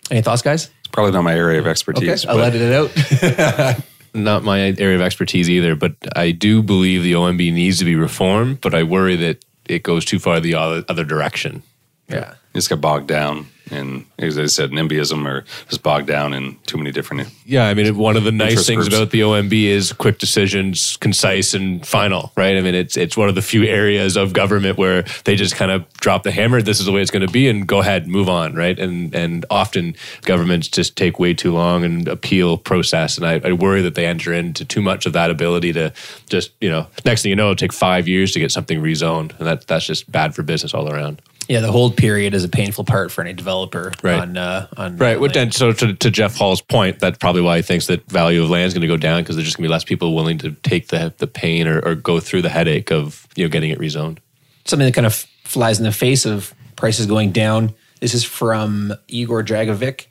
Any 0.09 0.23
thoughts, 0.23 0.41
guys? 0.41 0.71
It's 0.79 0.87
probably 0.91 1.11
not 1.11 1.21
my 1.21 1.35
area 1.35 1.59
of 1.59 1.65
Okay, 1.65 1.71
expertise. 1.71 2.25
I 2.25 2.33
but 2.33 2.37
let 2.37 2.55
it 2.55 2.73
out. 2.73 3.77
Not 4.13 4.43
my 4.43 4.59
area 4.59 4.95
of 4.95 5.01
expertise 5.01 5.49
either, 5.49 5.75
but 5.75 5.93
I 6.15 6.31
do 6.31 6.61
believe 6.61 7.03
the 7.03 7.13
OMB 7.13 7.53
needs 7.53 7.79
to 7.79 7.85
be 7.85 7.95
reformed, 7.95 8.59
but 8.61 8.73
I 8.73 8.83
worry 8.83 9.15
that 9.15 9.45
it 9.67 9.83
goes 9.83 10.03
too 10.03 10.19
far 10.19 10.39
the 10.39 10.55
other, 10.55 11.03
direction. 11.05 11.63
yeah. 12.09 12.35
It's 12.53 12.67
got 12.67 12.81
bogged 12.81 13.07
down 13.07 13.47
in, 13.71 14.05
as 14.19 14.37
I 14.37 14.45
said, 14.47 14.71
NIMBYism 14.71 15.25
or 15.25 15.45
just 15.69 15.81
bogged 15.81 16.07
down 16.07 16.33
in 16.33 16.57
too 16.65 16.77
many 16.77 16.91
different. 16.91 17.29
Yeah, 17.45 17.67
I 17.67 17.73
mean, 17.73 17.97
one 17.97 18.17
of 18.17 18.23
the 18.23 18.31
nice 18.31 18.67
things 18.67 18.87
groups. 18.87 18.95
about 18.95 19.11
the 19.11 19.21
OMB 19.21 19.53
is 19.53 19.93
quick 19.93 20.19
decisions, 20.19 20.97
concise 20.97 21.53
and 21.53 21.85
final, 21.85 22.31
right? 22.35 22.57
I 22.57 22.61
mean, 22.61 22.75
it's 22.75 22.97
it's 22.97 23.15
one 23.15 23.29
of 23.29 23.35
the 23.35 23.41
few 23.41 23.63
areas 23.63 24.17
of 24.17 24.33
government 24.33 24.77
where 24.77 25.03
they 25.23 25.35
just 25.35 25.55
kind 25.55 25.71
of 25.71 25.91
drop 25.93 26.23
the 26.23 26.31
hammer. 26.31 26.61
This 26.61 26.79
is 26.79 26.85
the 26.85 26.91
way 26.91 27.01
it's 27.01 27.11
going 27.11 27.25
to 27.25 27.31
be, 27.31 27.47
and 27.47 27.67
go 27.67 27.79
ahead, 27.79 28.07
move 28.07 28.29
on, 28.29 28.53
right? 28.53 28.77
And 28.77 29.15
and 29.15 29.45
often 29.49 29.95
governments 30.23 30.67
just 30.67 30.97
take 30.97 31.19
way 31.19 31.33
too 31.33 31.53
long 31.53 31.83
and 31.83 32.07
appeal 32.07 32.57
process, 32.57 33.17
and 33.17 33.25
I, 33.25 33.41
I 33.43 33.53
worry 33.53 33.81
that 33.81 33.95
they 33.95 34.05
enter 34.05 34.33
into 34.33 34.65
too 34.65 34.81
much 34.81 35.05
of 35.05 35.13
that 35.13 35.31
ability 35.31 35.73
to 35.73 35.93
just 36.27 36.51
you 36.59 36.69
know, 36.69 36.87
next 37.05 37.21
thing 37.21 37.29
you 37.29 37.35
know, 37.35 37.43
it'll 37.43 37.55
take 37.55 37.73
five 37.73 38.07
years 38.07 38.33
to 38.33 38.39
get 38.39 38.51
something 38.51 38.81
rezoned, 38.81 39.37
and 39.39 39.47
that 39.47 39.67
that's 39.67 39.85
just 39.85 40.11
bad 40.11 40.35
for 40.35 40.43
business 40.43 40.73
all 40.73 40.91
around. 40.91 41.21
Yeah, 41.47 41.59
the 41.59 41.71
hold 41.71 41.97
period 41.97 42.33
is 42.33 42.43
a 42.43 42.49
painful 42.49 42.85
part 42.85 43.11
for 43.11 43.21
any 43.21 43.33
developer 43.33 43.91
Right. 44.03 44.19
on 44.21 44.37
uh, 44.37 44.67
on 44.77 44.95
Right. 44.97 45.17
uh, 45.17 45.19
land. 45.21 45.35
and 45.35 45.53
so 45.53 45.73
to, 45.73 45.93
to 45.93 46.09
Jeff 46.11 46.35
Hall's 46.37 46.61
point, 46.61 46.99
that's 46.99 47.17
probably 47.17 47.41
why 47.41 47.57
he 47.57 47.61
thinks 47.63 47.87
that 47.87 48.05
value 48.09 48.41
of 48.43 48.49
land 48.49 48.67
is 48.67 48.73
going 48.73 48.81
to 48.81 48.87
go 48.87 48.95
down 48.97 49.21
because 49.21 49.35
there's 49.35 49.47
just 49.47 49.57
going 49.57 49.63
to 49.63 49.67
be 49.69 49.71
less 49.71 49.83
people 49.83 50.15
willing 50.15 50.37
to 50.39 50.51
take 50.63 50.87
the 50.89 51.13
the 51.17 51.27
pain 51.27 51.67
or, 51.67 51.79
or 51.79 51.95
go 51.95 52.19
through 52.19 52.41
the 52.43 52.49
headache 52.49 52.91
of 52.91 53.27
you 53.35 53.43
know 53.45 53.49
getting 53.49 53.69
it 53.71 53.79
rezoned. 53.79 54.19
something 54.65 54.85
that 54.85 54.93
kind 54.93 55.07
of 55.07 55.15
flies 55.43 55.77
in 55.79 55.83
the 55.83 55.91
face 55.91 56.25
of 56.25 56.53
prices 56.77 57.05
going 57.05 57.31
down. 57.31 57.73
This 57.99 58.13
is 58.13 58.23
from 58.23 58.93
Igor 59.09 59.43
Dragovic. 59.43 60.05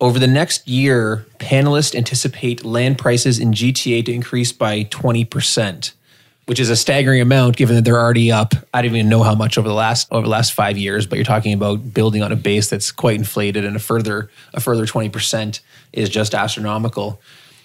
Over 0.00 0.18
the 0.18 0.26
next 0.26 0.68
year, 0.68 1.24
panelists 1.38 1.94
anticipate 1.94 2.64
land 2.64 2.98
prices 2.98 3.38
in 3.38 3.52
GTA 3.52 4.04
to 4.06 4.12
increase 4.12 4.52
by 4.52 4.84
20%, 4.84 5.92
which 6.46 6.60
is 6.60 6.70
a 6.70 6.76
staggering 6.76 7.20
amount 7.20 7.56
given 7.56 7.76
that 7.76 7.84
they're 7.84 7.98
already 7.98 8.30
up. 8.30 8.54
I 8.72 8.82
don't 8.82 8.94
even 8.94 9.08
know 9.08 9.22
how 9.22 9.34
much 9.34 9.56
over 9.58 9.68
the 9.68 9.74
last 9.74 10.08
over 10.10 10.22
the 10.22 10.30
last 10.30 10.52
5 10.52 10.76
years, 10.76 11.06
but 11.06 11.16
you're 11.16 11.24
talking 11.24 11.52
about 11.52 11.94
building 11.94 12.22
on 12.22 12.32
a 12.32 12.36
base 12.36 12.68
that's 12.68 12.92
quite 12.92 13.16
inflated 13.16 13.64
and 13.64 13.76
a 13.76 13.80
further 13.80 14.30
a 14.52 14.60
further 14.60 14.86
20% 14.86 15.60
is 15.92 16.08
just 16.08 16.34
astronomical. 16.34 17.20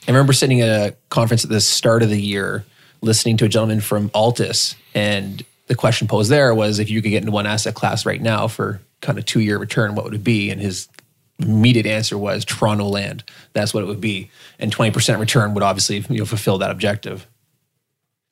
I 0.07 0.11
remember 0.11 0.33
sitting 0.33 0.61
at 0.61 0.69
a 0.69 0.95
conference 1.09 1.43
at 1.43 1.49
the 1.49 1.61
start 1.61 2.03
of 2.03 2.09
the 2.09 2.21
year 2.21 2.65
listening 3.01 3.37
to 3.37 3.45
a 3.45 3.49
gentleman 3.49 3.81
from 3.81 4.09
Altus 4.09 4.75
and 4.93 5.43
the 5.67 5.75
question 5.75 6.07
posed 6.07 6.31
there 6.31 6.53
was 6.53 6.79
if 6.79 6.89
you 6.89 7.01
could 7.01 7.09
get 7.09 7.21
into 7.21 7.31
one 7.31 7.45
asset 7.45 7.75
class 7.75 8.05
right 8.05 8.21
now 8.21 8.47
for 8.47 8.81
kind 9.01 9.17
of 9.17 9.25
two 9.25 9.39
year 9.39 9.57
return, 9.57 9.95
what 9.95 10.03
would 10.03 10.15
it 10.15 10.23
be? 10.23 10.49
And 10.49 10.59
his 10.59 10.89
immediate 11.37 11.85
answer 11.85 12.17
was 12.17 12.43
Toronto 12.43 12.85
land. 12.85 13.23
That's 13.53 13.73
what 13.73 13.83
it 13.83 13.87
would 13.87 14.01
be. 14.01 14.29
And 14.57 14.75
20% 14.75 15.19
return 15.19 15.53
would 15.53 15.63
obviously 15.63 16.03
you 16.09 16.19
know, 16.19 16.25
fulfill 16.25 16.57
that 16.57 16.71
objective. 16.71 17.27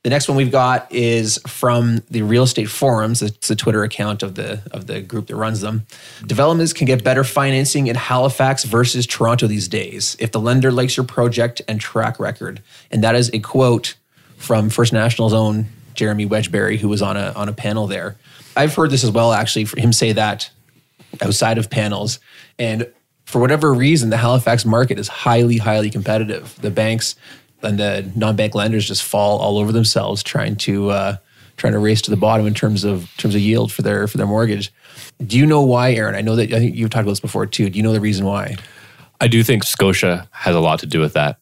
The 0.04 0.10
next 0.10 0.28
one 0.30 0.38
we've 0.38 0.52
got 0.52 0.90
is 0.92 1.38
from 1.48 2.02
the 2.10 2.22
Real 2.22 2.44
Estate 2.44 2.70
Forums. 2.70 3.22
It's 3.22 3.48
the 3.48 3.56
Twitter 3.56 3.84
account 3.84 4.24
of 4.24 4.36
the 4.36 4.62
of 4.72 4.88
the 4.88 5.02
group 5.02 5.28
that 5.28 5.36
runs 5.36 5.62
them. 5.62 5.86
Developments 6.26 6.72
can 6.72 6.86
get 6.86 7.04
better 7.04 7.24
financing 7.24 7.88
in 7.88 7.96
Halifax 7.96 8.64
versus 8.64 9.06
Toronto 9.06 9.48
these 9.48 9.68
days 9.68 10.16
if 10.20 10.32
the 10.32 10.40
lender 10.40 10.72
likes 10.72 10.96
your 10.96 11.06
project 11.06 11.62
and 11.68 11.82
track 11.82 12.20
record. 12.20 12.62
And 12.90 13.04
that 13.04 13.16
is 13.16 13.30
a 13.34 13.40
quote 13.40 13.96
from 14.38 14.70
First 14.70 14.94
National's 14.94 15.34
own 15.34 15.66
Jeremy 15.96 16.28
Wedgbury, 16.28 16.78
who 16.78 16.88
was 16.88 17.02
on 17.02 17.18
a 17.18 17.34
on 17.36 17.50
a 17.50 17.54
panel 17.54 17.88
there. 17.88 18.16
I've 18.56 18.74
heard 18.74 18.92
this 18.92 19.04
as 19.04 19.12
well, 19.12 19.34
actually, 19.34 19.66
for 19.66 19.80
him 19.80 19.92
say 19.92 20.14
that 20.14 20.50
outside 21.22 21.58
of 21.58 21.70
panels. 21.70 22.20
And 22.58 22.92
for 23.26 23.42
whatever 23.42 23.74
reason, 23.74 24.10
the 24.10 24.18
Halifax 24.18 24.64
market 24.64 24.98
is 25.00 25.08
highly, 25.08 25.58
highly 25.58 25.90
competitive. 25.90 26.56
The 26.62 26.72
banks 26.72 27.16
and 27.62 27.80
the 27.80 28.10
non-bank 28.16 28.56
lenders 28.56 28.88
just 28.88 29.04
fall 29.04 29.40
all 29.40 29.58
over 29.58 29.72
themselves 29.72 30.24
trying 30.24 30.56
to 30.58 30.90
uh, 30.90 31.18
trying 31.58 31.74
to 31.74 31.80
race 31.80 32.02
to 32.04 32.12
the 32.12 32.18
bottom 32.18 32.46
in 32.46 32.54
terms 32.54 32.84
of 32.84 33.02
in 33.02 33.08
terms 33.18 33.36
of 33.36 33.42
yield 33.42 33.72
for 33.72 33.82
their 33.82 34.08
for 34.08 34.18
their 34.18 34.28
mortgage. 34.28 34.72
Do 35.26 35.38
you 35.38 35.46
know 35.46 35.62
why, 35.62 35.94
Aaron? 35.94 36.16
I 36.16 36.22
know 36.22 36.36
that 36.36 36.54
I 36.54 36.60
think 36.60 36.76
you've 36.76 36.90
talked 36.90 37.04
about 37.04 37.12
this 37.12 37.20
before 37.20 37.46
too. 37.46 37.70
Do 37.70 37.78
you 37.78 37.84
know 37.84 37.94
the 37.94 38.02
reason 38.02 38.26
why? 38.26 38.56
I 39.20 39.28
do 39.28 39.44
think 39.44 39.64
Scotia 39.64 40.28
has 40.32 40.56
a 40.56 40.60
lot 40.60 40.80
to 40.80 40.86
do 40.86 41.00
with 41.00 41.14
that. 41.14 41.40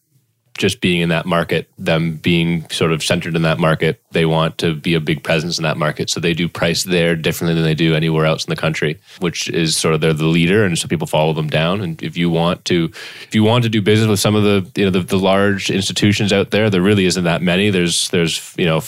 Just 0.56 0.80
being 0.80 1.00
in 1.00 1.08
that 1.10 1.26
market, 1.26 1.70
them 1.78 2.16
being 2.16 2.68
sort 2.70 2.92
of 2.92 3.02
centered 3.02 3.36
in 3.36 3.42
that 3.42 3.58
market, 3.58 4.00
they 4.12 4.24
want 4.24 4.58
to 4.58 4.74
be 4.74 4.94
a 4.94 5.00
big 5.00 5.22
presence 5.22 5.58
in 5.58 5.64
that 5.64 5.76
market. 5.76 6.08
So 6.10 6.20
they 6.20 6.32
do 6.32 6.48
price 6.48 6.84
there 6.84 7.14
differently 7.14 7.54
than 7.54 7.64
they 7.64 7.74
do 7.74 7.94
anywhere 7.94 8.24
else 8.24 8.44
in 8.44 8.50
the 8.50 8.56
country, 8.56 8.98
which 9.20 9.48
is 9.50 9.76
sort 9.76 9.94
of 9.94 10.00
they're 10.00 10.12
the 10.12 10.24
leader, 10.24 10.64
and 10.64 10.78
so 10.78 10.88
people 10.88 11.06
follow 11.06 11.32
them 11.32 11.48
down. 11.48 11.80
And 11.80 12.02
if 12.02 12.16
you 12.16 12.30
want 12.30 12.64
to, 12.66 12.90
if 13.26 13.34
you 13.34 13.44
want 13.44 13.64
to 13.64 13.68
do 13.68 13.82
business 13.82 14.08
with 14.08 14.20
some 14.20 14.34
of 14.34 14.42
the 14.42 14.70
you 14.80 14.84
know 14.84 14.90
the, 14.90 15.00
the 15.00 15.18
large 15.18 15.70
institutions 15.70 16.32
out 16.32 16.50
there, 16.50 16.70
there 16.70 16.82
really 16.82 17.04
isn't 17.04 17.24
that 17.24 17.42
many. 17.42 17.70
There's 17.70 18.08
there's 18.08 18.54
you 18.56 18.66
know 18.66 18.80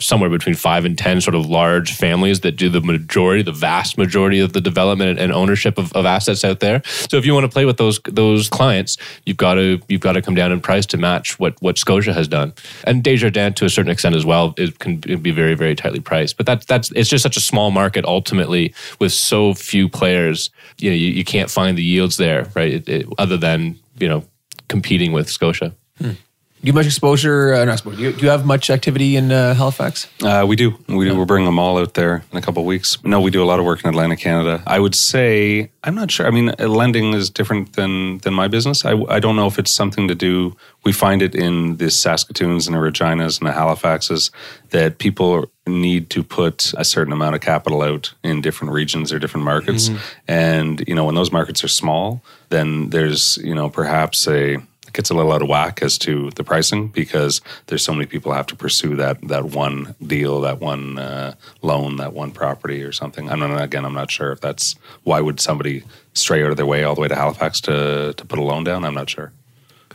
somewhere 0.00 0.30
between 0.30 0.54
five 0.54 0.84
and 0.84 0.96
ten 0.96 1.20
sort 1.20 1.34
of 1.34 1.46
large 1.46 1.92
families 1.94 2.40
that 2.40 2.52
do 2.52 2.68
the 2.68 2.80
majority, 2.80 3.42
the 3.42 3.52
vast 3.52 3.98
majority 3.98 4.40
of 4.40 4.52
the 4.52 4.60
development 4.60 5.18
and 5.18 5.32
ownership 5.32 5.78
of, 5.78 5.92
of 5.92 6.06
assets 6.06 6.44
out 6.44 6.60
there. 6.60 6.82
So 6.84 7.16
if 7.16 7.26
you 7.26 7.34
want 7.34 7.44
to 7.44 7.52
play 7.52 7.64
with 7.64 7.76
those 7.76 8.00
those 8.04 8.48
clients, 8.48 8.96
you've 9.24 9.36
got 9.36 9.54
to 9.54 9.80
you've 9.88 10.00
got 10.00 10.12
to 10.12 10.17
come 10.20 10.34
down 10.34 10.52
in 10.52 10.60
price 10.60 10.86
to 10.86 10.96
match 10.96 11.38
what 11.38 11.60
what 11.60 11.78
Scotia 11.78 12.12
has 12.12 12.28
done, 12.28 12.52
and 12.84 13.02
Desjardins 13.02 13.56
to 13.56 13.64
a 13.64 13.70
certain 13.70 13.90
extent 13.90 14.16
as 14.16 14.24
well. 14.24 14.54
It 14.56 14.78
can 14.78 14.98
be 14.98 15.30
very 15.30 15.54
very 15.54 15.74
tightly 15.74 16.00
priced, 16.00 16.36
but 16.36 16.46
that's 16.46 16.66
that's 16.66 16.90
it's 16.92 17.08
just 17.08 17.22
such 17.22 17.36
a 17.36 17.40
small 17.40 17.70
market 17.70 18.04
ultimately 18.04 18.74
with 18.98 19.12
so 19.12 19.54
few 19.54 19.88
players. 19.88 20.50
You 20.78 20.90
know, 20.90 20.96
you, 20.96 21.08
you 21.08 21.24
can't 21.24 21.50
find 21.50 21.76
the 21.76 21.82
yields 21.82 22.16
there, 22.16 22.50
right? 22.54 22.74
It, 22.74 22.88
it, 22.88 23.06
other 23.18 23.36
than 23.36 23.78
you 23.98 24.08
know 24.08 24.24
competing 24.68 25.12
with 25.12 25.28
Scotia. 25.28 25.74
Hmm. 25.98 26.12
Do 26.60 26.66
you 26.66 26.72
have 26.72 26.74
much 26.74 26.86
exposure? 26.86 27.54
Uh, 27.54 27.64
not 27.64 27.74
exposure. 27.74 27.96
Do 27.98 28.02
you, 28.02 28.12
do 28.12 28.24
you 28.24 28.30
have 28.30 28.44
much 28.44 28.68
activity 28.68 29.14
in 29.14 29.30
uh, 29.30 29.54
Halifax? 29.54 30.08
Uh, 30.20 30.44
we 30.48 30.56
do. 30.56 30.76
We 30.88 31.04
do. 31.04 31.16
We're 31.16 31.24
bringing 31.24 31.46
them 31.46 31.58
all 31.58 31.78
out 31.78 31.94
there 31.94 32.24
in 32.32 32.38
a 32.38 32.42
couple 32.42 32.62
of 32.62 32.66
weeks. 32.66 32.98
No, 33.04 33.20
we 33.20 33.30
do 33.30 33.42
a 33.42 33.46
lot 33.46 33.60
of 33.60 33.64
work 33.64 33.84
in 33.84 33.88
Atlantic 33.88 34.18
Canada. 34.18 34.60
I 34.66 34.80
would 34.80 34.96
say 34.96 35.70
I'm 35.84 35.94
not 35.94 36.10
sure. 36.10 36.26
I 36.26 36.30
mean, 36.30 36.48
uh, 36.58 36.66
lending 36.66 37.14
is 37.14 37.30
different 37.30 37.74
than 37.74 38.18
than 38.18 38.34
my 38.34 38.48
business. 38.48 38.84
I, 38.84 38.94
I 39.08 39.20
don't 39.20 39.36
know 39.36 39.46
if 39.46 39.56
it's 39.56 39.70
something 39.70 40.08
to 40.08 40.16
do. 40.16 40.56
We 40.84 40.92
find 40.92 41.22
it 41.22 41.36
in 41.36 41.76
the 41.76 41.90
Saskatoons 41.90 42.66
and 42.66 42.74
the 42.74 42.80
Reginas 42.80 43.38
and 43.38 43.48
the 43.48 43.52
Halifaxes 43.52 44.32
that 44.70 44.98
people 44.98 45.46
need 45.66 46.10
to 46.10 46.24
put 46.24 46.72
a 46.76 46.84
certain 46.84 47.12
amount 47.12 47.36
of 47.36 47.40
capital 47.40 47.82
out 47.82 48.14
in 48.24 48.40
different 48.40 48.72
regions 48.72 49.12
or 49.12 49.20
different 49.20 49.44
markets. 49.44 49.90
And 50.26 50.82
you 50.88 50.94
know, 50.94 51.04
when 51.04 51.14
those 51.14 51.30
markets 51.30 51.62
are 51.62 51.68
small, 51.68 52.20
then 52.48 52.90
there's 52.90 53.36
you 53.44 53.54
know 53.54 53.68
perhaps 53.68 54.26
a 54.26 54.56
gets 54.98 55.10
a 55.10 55.14
little 55.14 55.30
out 55.30 55.42
of 55.42 55.48
whack 55.48 55.80
as 55.80 55.96
to 55.96 56.28
the 56.30 56.42
pricing 56.42 56.88
because 56.88 57.40
there's 57.66 57.84
so 57.84 57.92
many 57.92 58.04
people 58.04 58.32
have 58.32 58.48
to 58.48 58.56
pursue 58.56 58.96
that 58.96 59.16
that 59.28 59.44
one 59.44 59.94
deal, 60.04 60.40
that 60.40 60.58
one 60.58 60.98
uh, 60.98 61.34
loan, 61.62 61.98
that 61.98 62.12
one 62.14 62.32
property 62.32 62.82
or 62.82 62.90
something. 62.90 63.30
I'm 63.30 63.38
not, 63.38 63.62
again, 63.62 63.84
I'm 63.84 63.94
not 63.94 64.10
sure 64.10 64.32
if 64.32 64.40
that's 64.40 64.74
why 65.04 65.20
would 65.20 65.38
somebody 65.38 65.84
stray 66.14 66.42
out 66.42 66.50
of 66.50 66.56
their 66.56 66.66
way 66.66 66.82
all 66.82 66.96
the 66.96 67.00
way 67.00 67.06
to 67.06 67.14
Halifax 67.14 67.60
to 67.60 68.12
to 68.12 68.24
put 68.24 68.40
a 68.40 68.42
loan 68.42 68.64
down. 68.64 68.84
I'm 68.84 68.94
not 68.94 69.08
sure 69.08 69.30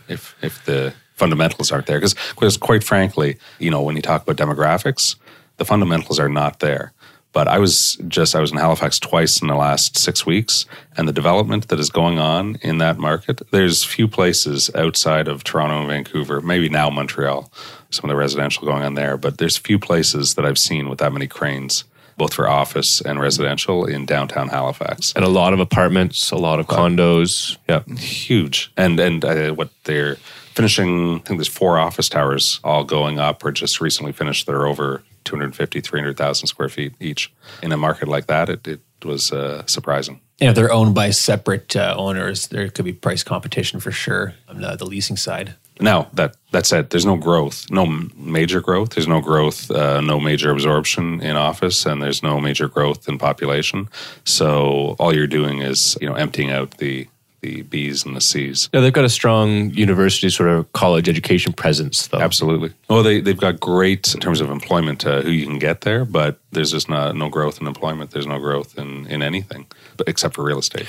if 0.07 0.37
if 0.41 0.63
the 0.63 0.93
fundamentals 1.15 1.69
aren't 1.69 1.87
there 1.87 1.99
because 1.99 2.55
quite 2.57 2.85
frankly, 2.85 3.37
you 3.59 3.69
know, 3.69 3.81
when 3.81 3.97
you 3.97 4.01
talk 4.01 4.23
about 4.23 4.37
demographics, 4.37 5.17
the 5.57 5.65
fundamentals 5.65 6.17
are 6.17 6.29
not 6.29 6.59
there. 6.61 6.93
But 7.33 7.47
I 7.47 7.57
was 7.57 7.97
just, 8.07 8.35
I 8.35 8.39
was 8.39 8.51
in 8.51 8.57
Halifax 8.57 8.99
twice 8.99 9.41
in 9.41 9.47
the 9.47 9.55
last 9.55 9.97
six 9.97 10.25
weeks, 10.25 10.65
and 10.95 11.07
the 11.07 11.13
development 11.13 11.67
that 11.67 11.79
is 11.79 11.89
going 11.89 12.19
on 12.19 12.57
in 12.61 12.77
that 12.77 12.99
market, 12.99 13.41
there's 13.51 13.83
few 13.83 14.07
places 14.07 14.69
outside 14.75 15.27
of 15.27 15.43
Toronto 15.43 15.79
and 15.79 15.89
Vancouver, 15.89 16.41
maybe 16.41 16.69
now 16.69 16.89
Montreal, 16.89 17.51
some 17.89 18.05
of 18.05 18.13
the 18.13 18.15
residential 18.15 18.65
going 18.65 18.83
on 18.83 18.93
there, 18.93 19.17
but 19.17 19.39
there's 19.39 19.57
few 19.57 19.79
places 19.79 20.35
that 20.35 20.45
I've 20.45 20.59
seen 20.59 20.89
with 20.89 20.99
that 20.99 21.11
many 21.11 21.27
cranes 21.27 21.83
both 22.17 22.33
for 22.33 22.47
office 22.47 23.01
and 23.01 23.19
residential 23.19 23.85
in 23.85 24.05
downtown 24.05 24.49
Halifax. 24.49 25.13
And 25.15 25.25
a 25.25 25.29
lot 25.29 25.53
of 25.53 25.59
apartments, 25.59 26.31
a 26.31 26.35
lot 26.35 26.59
of 26.59 26.67
condos. 26.67 27.57
Yeah, 27.67 27.81
huge. 27.95 28.71
And 28.77 28.99
and 28.99 29.25
uh, 29.25 29.51
what 29.53 29.69
they're 29.85 30.15
finishing, 30.53 31.15
I 31.15 31.19
think 31.19 31.39
there's 31.39 31.47
four 31.47 31.79
office 31.79 32.09
towers 32.09 32.59
all 32.63 32.83
going 32.83 33.19
up 33.19 33.43
or 33.43 33.51
just 33.51 33.81
recently 33.81 34.11
finished. 34.11 34.45
They're 34.45 34.67
over 34.67 35.01
250, 35.23 35.81
300,000 35.81 36.47
square 36.47 36.69
feet 36.69 36.93
each. 36.99 37.31
In 37.61 37.71
a 37.71 37.77
market 37.77 38.07
like 38.07 38.27
that, 38.27 38.49
it, 38.49 38.67
it 38.67 38.81
was 39.03 39.31
uh, 39.31 39.65
surprising. 39.65 40.21
And 40.39 40.49
if 40.49 40.55
they're 40.55 40.71
owned 40.71 40.95
by 40.95 41.11
separate 41.11 41.75
uh, 41.75 41.95
owners, 41.97 42.47
there 42.47 42.69
could 42.69 42.85
be 42.85 42.93
price 42.93 43.23
competition 43.23 43.79
for 43.79 43.91
sure 43.91 44.33
on 44.47 44.61
the, 44.61 44.75
the 44.75 44.85
leasing 44.85 45.17
side. 45.17 45.55
Now 45.79 46.07
that 46.13 46.35
that 46.51 46.65
said, 46.65 46.91
there's 46.91 47.05
no 47.05 47.17
growth, 47.17 47.65
no 47.71 47.85
major 48.15 48.61
growth. 48.61 48.91
There's 48.91 49.07
no 49.07 49.21
growth, 49.21 49.71
uh, 49.71 50.01
no 50.01 50.19
major 50.19 50.51
absorption 50.51 51.19
in 51.21 51.35
office, 51.35 51.85
and 51.85 52.01
there's 52.01 52.21
no 52.21 52.39
major 52.39 52.67
growth 52.67 53.09
in 53.09 53.17
population. 53.17 53.89
So 54.23 54.95
all 54.99 55.15
you're 55.15 55.27
doing 55.27 55.61
is 55.61 55.97
you 55.99 56.07
know 56.07 56.13
emptying 56.13 56.51
out 56.51 56.77
the 56.77 57.07
the 57.43 57.61
B's 57.63 58.05
and 58.05 58.15
the 58.15 58.21
C's. 58.21 58.69
Yeah, 58.73 58.79
they've 58.79 58.93
got 58.93 59.03
a 59.03 59.09
strong 59.09 59.69
university 59.71 60.29
sort 60.29 60.49
of 60.49 60.71
college 60.71 61.07
education 61.07 61.53
presence, 61.53 62.07
though. 62.07 62.19
Absolutely. 62.19 62.71
Well, 62.89 63.03
they 63.03 63.21
they've 63.21 63.37
got 63.37 63.59
great 63.59 64.13
in 64.13 64.19
terms 64.19 64.41
of 64.41 64.49
employment 64.49 65.05
uh, 65.05 65.21
who 65.21 65.31
you 65.31 65.45
can 65.45 65.59
get 65.59 65.81
there, 65.81 66.05
but 66.05 66.39
there's 66.51 66.71
just 66.71 66.89
not 66.89 67.15
no 67.15 67.29
growth 67.29 67.61
in 67.61 67.67
employment. 67.67 68.11
There's 68.11 68.25
no 68.25 68.39
growth 68.39 68.77
in 68.77 69.05
in 69.07 69.21
anything, 69.21 69.67
but 69.97 70.07
except 70.07 70.33
for 70.33 70.43
real 70.43 70.59
estate. 70.59 70.87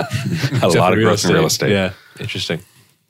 a 0.62 0.68
lot 0.68 0.92
of 0.92 1.00
growth 1.00 1.16
estate. 1.16 1.30
in 1.30 1.36
real 1.36 1.46
estate. 1.46 1.70
Yeah, 1.72 1.92
interesting. 2.20 2.60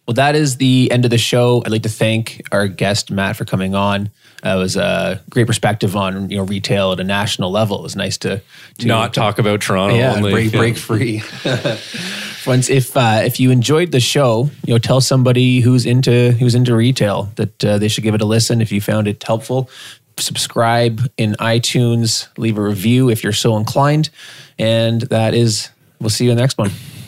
Well, 0.09 0.15
that 0.15 0.35
is 0.35 0.57
the 0.57 0.91
end 0.91 1.05
of 1.05 1.11
the 1.11 1.19
show. 1.19 1.63
I'd 1.67 1.71
like 1.71 1.83
to 1.83 1.91
thank 1.91 2.41
our 2.51 2.67
guest 2.67 3.11
Matt 3.11 3.37
for 3.37 3.45
coming 3.45 3.75
on. 3.75 4.09
Uh, 4.43 4.55
it 4.57 4.59
was 4.59 4.75
a 4.75 5.21
great 5.29 5.47
perspective 5.47 5.95
on 5.97 6.31
you 6.31 6.39
know 6.39 6.45
retail 6.45 6.93
at 6.93 7.01
a 7.01 7.05
national 7.05 7.51
level. 7.51 7.81
It 7.81 7.83
was 7.83 7.95
nice 7.95 8.17
to, 8.19 8.41
to 8.79 8.87
not 8.87 9.13
talk 9.13 9.39
about 9.39 9.61
Toronto. 9.61 9.97
Yeah, 9.97 10.15
only. 10.15 10.33
break, 10.33 10.53
break 10.53 10.77
free. 10.79 11.23
Once, 12.47 12.71
if 12.71 12.97
uh, 12.97 13.21
if 13.23 13.39
you 13.39 13.51
enjoyed 13.51 13.93
the 13.93 14.01
show, 14.01 14.49
you 14.65 14.73
know, 14.73 14.79
tell 14.79 15.03
somebody 15.03 15.61
who's 15.61 15.85
into 15.85 16.33
who's 16.33 16.55
into 16.55 16.75
retail 16.75 17.31
that 17.35 17.63
uh, 17.63 17.77
they 17.77 17.89
should 17.89 18.03
give 18.03 18.15
it 18.15 18.23
a 18.23 18.27
listen. 18.27 18.63
If 18.63 18.73
you 18.73 18.81
found 18.81 19.09
it 19.09 19.23
helpful, 19.23 19.69
subscribe 20.17 21.03
in 21.19 21.35
iTunes, 21.35 22.29
leave 22.39 22.57
a 22.57 22.63
review 22.63 23.11
if 23.11 23.23
you're 23.23 23.35
so 23.35 23.59
inclined, 23.59 24.09
and 24.59 25.03
that 25.03 25.35
is. 25.35 25.69
We'll 26.01 26.11
see 26.11 26.25
you 26.25 26.31
in 26.31 26.37
the 26.37 26.43
next 26.43 26.57
one. 26.57 26.71